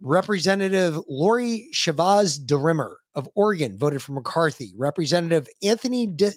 [0.00, 4.72] Representative Lori Chavez DeRemer of Oregon voted for McCarthy.
[4.76, 6.32] Representative Anthony De-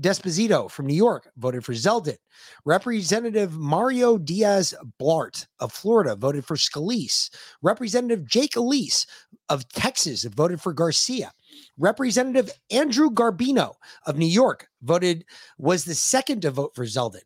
[0.00, 2.16] D'Esposito from New York voted for Zeldin.
[2.64, 7.30] Representative Mario Diaz Balart of Florida voted for Scalise.
[7.62, 9.06] Representative Jake Ellzey
[9.48, 11.30] of Texas voted for Garcia.
[11.76, 13.74] Representative Andrew Garbino
[14.06, 15.24] of New York voted
[15.58, 17.20] was the second to vote for Zeldin.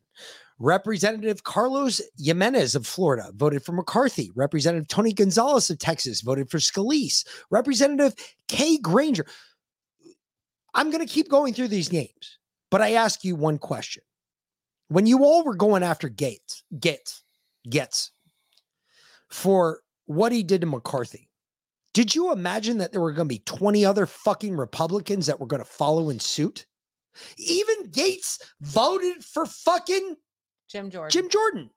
[0.59, 4.31] Representative Carlos Gimenez of Florida voted for McCarthy.
[4.35, 7.25] Representative Tony Gonzalez of Texas voted for Scalise.
[7.51, 8.13] Representative
[8.47, 9.25] Kay Granger.
[10.73, 12.37] I'm going to keep going through these names,
[12.69, 14.03] but I ask you one question.
[14.89, 17.23] When you all were going after Gates, Gates,
[17.69, 18.11] Gates
[19.29, 21.29] for what he did to McCarthy,
[21.93, 25.47] did you imagine that there were going to be 20 other fucking Republicans that were
[25.47, 26.65] going to follow in suit?
[27.37, 30.15] Even Gates voted for fucking
[30.69, 31.11] Jim Jordan.
[31.11, 31.69] Jim Jordan.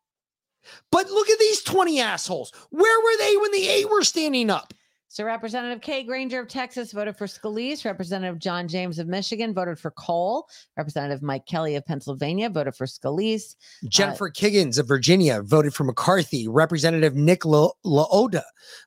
[0.92, 2.52] But look at these 20 assholes.
[2.70, 4.74] Where were they when the eight were standing up?
[5.12, 7.84] So Representative Kay Granger of Texas voted for Scalise.
[7.84, 10.46] Representative John James of Michigan voted for Cole.
[10.76, 13.56] Representative Mike Kelly of Pennsylvania voted for Scalise.
[13.84, 16.46] Uh, Jennifer Kiggans of Virginia voted for McCarthy.
[16.46, 18.44] Representative Nick La- LaLota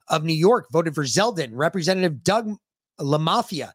[0.07, 1.49] of New York voted for Zeldin.
[1.51, 2.55] Representative Doug
[3.01, 3.71] LaMalfa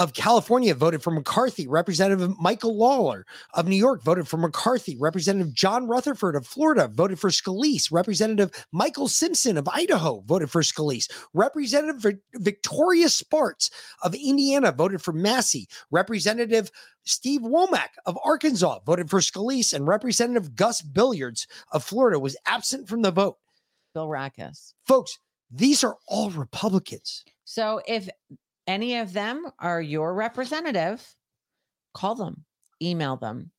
[0.00, 1.68] of California voted for McCarthy.
[1.68, 4.96] Representative Michael Lawler of New York voted for McCarthy.
[4.96, 7.92] Representative John Rutherford of Florida voted for Scalise.
[7.92, 11.12] Representative Michael Simpson of Idaho voted for Scalise.
[11.34, 13.70] Representative Victoria Spartz
[14.02, 15.68] of Indiana voted for Massey.
[15.90, 16.70] Representative
[17.04, 19.74] Steve Womack of Arkansas voted for Scalise.
[19.74, 23.36] And Representative Gus Billiards of Florida was absent from the vote.
[23.94, 24.72] Bilirakis.
[24.86, 25.18] Folks,
[25.50, 27.22] these are all Republicans.
[27.44, 28.08] So if
[28.70, 31.04] any of them are your representative,
[31.92, 32.44] call them,
[32.80, 33.50] email them,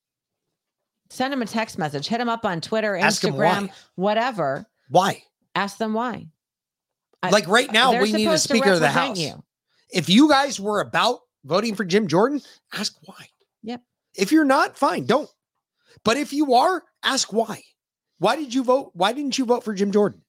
[1.09, 3.73] send them a text message, hit them up on Twitter, Ask Instagram, why.
[3.95, 4.65] whatever.
[4.89, 5.23] Why?
[5.53, 6.27] Ask them why.
[7.29, 9.19] Like right now, they're we need a Speaker of the House.
[9.19, 9.43] you.
[9.93, 12.41] If you guys were about voting for Jim Jordan,
[12.73, 13.27] ask why.
[13.63, 13.81] Yep.
[14.15, 15.29] If you're not, fine, don't.
[16.03, 17.61] But if you are, ask why.
[18.17, 18.91] Why did you vote?
[18.93, 20.21] Why didn't you vote for Jim Jordan?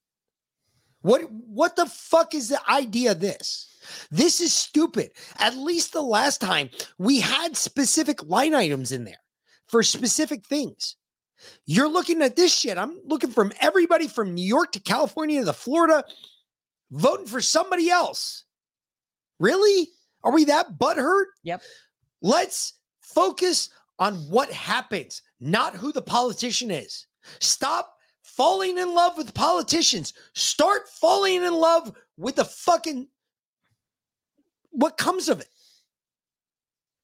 [1.02, 3.71] What what the fuck is the idea of this?
[4.10, 5.10] This is stupid.
[5.38, 9.20] At least the last time we had specific line items in there
[9.66, 10.96] for specific things.
[11.66, 12.78] You're looking at this shit.
[12.78, 16.04] I'm looking from everybody from New York to California to Florida
[16.92, 18.44] voting for somebody else.
[19.40, 19.88] Really?
[20.22, 21.24] Are we that butthurt?
[21.42, 21.62] Yep.
[22.20, 27.06] Let's focus on what happens, not who the politician is.
[27.40, 27.92] Stop
[28.22, 30.12] falling in love with politicians.
[30.34, 33.08] Start falling in love with the fucking
[34.72, 35.48] what comes of it.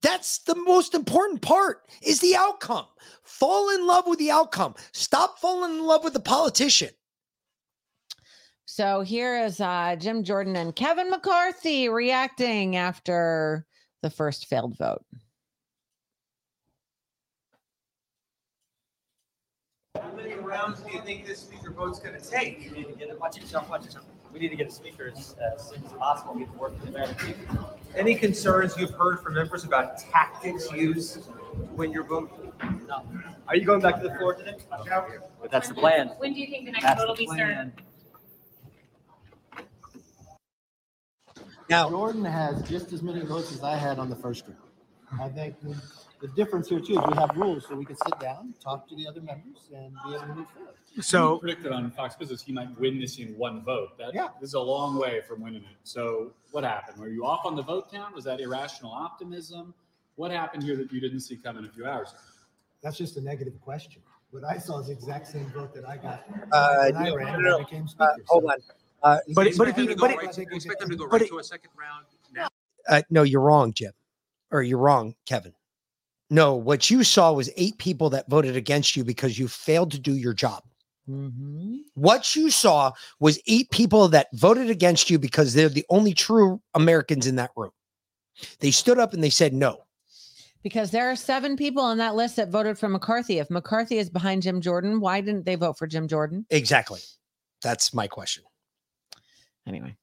[0.03, 2.86] That's the most important part is the outcome.
[3.24, 4.74] Fall in love with the outcome.
[4.93, 6.90] Stop falling in love with the politician.
[8.65, 13.66] So here is uh, Jim Jordan and Kevin McCarthy reacting after
[14.03, 15.05] the first failed vote.
[20.01, 22.70] How many rounds do you think this speaker vote's gonna take?
[22.70, 23.19] We need to get it.
[23.19, 23.69] Watch yourself.
[23.69, 24.05] Watch yourself.
[24.32, 26.34] We need to get a speaker as, as soon as possible.
[26.34, 27.78] Get to work with the American people.
[27.96, 31.26] Any concerns you've heard from members about tactics used
[31.74, 32.52] when you're voting?
[32.86, 33.02] No.
[33.46, 34.56] Are you going back to the floor today?
[35.40, 36.09] But that's the plan.
[36.18, 37.72] When do you think the next That's vote will be started?
[41.70, 45.20] Now, Jordan has just as many votes as I had on the first round.
[45.20, 45.80] I think the-
[46.20, 48.97] the difference here too is we have rules, so we can sit down, talk to
[48.97, 50.74] the other members, and be able to move forward.
[51.01, 53.97] So you predicted on Fox Business he might win this in one vote.
[53.99, 54.28] That Yeah.
[54.40, 55.77] this is a long way from winning it.
[55.85, 56.99] So what happened?
[56.99, 58.15] Were you off on the vote count?
[58.15, 59.74] Was that irrational optimism?
[60.16, 62.19] What happened here that you didn't see coming a few hours ago?
[62.82, 64.03] That's just a negative question.
[64.31, 66.24] What I saw is the exact same vote that I got.
[66.53, 68.59] Uh, when I no, ran no, and no, I became uh, hold So- on.
[69.01, 70.81] Uh, You but expect but if them you to go but right- it, you expect
[70.81, 72.49] them to go right it- to a second round now?
[72.89, 73.93] uh, no, you're wrong, Jim,
[74.51, 75.55] or you're wrong, Kevin.
[76.30, 79.98] No, what you saw was eight people that voted against you because you failed to
[79.98, 80.62] do your job.
[81.09, 81.78] Mm-hmm.
[81.94, 86.60] What you saw was eight people that voted against you because they're the only true
[86.74, 87.70] Americans in that room.
[88.60, 89.84] They stood up and they said no.
[90.62, 93.38] Because there are seven people on that list that voted for McCarthy.
[93.38, 96.44] If McCarthy is behind Jim Jordan, why didn't they vote for Jim Jordan?
[96.50, 97.00] Exactly.
[97.62, 98.44] That's my question.
[99.66, 99.96] Anyway,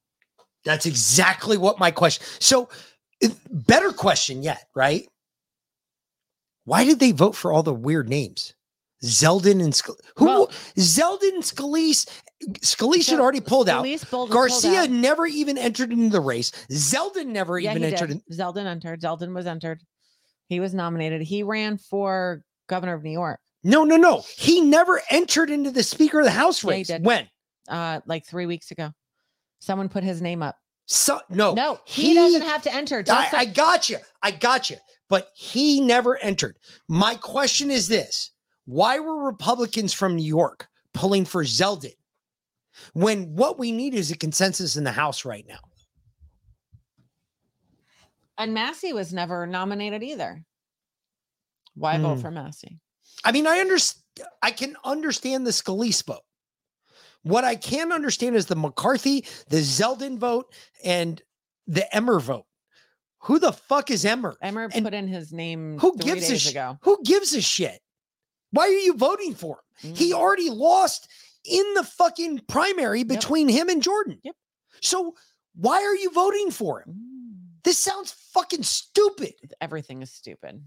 [0.64, 2.26] That's exactly what my question.
[2.40, 2.70] So,
[3.50, 5.08] better question yet, right?
[6.66, 8.54] Why did they vote for all the weird names?
[9.04, 10.48] Zeldin and Scal- who?
[10.78, 12.08] Zeldin and Scalise.
[12.62, 13.86] Scalise had already pulled out.
[13.86, 14.90] Scalise pulled- pulled Garcia out.
[14.90, 16.52] never even entered into the race.
[16.72, 18.12] Zeldin never yeah, even entered.
[18.12, 19.02] In, Zeldin entered.
[19.02, 19.82] Zeldin was entered.
[20.50, 21.22] He was nominated.
[21.22, 23.40] He ran for governor of New York.
[23.64, 24.24] no, no, no.
[24.38, 26.88] He never entered into the Speaker of the House Yeah, race.
[26.88, 27.06] did.
[27.06, 27.28] when?
[27.68, 28.92] Uh, like three weeks ago.
[29.60, 30.56] Someone put his name up.
[30.88, 33.04] So no, No, he, doesn't have to enter.
[33.10, 33.98] I, I got you.
[34.22, 34.78] I got you.
[35.10, 36.58] But he never entered.
[36.88, 38.32] My question is this
[38.66, 41.94] why were Republicans from New York pulling for Zeldin
[42.94, 45.60] when what we need is a consensus in the House right now?
[48.38, 50.44] and Massey was never nominated either.
[51.76, 52.22] Why vote Hmm.
[52.22, 52.80] for Massey?
[53.24, 54.04] I mean, I understand.
[54.42, 56.24] I can understand the Scalise vote.
[57.26, 60.54] What I can understand is the McCarthy, the Zeldin vote,
[60.84, 61.20] and
[61.66, 62.46] the Emmer vote.
[63.22, 64.38] Who the fuck is Emmer?
[64.44, 66.78] Emmer put in his name Who gives a sh- ago.
[66.84, 67.80] Who gives a shit?
[68.52, 69.96] Why are you voting for him?
[69.96, 70.14] He mm.
[70.14, 71.10] already lost
[71.44, 74.20] in the fucking primary between him and Jordan.
[74.24, 74.36] Yep.
[74.84, 75.16] So
[75.56, 76.90] why are you voting for him?
[76.90, 77.64] Mm.
[77.64, 79.34] This sounds fucking stupid.
[79.60, 80.62] Everything is stupid.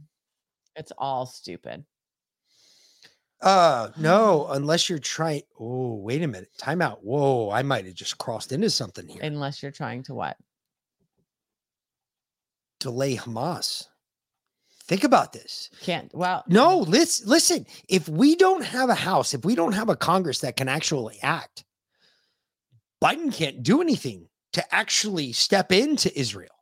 [0.75, 1.85] It's all stupid.
[3.41, 5.43] Uh no, unless you're trying.
[5.59, 6.51] Oh, wait a minute.
[6.59, 7.05] Time out.
[7.05, 9.23] Whoa, I might have just crossed into something here.
[9.23, 10.37] Unless you're trying to what?
[12.81, 13.87] Delay Hamas.
[14.85, 15.69] Think about this.
[15.83, 16.13] Can't.
[16.15, 17.67] Well, No, listen, listen.
[17.89, 21.19] If we don't have a house, if we don't have a Congress that can actually
[21.23, 21.65] act,
[23.03, 26.55] Biden can't do anything to actually step into Israel.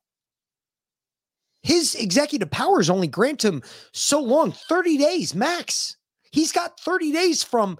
[1.62, 3.62] His executive powers only grant him
[3.92, 5.95] so long 30 days max.
[6.32, 7.78] He's got 30 days from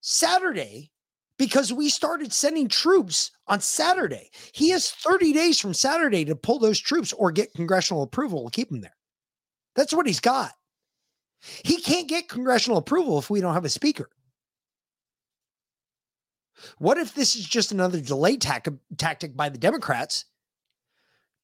[0.00, 0.90] Saturday
[1.38, 4.30] because we started sending troops on Saturday.
[4.52, 8.50] He has 30 days from Saturday to pull those troops or get congressional approval to
[8.50, 8.96] keep them there.
[9.74, 10.52] That's what he's got.
[11.64, 14.08] He can't get congressional approval if we don't have a speaker.
[16.78, 20.24] What if this is just another delay tac- tactic by the Democrats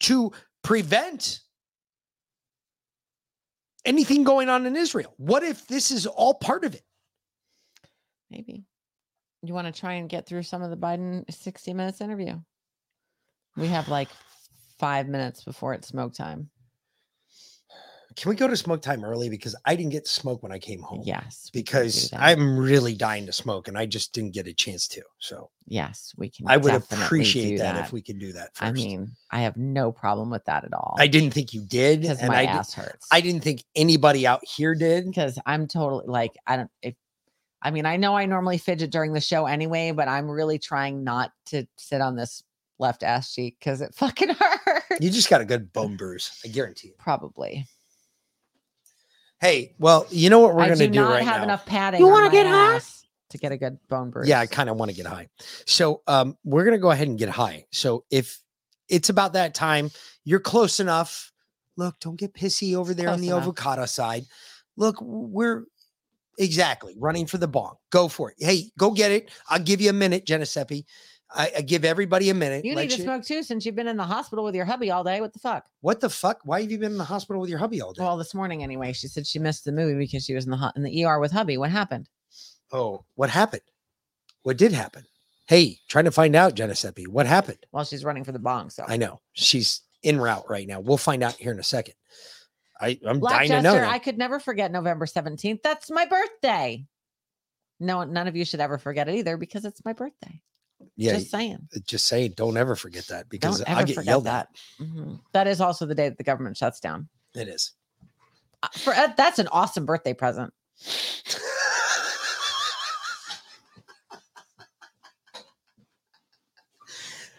[0.01, 0.33] to
[0.63, 1.41] prevent
[3.85, 5.15] anything going on in Israel?
[5.17, 6.83] What if this is all part of it?
[8.31, 8.65] Maybe.
[9.43, 12.39] You want to try and get through some of the Biden 60 minutes interview?
[13.57, 14.09] We have like
[14.79, 16.51] five minutes before it's smoke time.
[18.17, 19.29] Can we go to smoke time early?
[19.29, 21.03] Because I didn't get to smoke when I came home.
[21.05, 21.51] Yes.
[21.53, 22.11] Because.
[22.17, 25.03] I'm really dying to smoke and I just didn't get a chance to.
[25.19, 26.47] So Yes, we can.
[26.49, 28.69] I would appreciate do that, if we could do that first.
[28.69, 30.97] I mean, I have no problem with that at all.
[30.99, 32.03] I didn't think you did.
[32.03, 33.07] because my I ass hurts.
[33.13, 35.07] I didn't think anybody out here did.
[35.07, 36.71] because I'm totally like I don't.
[36.83, 36.97] If
[37.63, 41.05] I mean, I know I normally fidget during the show anyway, but I'm really trying
[41.05, 42.43] not to sit on this
[42.81, 45.01] left ass cheek because it fucking hurts.
[45.01, 46.33] You just got a good bone bruise.
[46.45, 46.95] I guarantee you.
[46.99, 47.65] Probably.
[49.41, 51.45] Hey, well, you know what we're I going do to do not right have now?
[51.45, 52.01] enough padding.
[52.01, 52.81] You wanna get high?
[53.31, 54.29] to get a good bone bruise.
[54.29, 55.29] Yeah, I kind of want to get high.
[55.65, 57.65] So um, we're gonna go ahead and get high.
[57.71, 58.39] So if
[58.89, 59.91] it's about that time,
[60.25, 61.33] you're close enough.
[61.77, 63.43] Look, don't get pissy over there on the enough.
[63.43, 64.25] avocado side.
[64.77, 65.65] Look, we're
[66.39, 67.77] exactly running for the bong.
[67.91, 68.37] Go for it.
[68.41, 69.31] Hey, go get it.
[69.49, 70.85] I'll give you a minute, Giuseppe.
[71.33, 72.65] I, I give everybody a minute.
[72.65, 74.91] You need to you- smoke too, since you've been in the hospital with your hubby
[74.91, 75.21] all day.
[75.21, 75.65] What the fuck?
[75.81, 76.41] What the fuck?
[76.45, 78.03] Why have you been in the hospital with your hubby all day?
[78.03, 78.93] Well, this morning anyway.
[78.93, 81.33] She said she missed the movie because she was in the in the ER with
[81.33, 81.57] hubby.
[81.57, 82.09] What happened?
[82.73, 83.63] Oh, what happened?
[84.43, 85.05] What did happen?
[85.47, 87.07] Hey, trying to find out, Giuseppe.
[87.07, 87.59] What happened?
[87.73, 88.71] Well, she's running for the bong.
[88.71, 90.81] So I know she's in route right now.
[90.81, 91.95] We'll find out here in a second.
[92.81, 93.75] I, I'm dying to know.
[93.75, 95.63] I could never forget November 17th.
[95.63, 96.87] That's my birthday.
[97.79, 100.41] No, none of you should ever forget it either because it's my birthday.
[100.97, 101.69] Yeah, Just saying.
[101.85, 104.49] Just saying, don't ever forget that because I get yelled that.
[104.81, 105.21] Mhm.
[105.33, 107.09] That is also the day that the government shuts down.
[107.35, 107.73] It is.
[108.63, 110.53] Uh, For uh, that's an awesome birthday present.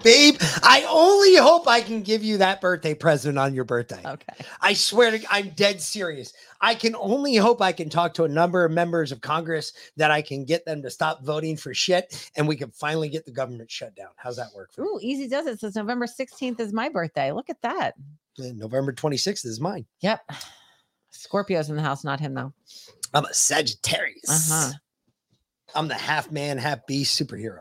[0.04, 4.02] Babe, I only hope I can give you that birthday present on your birthday.
[4.04, 4.34] Okay.
[4.60, 6.34] I swear to I'm dead serious.
[6.62, 10.12] I can only hope I can talk to a number of members of Congress that
[10.12, 13.32] I can get them to stop voting for shit and we can finally get the
[13.32, 14.10] government shut down.
[14.16, 14.70] How's that work?
[14.80, 15.60] Ooh, easy does it.
[15.60, 17.32] Says November 16th is my birthday.
[17.32, 17.96] Look at that.
[18.38, 18.54] you?
[18.54, 19.86] November 26th is mine.
[20.02, 20.22] Yep.
[21.10, 22.54] Scorpio's in the house, not him though.
[23.14, 24.52] I'm a Sagittarius.
[24.52, 24.72] Uh-huh.
[25.76, 27.60] I'm the half man, half beast superhero.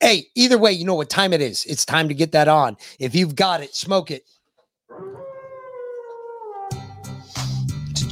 [0.00, 1.64] Hey, either way, you know what time it is.
[1.66, 2.76] It's time to get that on.
[2.98, 4.24] If you've got it, smoke it.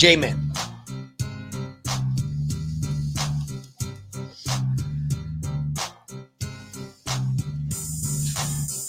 [0.02, 0.50] It's J Man.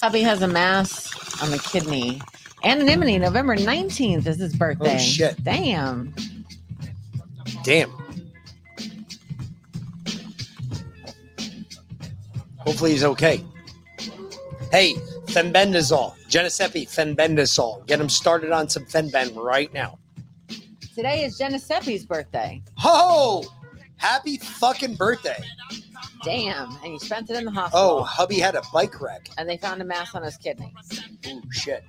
[0.02, 2.20] Hubby has a mass on the kidney.
[2.64, 4.96] Anonymity, November 19th is his birthday.
[4.96, 5.44] Oh, shit.
[5.44, 6.16] Damn.
[7.64, 7.92] Damn.
[12.58, 13.44] Hopefully he's okay.
[14.72, 14.96] Hey,
[15.28, 17.86] fenbendazole, Genesepi fenbendazole.
[17.86, 20.00] Get him started on some fenben right now.
[20.96, 22.62] Today is Geneseppe's birthday.
[22.78, 23.44] Ho!
[23.98, 25.44] Happy fucking birthday.
[26.24, 26.70] Damn.
[26.84, 28.00] And he spent it in the hospital.
[28.00, 29.28] Oh, hubby had a bike wreck.
[29.40, 30.72] And they found a mass on his kidney.
[31.28, 31.84] Ooh, shit.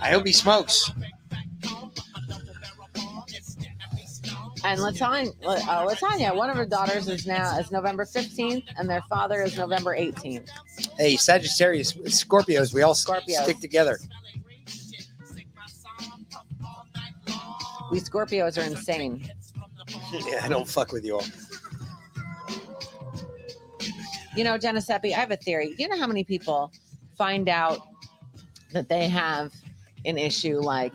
[0.00, 0.92] I hope he smokes.
[4.66, 9.02] And Latanya, uh, Latanya, one of her daughters is now is November 15th, and their
[9.08, 10.48] father is November 18th.
[10.96, 13.42] Hey, Sagittarius, Scorpios, we all Scorpios.
[13.42, 13.98] stick together.
[17.90, 19.28] We Scorpios are insane.
[20.12, 21.24] Yeah, I don't fuck with you all.
[24.36, 25.74] You know, Giuseppe, I have a theory.
[25.78, 26.72] You know how many people
[27.16, 27.80] find out
[28.72, 29.52] that they have
[30.04, 30.94] an issue like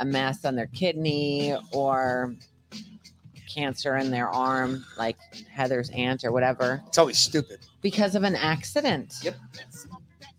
[0.00, 2.34] a mass on their kidney or
[3.54, 5.16] cancer in their arm, like
[5.52, 7.60] Heather's aunt or whatever, It's always stupid.
[7.82, 9.14] because of an accident.
[9.22, 9.36] Yep.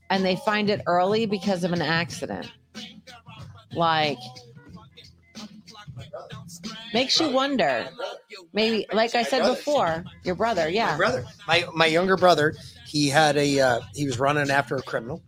[0.10, 2.52] And they find it early because of an accident.
[3.74, 4.18] Like,
[6.94, 7.88] makes you wonder.
[8.54, 10.92] Maybe, like I said before, your brother, yeah.
[10.92, 12.56] My brother, my my younger brother,
[12.88, 15.22] he had a uh, he was running after a criminal,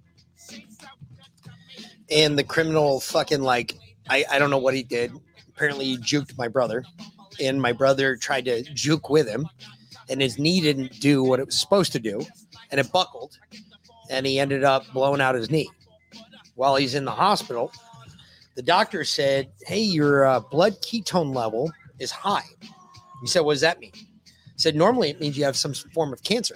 [2.09, 3.77] and the criminal fucking like
[4.09, 5.11] I I don't know what he did.
[5.49, 6.85] Apparently, he juked my brother,
[7.41, 9.47] and my brother tried to juke with him,
[10.09, 12.21] and his knee didn't do what it was supposed to do,
[12.71, 13.37] and it buckled,
[14.09, 15.69] and he ended up blowing out his knee.
[16.55, 17.71] While he's in the hospital,
[18.55, 22.45] the doctor said, "Hey, your uh, blood ketone level is high."
[23.21, 24.07] He said, "What does that mean?" He
[24.55, 26.55] said, "Normally it means you have some form of cancer."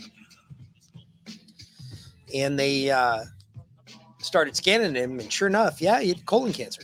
[2.33, 3.25] And they uh,
[4.19, 6.83] started scanning him, and sure enough, yeah, he had colon cancer.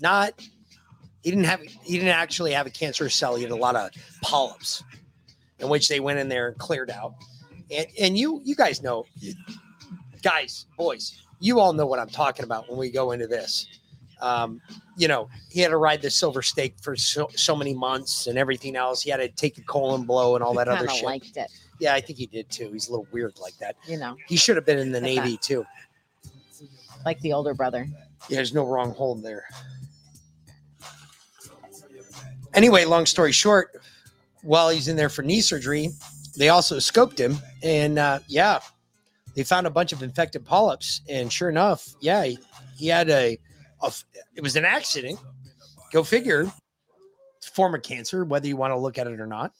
[0.00, 0.32] Not,
[1.22, 3.36] he didn't have, he didn't actually have a cancerous cell.
[3.36, 3.90] He had a lot of
[4.22, 4.82] polyps,
[5.58, 7.14] in which they went in there and cleared out.
[7.70, 9.04] And and you, you guys know,
[10.22, 13.66] guys, boys, you all know what I'm talking about when we go into this.
[14.20, 14.60] Um,
[14.98, 18.36] you know, he had to ride the silver stake for so, so many months and
[18.36, 19.00] everything else.
[19.02, 21.04] He had to take a colon blow and all that other shit.
[21.04, 22.70] liked it, Yeah, I think he did too.
[22.70, 23.76] He's a little weird like that.
[23.86, 25.00] you know, He should have been in the.
[25.00, 25.64] Navy too.
[27.06, 27.88] like the older brother.
[28.28, 29.44] Yeah, there's no wrong hold there.
[32.54, 33.80] Anyway, long story short,
[34.42, 35.90] while he's in there for knee surgery,
[36.36, 38.58] they also scoped him, and uh, yeah,
[39.34, 41.00] they found a bunch of infected polyps.
[41.08, 42.38] And sure enough, yeah, he,
[42.76, 43.38] he had a,
[44.34, 45.18] it was an accident.
[45.92, 46.50] Go figure,
[47.42, 49.52] form of cancer, whether you want to look at it or not.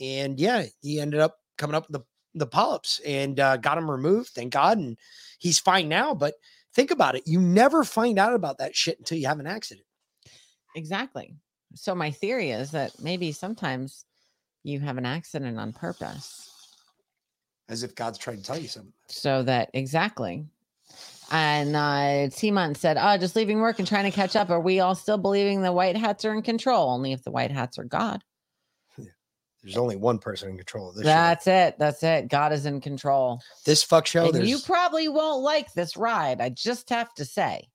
[0.00, 2.06] And yeah, he ended up coming up with the
[2.38, 4.28] the polyps and uh, got him removed.
[4.28, 4.98] Thank God, and
[5.38, 6.14] he's fine now.
[6.14, 6.34] But
[6.74, 9.86] think about it: you never find out about that shit until you have an accident.
[10.74, 11.34] Exactly.
[11.76, 14.04] So my theory is that maybe sometimes
[14.64, 16.50] you have an accident on purpose.
[17.68, 18.92] As if God's trying to tell you something.
[19.08, 20.46] So that exactly.
[21.30, 24.50] And uh Timon said, Oh, just leaving work and trying to catch up.
[24.50, 26.90] Are we all still believing the white hats are in control?
[26.90, 28.22] Only if the white hats are God.
[29.62, 31.04] There's only one person in control of this.
[31.04, 31.08] show.
[31.08, 31.78] That's it.
[31.78, 32.28] That's it.
[32.28, 33.40] God is in control.
[33.64, 34.32] This fuck show.
[34.32, 36.40] you probably won't like this ride.
[36.40, 37.68] I just have to say.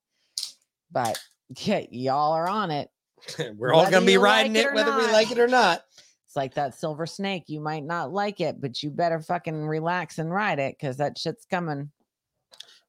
[0.90, 1.22] But
[1.58, 2.88] yeah, y'all are on it.
[3.56, 5.82] we're all gonna be you like riding it it, whether we like it or not.
[6.26, 7.44] It's like that silver snake.
[7.48, 11.18] You might not like it, but you better fucking relax and ride it because that
[11.18, 11.90] shit's coming.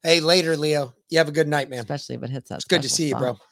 [0.02, 0.94] Hey, later, Leo.
[1.10, 1.80] You have a good night, man.
[1.80, 2.56] Especially if it hits us.
[2.58, 3.38] It's good to see you, bro.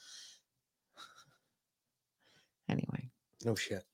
[2.68, 3.10] Anyway,
[3.44, 3.84] No shit.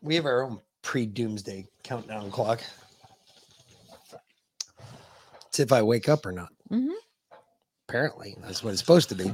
[0.00, 2.60] we have our own pre-doomsday countdown clock.
[5.46, 6.48] It's if I wake up or not.
[6.70, 6.94] Mhm.
[7.88, 9.32] Apparently, that's what it's supposed to be.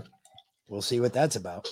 [0.69, 1.69] We'll see what that's about.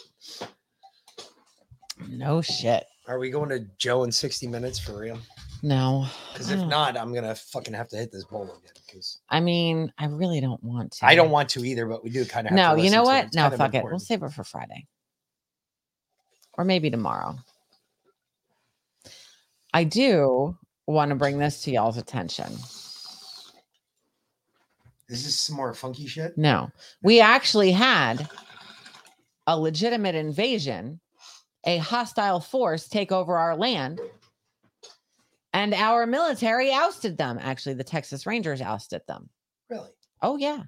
[2.08, 2.84] no shit.
[3.06, 5.18] Are we going to Joe in 60 minutes for real?
[5.62, 6.06] No.
[6.32, 8.72] Because if not, I'm gonna fucking have to hit this bowl again.
[8.86, 11.06] Because I mean, I really don't want to.
[11.06, 12.52] I don't want to either, but we do kind of.
[12.52, 13.34] No, you know what?
[13.34, 13.84] No, fuck it.
[13.84, 14.86] We'll save it for Friday.
[16.54, 17.36] Or maybe tomorrow.
[19.74, 20.56] I do
[20.86, 22.50] want to bring this to y'all's attention.
[25.08, 26.36] Is this some more funky shit?
[26.38, 26.70] No,
[27.02, 28.28] we actually had
[29.46, 31.00] a legitimate invasion,
[31.64, 34.00] a hostile force take over our land,
[35.52, 37.38] and our military ousted them.
[37.40, 39.30] Actually, the Texas Rangers ousted them.
[39.70, 39.90] Really?
[40.22, 40.64] Oh, yeah.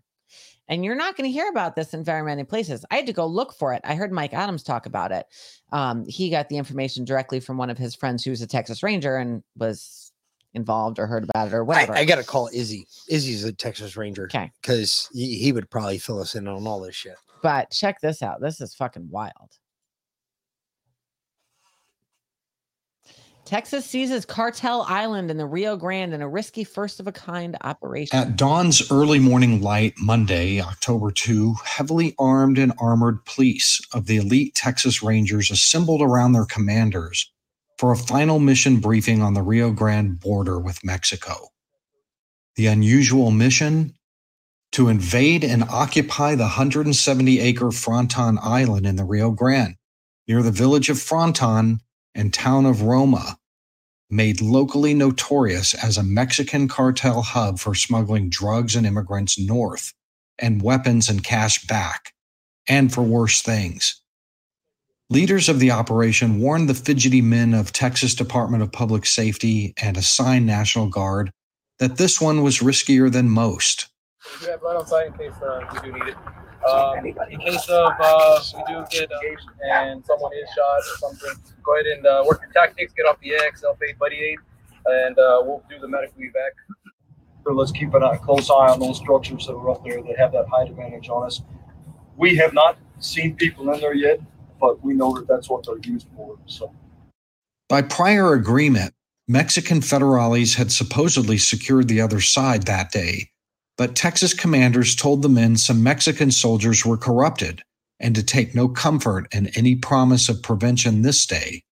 [0.69, 2.85] And you're not going to hear about this in very many places.
[2.91, 3.81] I had to go look for it.
[3.85, 5.27] I heard Mike Adams talk about it.
[5.73, 9.17] Um, he got the information directly from one of his friends who's a Texas Ranger
[9.17, 10.13] and was
[10.55, 11.95] involved or heard about it or I, whatever.
[11.95, 12.87] I gotta call Izzy.
[13.09, 14.25] Izzy's a Texas Ranger.
[14.25, 14.51] Okay.
[14.61, 17.17] Because he, he would probably fill us in on all this shit.
[17.43, 18.41] But check this out.
[18.41, 19.59] This is fucking wild.
[23.49, 27.57] Texas seizes Cartel Island in the Rio Grande in a risky first of a kind
[27.63, 28.15] operation.
[28.15, 34.19] At dawn's early morning light, Monday, October 2, heavily armed and armored police of the
[34.19, 37.33] elite Texas Rangers assembled around their commanders
[37.79, 41.49] for a final mission briefing on the Rio Grande border with Mexico.
[42.57, 43.95] The unusual mission
[44.73, 49.77] to invade and occupy the 170 acre Fronton Island in the Rio Grande,
[50.27, 51.81] near the village of Fronton
[52.15, 53.39] and town of Roma,
[54.11, 59.93] made locally notorious as a Mexican cartel hub for smuggling drugs and immigrants north,
[60.39, 62.13] and weapons and cash back,
[62.67, 64.01] and for worse things.
[65.11, 69.97] Leaders of the operation warned the fidgety men of Texas Department of Public Safety and
[69.97, 71.31] assigned National Guard
[71.79, 73.89] that this one was riskier than most.
[74.41, 76.17] We have right on site in case uh, we do need it.
[76.69, 79.19] Um, in case of uh, we do get uh,
[79.65, 83.19] and someone is shot or something, go ahead and uh, work your tactics, get off
[83.21, 84.39] the X, self-aid, buddy aid,
[84.87, 86.51] and uh, we'll do the medical evac.
[87.45, 90.33] So let's keep a close eye on those structures that are up there that have
[90.33, 91.41] that height advantage on us.
[92.17, 94.21] We have not seen people in there yet,
[94.61, 96.37] but we know that that's what they're used for.
[96.47, 96.75] So.
[97.69, 98.95] By prior agreement,
[99.29, 103.31] Mexican federales had supposedly secured the other side that day,
[103.79, 107.63] but Texas commanders told the men some Mexican soldiers were corrupted
[108.01, 111.63] and to take no comfort in any promise of prevention this day.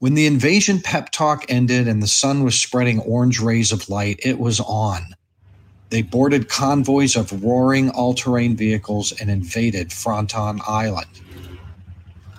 [0.00, 4.20] When the invasion pep talk ended and the sun was spreading orange rays of light,
[4.22, 5.06] it was on.
[5.88, 11.08] They boarded convoys of roaring all terrain vehicles and invaded Fronton Island.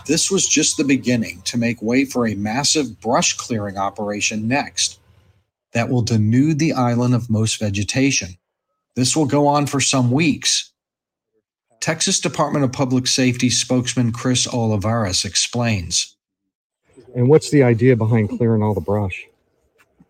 [0.06, 5.00] This was just the beginning to make way for a massive brush clearing operation next
[5.74, 8.39] that will denude the island of most vegetation.
[9.00, 10.74] This will go on for some weeks.
[11.80, 16.18] Texas Department of Public Safety spokesman Chris Olivares explains.
[17.16, 19.26] And what's the idea behind clearing all the brush?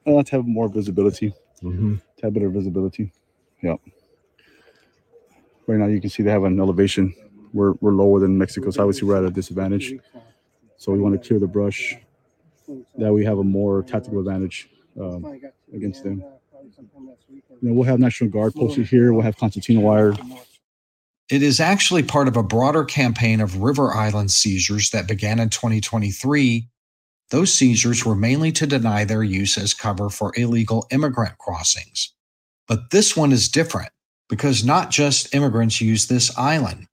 [0.08, 1.36] Uh, to have more visibility.
[1.62, 1.98] Mm-hmm.
[1.98, 3.12] To have better visibility.
[3.62, 3.80] Yep.
[5.68, 7.14] Right now, you can see they have an elevation.
[7.54, 9.94] We're, we're lower than Mexico, so obviously we're at a disadvantage.
[10.78, 11.96] So we want to clear the brush.
[12.98, 14.68] That we have a more tactical advantage
[15.00, 15.40] um,
[15.72, 16.24] against them.
[16.80, 19.14] You know, we'll have National Guard posted here.
[19.14, 20.14] We'll have concertina wire.
[21.30, 25.50] It is actually part of a broader campaign of river island seizures that began in
[25.50, 26.68] 2023.
[27.30, 32.14] Those seizures were mainly to deny their use as cover for illegal immigrant crossings.
[32.68, 33.92] But this one is different
[34.28, 36.88] because not just immigrants use this island.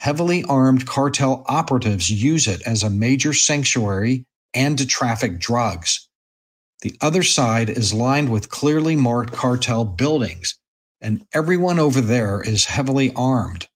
[0.00, 6.08] Heavily armed cartel operatives use it as a major sanctuary and to traffic drugs.
[6.82, 10.54] The other side is lined with clearly marked cartel buildings,
[11.00, 13.68] and everyone over there is heavily armed.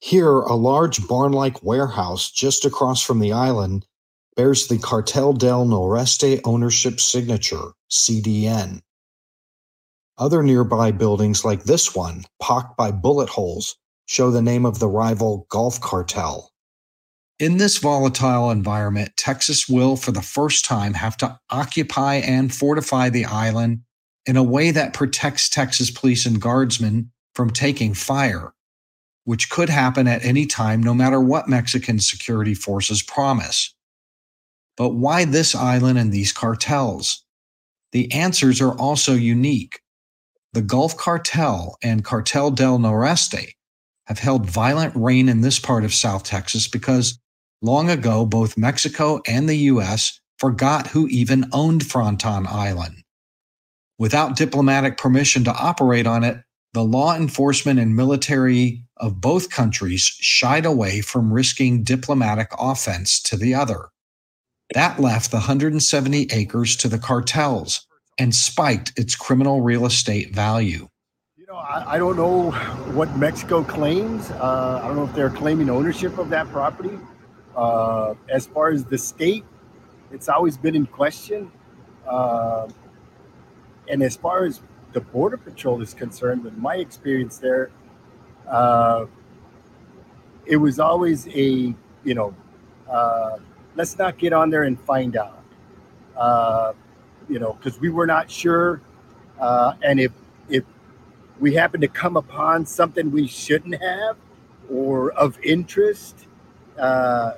[0.00, 3.84] Here, a large barn like warehouse just across from the island
[4.36, 8.82] bears the Cartel del Noreste ownership signature, CDN.
[10.16, 13.76] Other nearby buildings, like this one, pocked by bullet holes,
[14.06, 16.52] show the name of the rival Gulf Cartel.
[17.38, 23.10] In this volatile environment, Texas will, for the first time, have to occupy and fortify
[23.10, 23.82] the island
[24.26, 28.54] in a way that protects Texas police and guardsmen from taking fire,
[29.22, 33.72] which could happen at any time, no matter what Mexican security forces promise.
[34.76, 37.24] But why this island and these cartels?
[37.92, 39.80] The answers are also unique.
[40.54, 43.52] The Gulf Cartel and Cartel del Noreste
[44.06, 47.20] have held violent reign in this part of South Texas because
[47.62, 50.20] long ago both Mexico and the U.S.
[50.38, 53.02] forgot who even owned Fronton Island.
[53.98, 60.02] Without diplomatic permission to operate on it, the law enforcement and military of both countries
[60.02, 63.88] shied away from risking diplomatic offense to the other.
[64.74, 67.86] That left the 170 acres to the cartels
[68.18, 70.88] and spiked its criminal real estate value.
[71.52, 72.50] I, I don't know
[72.92, 74.30] what Mexico claims.
[74.30, 76.98] Uh, I don't know if they're claiming ownership of that property.
[77.58, 79.44] Uh, as far as the state,
[80.12, 81.50] it's always been in question.
[82.06, 82.68] Uh,
[83.90, 84.62] and as far as
[84.92, 87.70] the Border Patrol is concerned, with my experience there,
[88.48, 89.06] uh,
[90.46, 91.74] it was always a,
[92.04, 92.32] you know,
[92.88, 93.38] uh,
[93.74, 95.42] let's not get on there and find out.
[96.16, 96.74] Uh,
[97.28, 98.80] you know, because we were not sure.
[99.40, 100.12] Uh, and if
[100.48, 100.62] if
[101.40, 104.16] we happen to come upon something we shouldn't have
[104.70, 106.28] or of interest,
[106.78, 107.32] uh,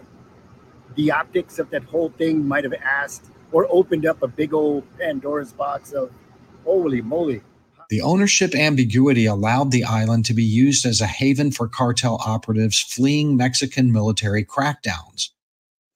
[0.97, 4.85] the optics of that whole thing might have asked or opened up a big old
[4.99, 6.11] Pandora's box of
[6.65, 7.43] holy moly.
[7.89, 12.81] The ownership ambiguity allowed the island to be used as a haven for cartel operatives
[12.81, 15.31] fleeing Mexican military crackdowns.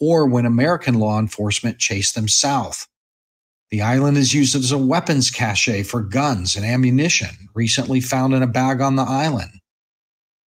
[0.01, 2.89] or when American law enforcement chased them south.
[3.71, 8.43] The island is used as a weapons cache for guns and ammunition recently found in
[8.43, 9.61] a bag on the island.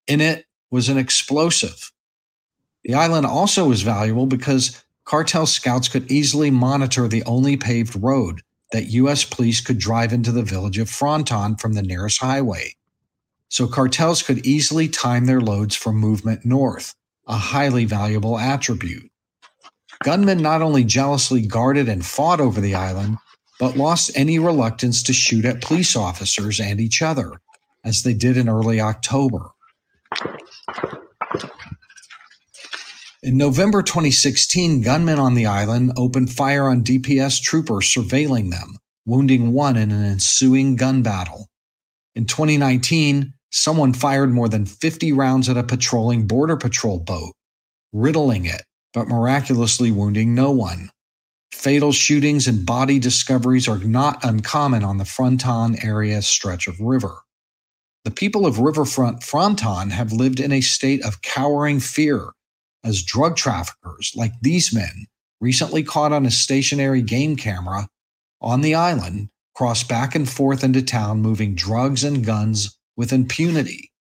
[0.08, 1.92] In it was an explosive.
[2.88, 8.42] The island also was valuable because cartel scouts could easily monitor the only paved road
[8.72, 9.26] that U.S.
[9.26, 12.74] police could drive into the village of Fronton from the nearest highway.
[13.50, 16.96] So cartels could easily time their loads for movement north,
[17.28, 19.12] a highly valuable attribute.
[20.04, 23.18] Gunmen not only jealously guarded and fought over the island,
[23.60, 27.42] but lost any reluctance to shoot at police officers and each other,
[27.84, 29.52] as they did in early October.
[33.28, 39.52] In November 2016, gunmen on the island opened fire on DPS troopers surveilling them, wounding
[39.52, 41.50] one in an ensuing gun battle.
[42.16, 47.34] In 2019, someone fired more than 50 rounds at a patrolling Border Patrol boat,
[47.92, 48.64] riddling it,
[48.94, 50.90] but miraculously wounding no one.
[51.52, 57.18] Fatal shootings and body discoveries are not uncommon on the Fronton area stretch of river.
[58.06, 62.32] The people of Riverfront Fronton have lived in a state of cowering fear
[62.88, 65.08] as drug traffickers like these men,
[65.42, 67.88] recently caught on a stationary game camera
[68.42, 73.92] on the island, cross back and forth into town moving drugs and guns with impunity.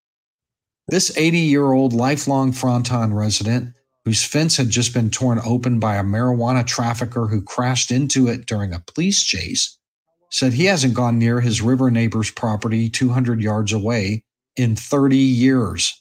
[0.89, 5.97] This 80 year old lifelong Fronton resident, whose fence had just been torn open by
[5.97, 9.77] a marijuana trafficker who crashed into it during a police chase,
[10.31, 14.23] said he hasn't gone near his river neighbor's property 200 yards away
[14.55, 16.01] in 30 years.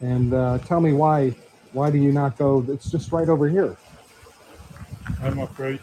[0.00, 1.34] And uh, tell me why
[1.72, 2.64] why do you not go?
[2.68, 3.76] It's just right over here.
[5.22, 5.80] I'm afraid.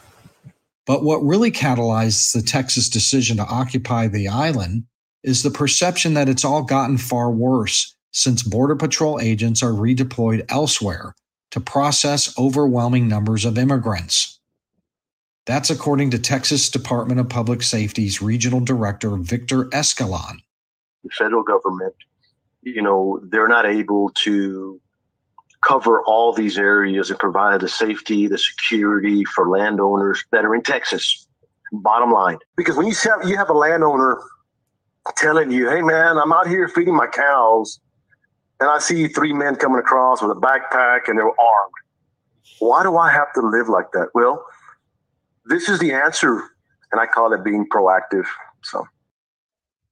[0.85, 4.85] But what really catalyzed the Texas decision to occupy the island
[5.23, 10.45] is the perception that it's all gotten far worse since Border Patrol agents are redeployed
[10.49, 11.15] elsewhere
[11.51, 14.39] to process overwhelming numbers of immigrants.
[15.45, 20.37] That's according to Texas Department of Public Safety's Regional Director Victor Escalon.
[21.03, 21.93] The federal government,
[22.61, 24.81] you know, they're not able to
[25.65, 30.61] cover all these areas and provide the safety, the security for landowners that are in
[30.61, 31.27] Texas.
[31.71, 34.21] Bottom line, because when you have you have a landowner
[35.17, 37.79] telling you, "Hey, man, I'm out here feeding my cows,
[38.59, 41.73] and I see three men coming across with a backpack and they're armed.
[42.59, 44.45] Why do I have to live like that?" Well,
[45.45, 46.43] this is the answer,
[46.91, 48.25] and I call it being proactive.
[48.63, 48.87] So.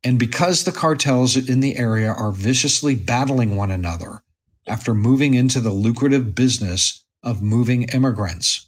[0.04, 4.23] And because the cartels in the area are viciously battling one another,
[4.68, 8.68] after moving into the lucrative business of moving immigrants.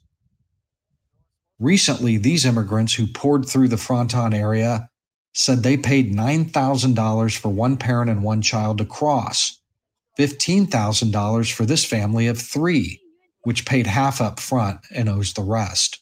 [1.60, 4.90] Recently, these immigrants who poured through the Fronton area
[5.34, 9.60] said they paid $9,000 for one parent and one child to cross,
[10.18, 13.02] $15,000 for this family of three,
[13.44, 16.02] which paid half up front and owes the rest.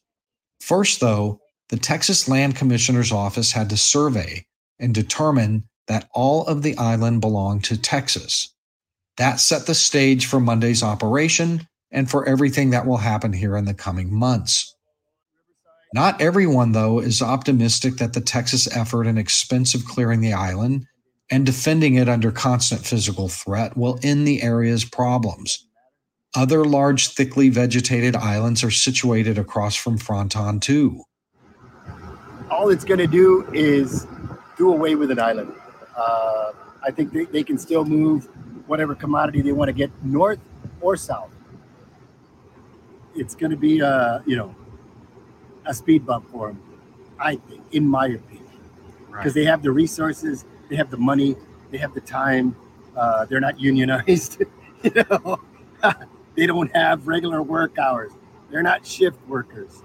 [0.62, 1.40] First, though,
[1.70, 4.46] the Texas Land Commissioner's Office had to survey
[4.80, 8.53] and determine that all of the island belonged to Texas.
[9.18, 13.66] That set the stage for Monday's operation and for everything that will happen here in
[13.66, 14.76] the coming months.
[15.94, 20.88] Not everyone, though, is optimistic that the Texas effort in expensive clearing the island
[21.30, 25.66] and defending it under constant physical threat will end the area's problems.
[26.36, 31.04] Other large, thickly vegetated islands are situated across from Fronton, too.
[32.50, 34.08] All it's going to do is
[34.58, 35.54] do away with an island.
[35.96, 36.52] Uh,
[36.84, 38.30] I think they, they can still move
[38.68, 40.40] whatever commodity they want to get north
[40.82, 41.32] or south.
[43.16, 44.56] It's going to be a you know
[45.66, 46.62] a speed bump for them,
[47.20, 48.60] I think, in my opinion,
[49.08, 49.34] because right.
[49.34, 51.36] they have the resources, they have the money,
[51.72, 52.56] they have the time.
[52.96, 54.44] Uh, they're not unionized.
[54.84, 55.40] you know,
[56.36, 58.12] they don't have regular work hours.
[58.52, 59.82] They're not shift workers.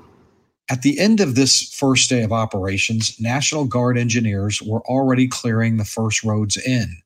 [0.70, 5.76] At the end of this first day of operations, National Guard engineers were already clearing
[5.76, 7.02] the first roads in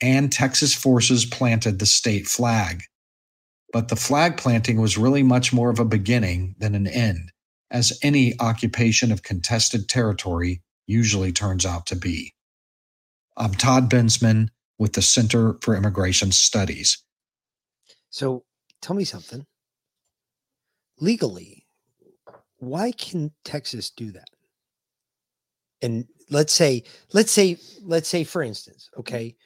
[0.00, 2.82] and Texas forces planted the state flag.
[3.72, 7.32] But the flag planting was really much more of a beginning than an end,
[7.70, 12.34] as any occupation of contested territory usually turns out to be.
[13.36, 17.02] I'm Todd Bensman with the Center for Immigration Studies.
[18.10, 18.44] So
[18.80, 19.46] tell me something.
[20.98, 21.55] Legally,
[22.58, 24.30] why can Texas do that?
[25.82, 29.36] And let's say, let's say, let's say, for instance, okay,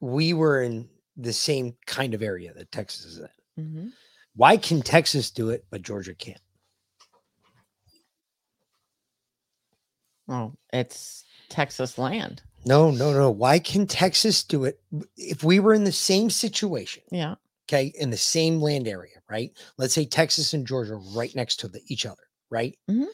[0.00, 3.64] we were in the same kind of area that Texas is in.
[3.64, 3.88] Mm-hmm.
[4.34, 6.40] Why can Texas do it, but Georgia can't?
[10.28, 12.42] Oh, it's Texas land.
[12.64, 13.30] No, no, no.
[13.30, 14.80] Why can Texas do it?
[15.16, 17.36] If we were in the same situation, yeah,
[17.68, 19.50] okay, in the same land area, right?
[19.78, 22.76] Let's say Texas and Georgia are right next to the, each other, right?
[22.90, 23.06] Mhm.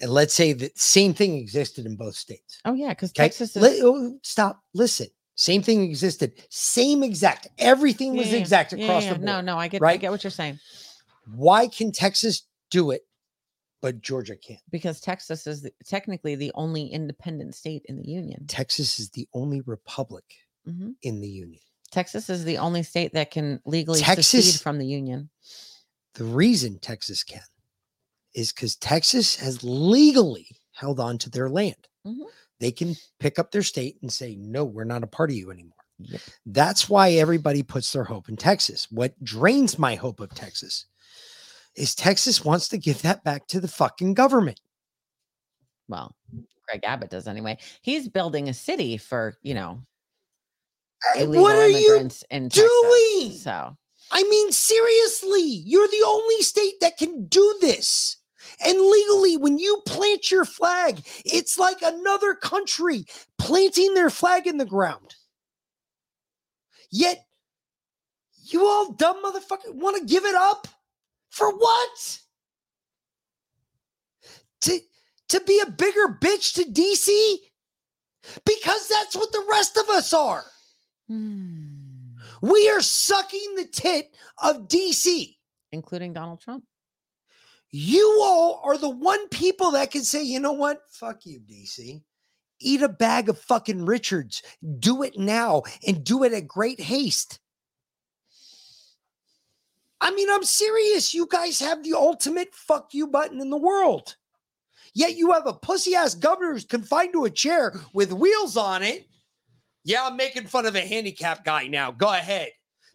[0.00, 2.60] And let's say the same thing existed in both states.
[2.64, 4.60] Oh yeah, because Okay, Texas is Li- oh, stop.
[4.74, 5.06] Listen.
[5.36, 6.32] Same thing existed.
[6.48, 7.48] Same exact.
[7.58, 9.22] Everything was Yeah, exact yeah, across the board.
[9.22, 10.00] No, no, I get I right?
[10.00, 10.60] get what you're saying.
[11.26, 13.02] Why can Texas do it,
[13.82, 14.60] but Georgia can't?
[14.70, 18.46] Because Texas is the, technically the only independent state in the union.
[18.46, 20.24] Texas is the only republic
[20.68, 20.94] Mhm.
[21.02, 21.60] in the union.
[21.94, 25.30] Texas is the only state that can legally Texas- secede from the union.
[26.14, 27.42] The reason Texas can
[28.34, 31.88] is because Texas has legally held on to their land.
[32.04, 32.26] Mhm.
[32.58, 35.50] They can pick up their state and say, no, we're not a part of you
[35.50, 35.72] anymore.
[36.44, 38.90] That's why everybody puts their hope in Texas.
[38.90, 40.86] What drains my hope of Texas
[41.76, 44.60] is Texas wants to give that back to the fucking government.
[45.88, 46.16] Well,
[46.66, 47.58] Greg Abbott does anyway.
[47.82, 49.84] He's building a city for you know
[51.16, 52.70] illegal what are you immigrants in Texas.
[52.70, 53.32] doing?
[53.32, 53.76] So
[54.10, 58.16] I mean, seriously, you're the only state that can do this.
[58.64, 63.06] And legally, when you plant your flag, it's like another country
[63.38, 65.16] planting their flag in the ground.
[66.90, 67.26] Yet,
[68.44, 70.68] you all dumb motherfucker want to give it up?
[71.30, 72.18] For what?
[74.60, 74.78] To,
[75.30, 77.36] to be a bigger bitch to DC?
[78.46, 80.44] Because that's what the rest of us are.
[81.08, 82.16] Hmm.
[82.40, 85.36] We are sucking the tit of DC.
[85.72, 86.64] including Donald Trump.
[87.70, 90.82] You all are the one people that can say, you know what?
[90.88, 92.02] Fuck you, DC.
[92.60, 94.42] Eat a bag of fucking Richards.
[94.78, 97.40] Do it now and do it at great haste.
[100.00, 101.14] I mean, I'm serious.
[101.14, 104.16] You guys have the ultimate fuck you button in the world.
[104.94, 108.84] Yet you have a pussy ass governor who's confined to a chair with wheels on
[108.84, 109.08] it.
[109.84, 111.90] Yeah, I'm making fun of a handicapped guy now.
[111.90, 112.50] Go ahead.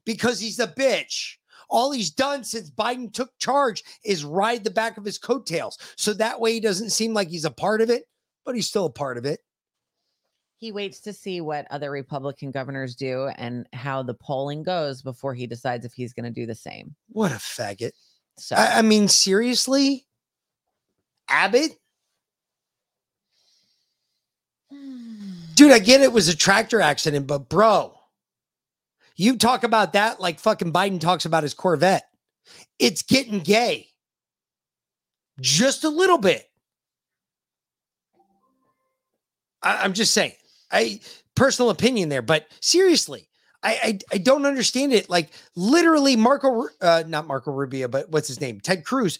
[0.06, 1.36] Because he's a bitch.
[1.70, 5.78] All he's done since Biden took charge is ride the back of his coattails.
[5.98, 8.06] So that way he doesn't seem like he's a part of it,
[8.44, 9.40] but he's still a part of it.
[10.58, 15.34] He waits to see what other Republican governors do and how the polling goes before
[15.34, 16.96] he decides if he's going to do the same.
[17.10, 17.92] What a faggot.
[18.38, 20.08] So I, I mean, seriously?
[21.30, 21.78] Abbott?
[25.60, 27.94] Dude, I get it was a tractor accident, but bro,
[29.18, 32.06] you talk about that like fucking Biden talks about his Corvette.
[32.80, 33.88] It's getting gay.
[35.42, 36.50] Just a little bit.
[39.62, 40.32] I, am just saying.
[40.72, 41.02] I
[41.36, 43.28] personal opinion there, but seriously,
[43.62, 45.10] I, I I don't understand it.
[45.10, 48.62] Like literally, Marco, uh, not Marco Rubio, but what's his name?
[48.62, 49.20] Ted Cruz.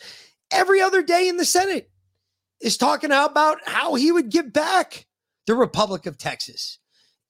[0.52, 1.92] Every other day in the Senate
[2.62, 5.06] is talking about how he would give back
[5.50, 6.78] the Republic of Texas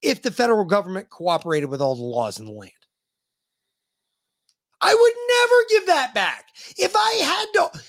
[0.01, 2.73] if the federal government cooperated with all the laws in the land.
[4.81, 6.47] I would never give that back.
[6.77, 7.79] If I had to,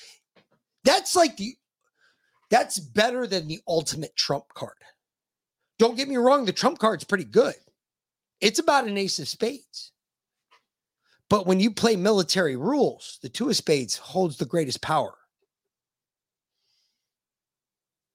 [0.85, 1.57] that's like the,
[2.49, 4.77] that's better than the ultimate Trump card.
[5.81, 7.57] Don't get me wrong, the Trump card's pretty good.
[8.41, 9.91] It's about an ace of spades.
[11.29, 15.15] But when you play military rules, the two of spades holds the greatest power.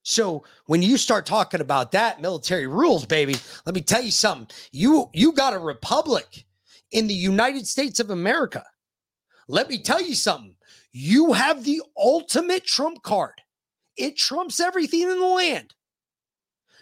[0.06, 4.56] So when you start talking about that military rules, baby, let me tell you something.
[4.72, 6.45] You you got a republic
[6.91, 8.64] in the United States of America.
[9.48, 10.56] Let me tell you something.
[10.91, 13.34] You have the ultimate trump card.
[13.98, 15.73] It trumps everything in the land.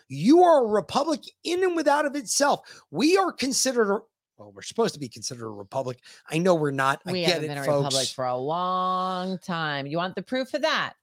[0.09, 2.59] You are a republic in and without of itself.
[2.91, 3.99] We are considered a
[4.37, 5.99] well, we're supposed to be considered a republic.
[6.29, 7.01] I know we're not.
[7.05, 7.85] I we get haven't it, been a folks.
[7.85, 9.85] republic for a long time.
[9.85, 10.95] You want the proof of that?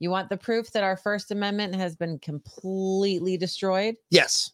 [0.00, 3.96] You want the proof that our First Amendment has been completely destroyed?
[4.10, 4.50] Yes.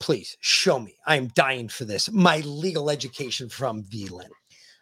[0.00, 0.96] Please show me.
[1.06, 2.10] I am dying for this.
[2.10, 4.30] My legal education from VLAN.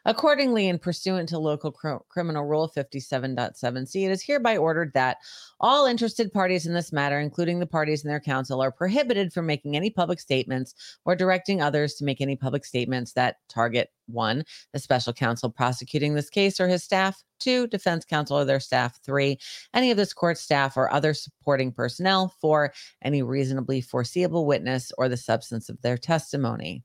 [0.04, 5.18] Accordingly, and pursuant to local cr- criminal rule 57.7c, it is hereby ordered that
[5.60, 9.44] all interested parties in this matter, including the parties and their counsel, are prohibited from
[9.44, 10.74] making any public statements
[11.04, 16.14] or directing others to make any public statements that target one, the special counsel prosecuting
[16.14, 19.38] this case or his staff, two, defense counsel or their staff, three,
[19.74, 22.72] any of this court staff or other supporting personnel, four,
[23.02, 26.82] any reasonably foreseeable witness or the substance of their testimony.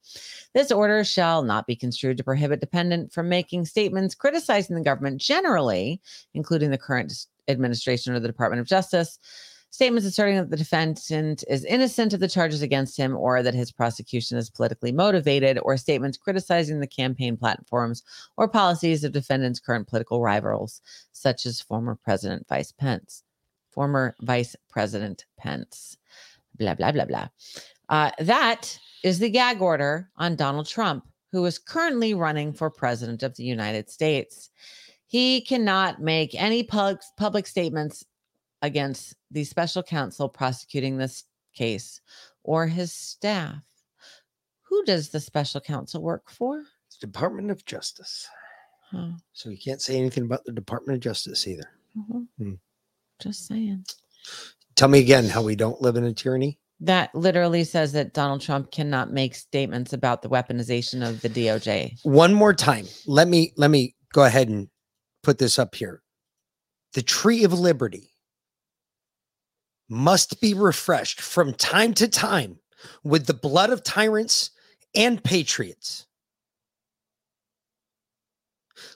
[0.54, 5.20] This order shall not be construed to prohibit dependent from making statements criticizing the government
[5.20, 6.02] generally,
[6.34, 7.14] including the current
[7.48, 9.20] administration or the Department of Justice.
[9.74, 13.72] Statements asserting that the defendant is innocent of the charges against him or that his
[13.72, 18.04] prosecution is politically motivated, or statements criticizing the campaign platforms
[18.38, 20.80] or policies of defendant's current political rivals,
[21.12, 23.24] such as former President Vice Pence.
[23.72, 25.98] Former Vice President Pence.
[26.60, 27.28] Blah, blah, blah, blah.
[27.90, 33.24] Uh, that is the gag order on Donald Trump, who is currently running for president
[33.24, 34.52] of the United States.
[35.08, 38.06] He cannot make any pub- public statements
[38.64, 42.02] against the special counsel prosecuting this case
[42.44, 43.57] or his staff.
[44.64, 46.64] Who does the special counsel work for?
[46.99, 48.27] Department of Justice.
[48.90, 49.10] Huh.
[49.34, 51.69] So you can't say anything about the Department of Justice either.
[51.98, 52.27] Mhm.
[52.38, 52.53] Hmm.
[53.19, 53.85] Just saying.
[54.76, 56.60] Tell me again how we don't live in a tyranny.
[56.80, 61.98] That literally says that Donald Trump cannot make statements about the weaponization of the DOJ.
[62.03, 62.85] One more time.
[63.06, 64.69] Let me let me go ahead and
[65.23, 66.02] put this up here.
[66.94, 68.12] The tree of liberty
[69.94, 72.60] must be refreshed from time to time
[73.03, 74.49] with the blood of tyrants
[74.95, 76.07] and patriots.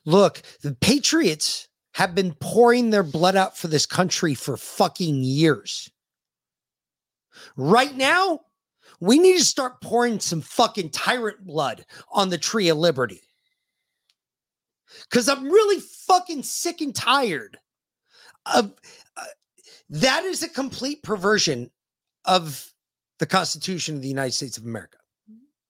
[0.05, 5.89] Look, the patriots have been pouring their blood out for this country for fucking years.
[7.55, 8.41] Right now,
[8.99, 13.21] we need to start pouring some fucking tyrant blood on the tree of liberty.
[15.09, 17.59] Because I'm really fucking sick and tired
[18.53, 18.73] of
[19.89, 21.69] that is a complete perversion
[22.25, 22.71] of
[23.19, 24.97] the Constitution of the United States of America.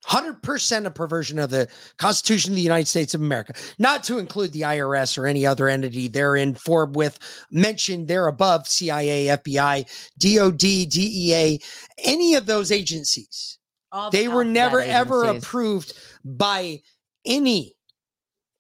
[0.06, 1.68] 100% a perversion of the
[1.98, 5.68] Constitution of the United States of America, not to include the IRS or any other
[5.68, 7.20] entity therein for with
[7.52, 9.86] mentioned there above CIA, FBI,
[10.18, 11.60] DOD, DEA,
[11.98, 13.60] any of those agencies.
[13.92, 16.82] All the They were never ever approved by
[17.26, 17.74] any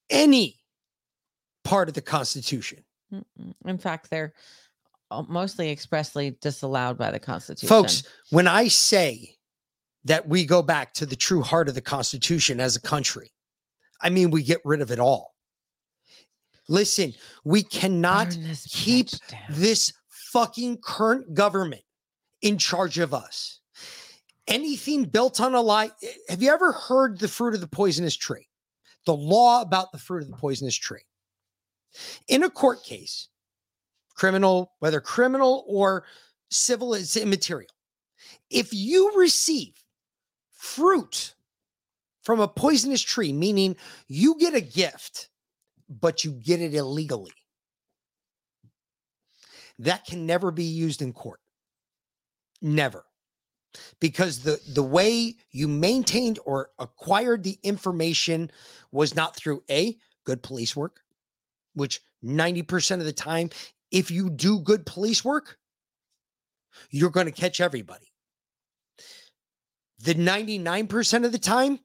[0.09, 0.59] any
[1.63, 2.83] part of the Constitution.
[3.65, 4.33] In fact, they're
[5.27, 7.67] mostly expressly disallowed by the Constitution.
[7.67, 9.35] Folks, when I say
[10.05, 13.31] that we go back to the true heart of the Constitution as a country,
[14.01, 15.33] I mean we get rid of it all.
[16.69, 17.13] Listen,
[17.45, 19.09] we cannot keep
[19.49, 21.81] this fucking current government
[22.41, 23.61] in charge of us.
[24.47, 25.91] Anything built on a lie.
[26.03, 28.47] eh, Have you ever heard the fruit of the poisonous tree?
[29.05, 31.03] The law about the fruit of the poisonous tree.
[32.27, 33.29] In a court case,
[34.17, 36.03] criminal, whether criminal or
[36.49, 37.71] civil, it's immaterial.
[38.49, 39.73] If you receive
[40.51, 41.35] fruit
[42.23, 43.77] from a poisonous tree, meaning
[44.07, 45.29] you get a gift,
[45.87, 47.31] but you get it illegally,
[49.79, 51.39] that can never be used in court.
[52.61, 53.05] Never.
[53.99, 58.49] Because the, the way you maintained or acquired the information
[58.91, 61.01] was not through A, good police work,
[61.75, 63.51] which 90% of the time,
[63.91, 65.57] if you do good police work,
[66.89, 68.11] you're going to catch everybody.
[69.99, 71.79] The 99% of the time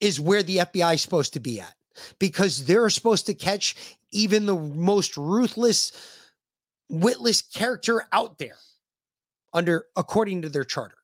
[0.00, 1.74] is where the FBI is supposed to be at
[2.18, 3.76] because they're supposed to catch
[4.10, 5.92] even the most ruthless,
[6.88, 8.56] witless character out there
[9.52, 10.96] under according to their charter.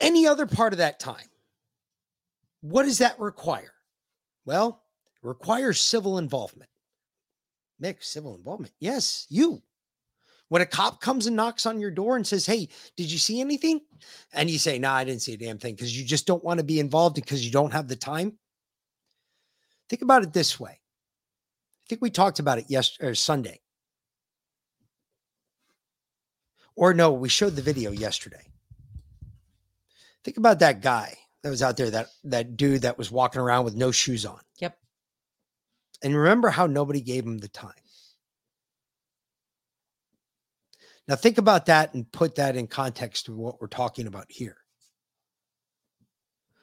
[0.00, 1.28] Any other part of that time,
[2.62, 3.72] what does that require?
[4.44, 4.82] Well,
[5.22, 6.70] requires civil involvement.
[7.82, 8.72] Mick, civil involvement.
[8.78, 9.62] Yes, you.
[10.48, 13.40] When a cop comes and knocks on your door and says, Hey, did you see
[13.40, 13.80] anything?
[14.32, 16.58] And you say, No, I didn't see a damn thing because you just don't want
[16.58, 18.36] to be involved because you don't have the time.
[19.88, 20.72] Think about it this way.
[20.72, 23.60] I think we talked about it yesterday or Sunday.
[26.76, 28.46] Or no, we showed the video yesterday.
[30.24, 33.64] Think about that guy that was out there, that that dude that was walking around
[33.64, 34.40] with no shoes on.
[34.58, 34.76] Yep.
[36.02, 37.72] And remember how nobody gave him the time.
[41.08, 44.56] Now think about that and put that in context to what we're talking about here.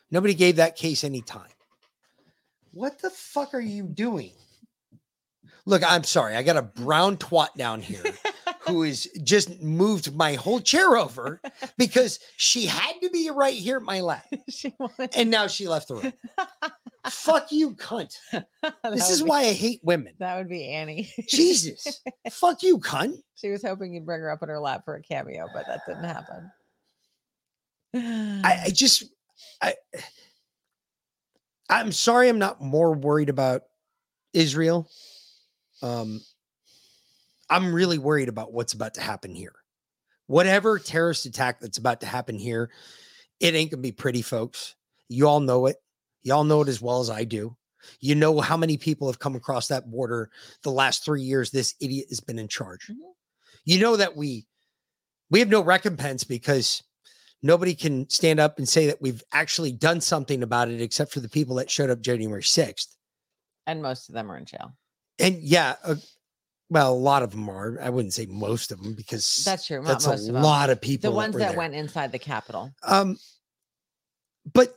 [0.09, 1.49] Nobody gave that case any time.
[2.71, 4.31] What the fuck are you doing?
[5.65, 6.35] Look, I'm sorry.
[6.35, 8.03] I got a brown twat down here
[8.67, 11.41] who is just moved my whole chair over
[11.77, 14.25] because she had to be right here at my lap.
[15.15, 16.13] and now she left the room.
[17.09, 18.15] Fuck you, cunt.
[18.83, 20.13] This is why I hate women.
[20.19, 21.09] That would be Annie.
[21.29, 22.01] Jesus.
[22.29, 23.15] Fuck you, cunt.
[23.35, 25.81] She was hoping you'd bring her up in her lap for a cameo, but that
[25.87, 26.51] didn't happen.
[27.93, 29.05] I, I just
[29.61, 29.75] I
[31.69, 33.63] I'm sorry I'm not more worried about
[34.33, 34.89] Israel.
[35.81, 36.21] Um
[37.49, 39.53] I'm really worried about what's about to happen here.
[40.27, 42.69] Whatever terrorist attack that's about to happen here,
[43.39, 44.75] it ain't gonna be pretty, folks.
[45.09, 45.77] You all know it.
[46.23, 47.55] You all know it as well as I do.
[48.01, 50.29] You know how many people have come across that border
[50.63, 52.91] the last three years this idiot has been in charge.
[53.63, 54.45] You know that we
[55.29, 56.83] we have no recompense because
[57.43, 61.19] nobody can stand up and say that we've actually done something about it except for
[61.19, 62.87] the people that showed up January 6th.
[63.65, 64.73] And most of them are in jail.
[65.19, 65.95] And yeah, uh,
[66.69, 67.79] Well, a lot of them are.
[67.81, 69.77] I wouldn't say most of them because That's true.
[69.81, 70.43] Not That's most a of them.
[70.43, 71.09] lot of people.
[71.11, 72.73] The ones were that went inside the Capitol.
[72.83, 73.17] Um,
[74.53, 74.75] but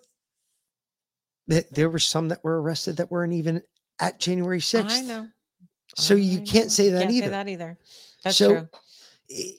[1.49, 3.63] th- there were some that were arrested that weren't even
[3.99, 4.91] at January 6th.
[4.91, 5.27] I know.
[5.97, 7.27] So you can't say that Can't either.
[7.27, 7.79] say that either.
[8.23, 8.69] That's so, true.
[9.37, 9.55] i-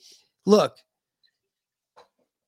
[0.46, 0.76] Look,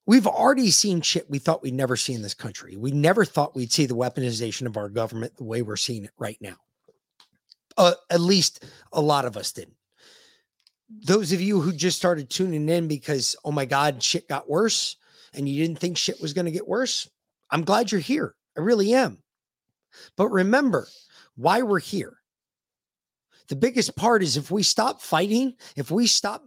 [0.06, 2.76] we've already seen shit we thought we'd never see in this country.
[2.76, 6.10] We never thought we'd see the weaponization of our government the way we're seeing it
[6.18, 6.56] right now.
[7.76, 9.76] Uh, at least a lot of us didn't.
[10.88, 14.96] Those of you who just started tuning in because, oh my God, shit got worse
[15.32, 17.08] and you didn't think shit was going to get worse,
[17.50, 18.34] I'm glad you're here.
[18.56, 19.18] I really am.
[20.16, 20.86] But remember
[21.36, 22.18] why we're here.
[23.48, 26.44] The biggest part is if we stop fighting, if we stop,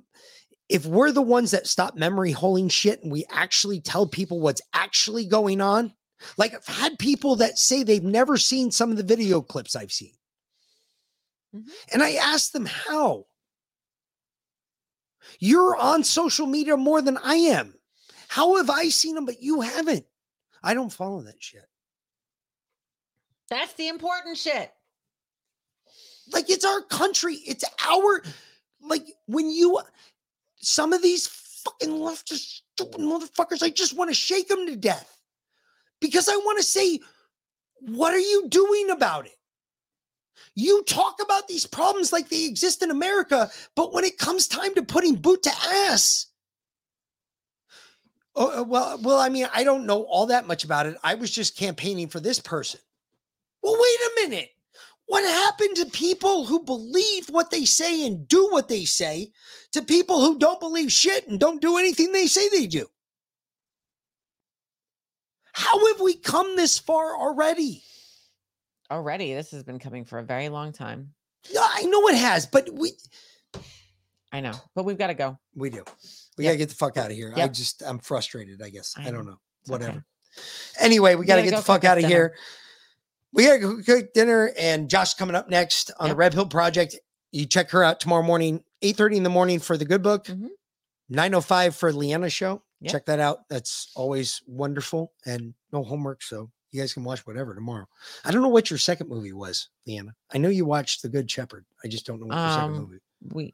[0.69, 4.61] if we're the ones that stop memory holding shit and we actually tell people what's
[4.73, 5.93] actually going on,
[6.37, 9.91] like I've had people that say they've never seen some of the video clips I've
[9.91, 10.13] seen.
[11.57, 11.69] Mm-hmm.
[11.93, 13.25] And I asked them how.
[15.39, 17.73] You're on social media more than I am.
[18.27, 20.05] How have I seen them, but you haven't?
[20.63, 21.67] I don't follow that shit.
[23.49, 24.71] That's the important shit.
[26.33, 27.35] Like it's our country.
[27.45, 28.21] It's our
[28.81, 29.79] like when you
[30.57, 35.17] some of these fucking leftist stupid motherfuckers, I just want to shake them to death.
[35.99, 36.99] Because I want to say,
[37.79, 39.37] what are you doing about it?
[40.55, 44.73] You talk about these problems like they exist in America, but when it comes time
[44.75, 46.27] to putting boot to ass,
[48.35, 50.97] oh uh, well, well, I mean, I don't know all that much about it.
[51.03, 52.79] I was just campaigning for this person.
[53.61, 54.49] Well, wait a minute.
[55.07, 59.31] What happened to people who believe what they say and do what they say
[59.71, 62.87] to people who don't believe shit and don't do anything they say they do?
[65.53, 67.83] How have we come this far already?
[68.89, 71.13] Already, this has been coming for a very long time.
[71.49, 72.91] Yeah, I know it has, but we
[74.31, 75.37] I know, but we've got to go.
[75.55, 75.83] we do.
[76.37, 76.51] We Yep.
[76.51, 77.33] gotta get the fuck out of here.
[77.35, 78.93] I just I'm frustrated, I guess.
[78.97, 79.39] I, I don't know.
[79.61, 79.83] It's okay.
[79.85, 80.05] Whatever.
[80.79, 82.13] Anyway, we gotta gotta get go the fuck out of dinner.
[82.13, 82.35] here.
[83.33, 86.95] We gotta go cook dinner, and Josh coming up next on the Red Hill Project.
[87.31, 90.47] You check her out tomorrow morning, 8:30 in the morning for the good book, Mm-hmm.
[91.09, 92.61] 905 for Leanna's show.
[92.81, 92.91] Yep.
[92.91, 93.47] Check that out.
[93.49, 97.87] That's always wonderful and no homework, so you guys can watch whatever tomorrow.
[98.25, 100.13] I don't know what your second movie was, Leanna.
[100.33, 101.65] I know you watched The Good Shepherd.
[101.83, 102.97] I just don't know what your second Um, movie.
[103.33, 103.53] we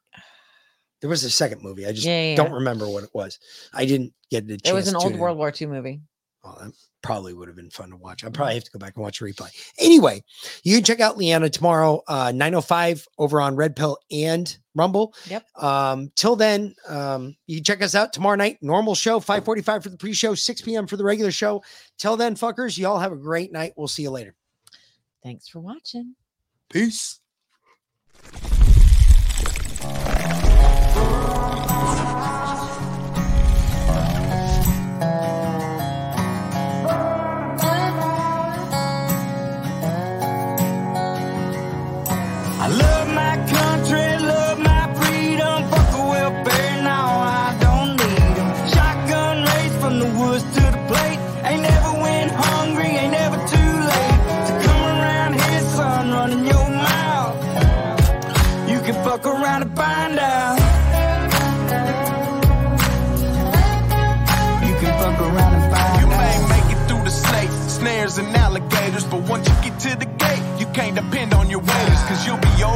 [1.01, 1.85] There was a second movie.
[1.85, 3.38] I just Yeah, yeah, don't remember what it was.
[3.74, 4.69] I didn't get the chance.
[4.69, 5.16] it was an old.
[5.17, 6.01] World War II movie.
[6.45, 8.23] Oh, that probably would have been fun to watch.
[8.23, 9.49] I probably have to go back and watch a replay.
[9.77, 10.23] Anyway,
[10.63, 15.13] you can check out Leanna tomorrow, uh, 905 over on Red Pill and Rumble.
[15.30, 15.45] Yep.
[15.55, 18.57] Um, till then, um, you can check us out tomorrow night.
[18.61, 20.88] Normal show, 545 for the pre-show, 6 p.m.
[20.88, 21.63] for the regular show.
[21.97, 23.73] Till then, fuckers, y'all have a great night.
[23.77, 24.35] We'll see you later.
[25.23, 26.15] Thanks for watching.
[26.69, 27.19] Peace.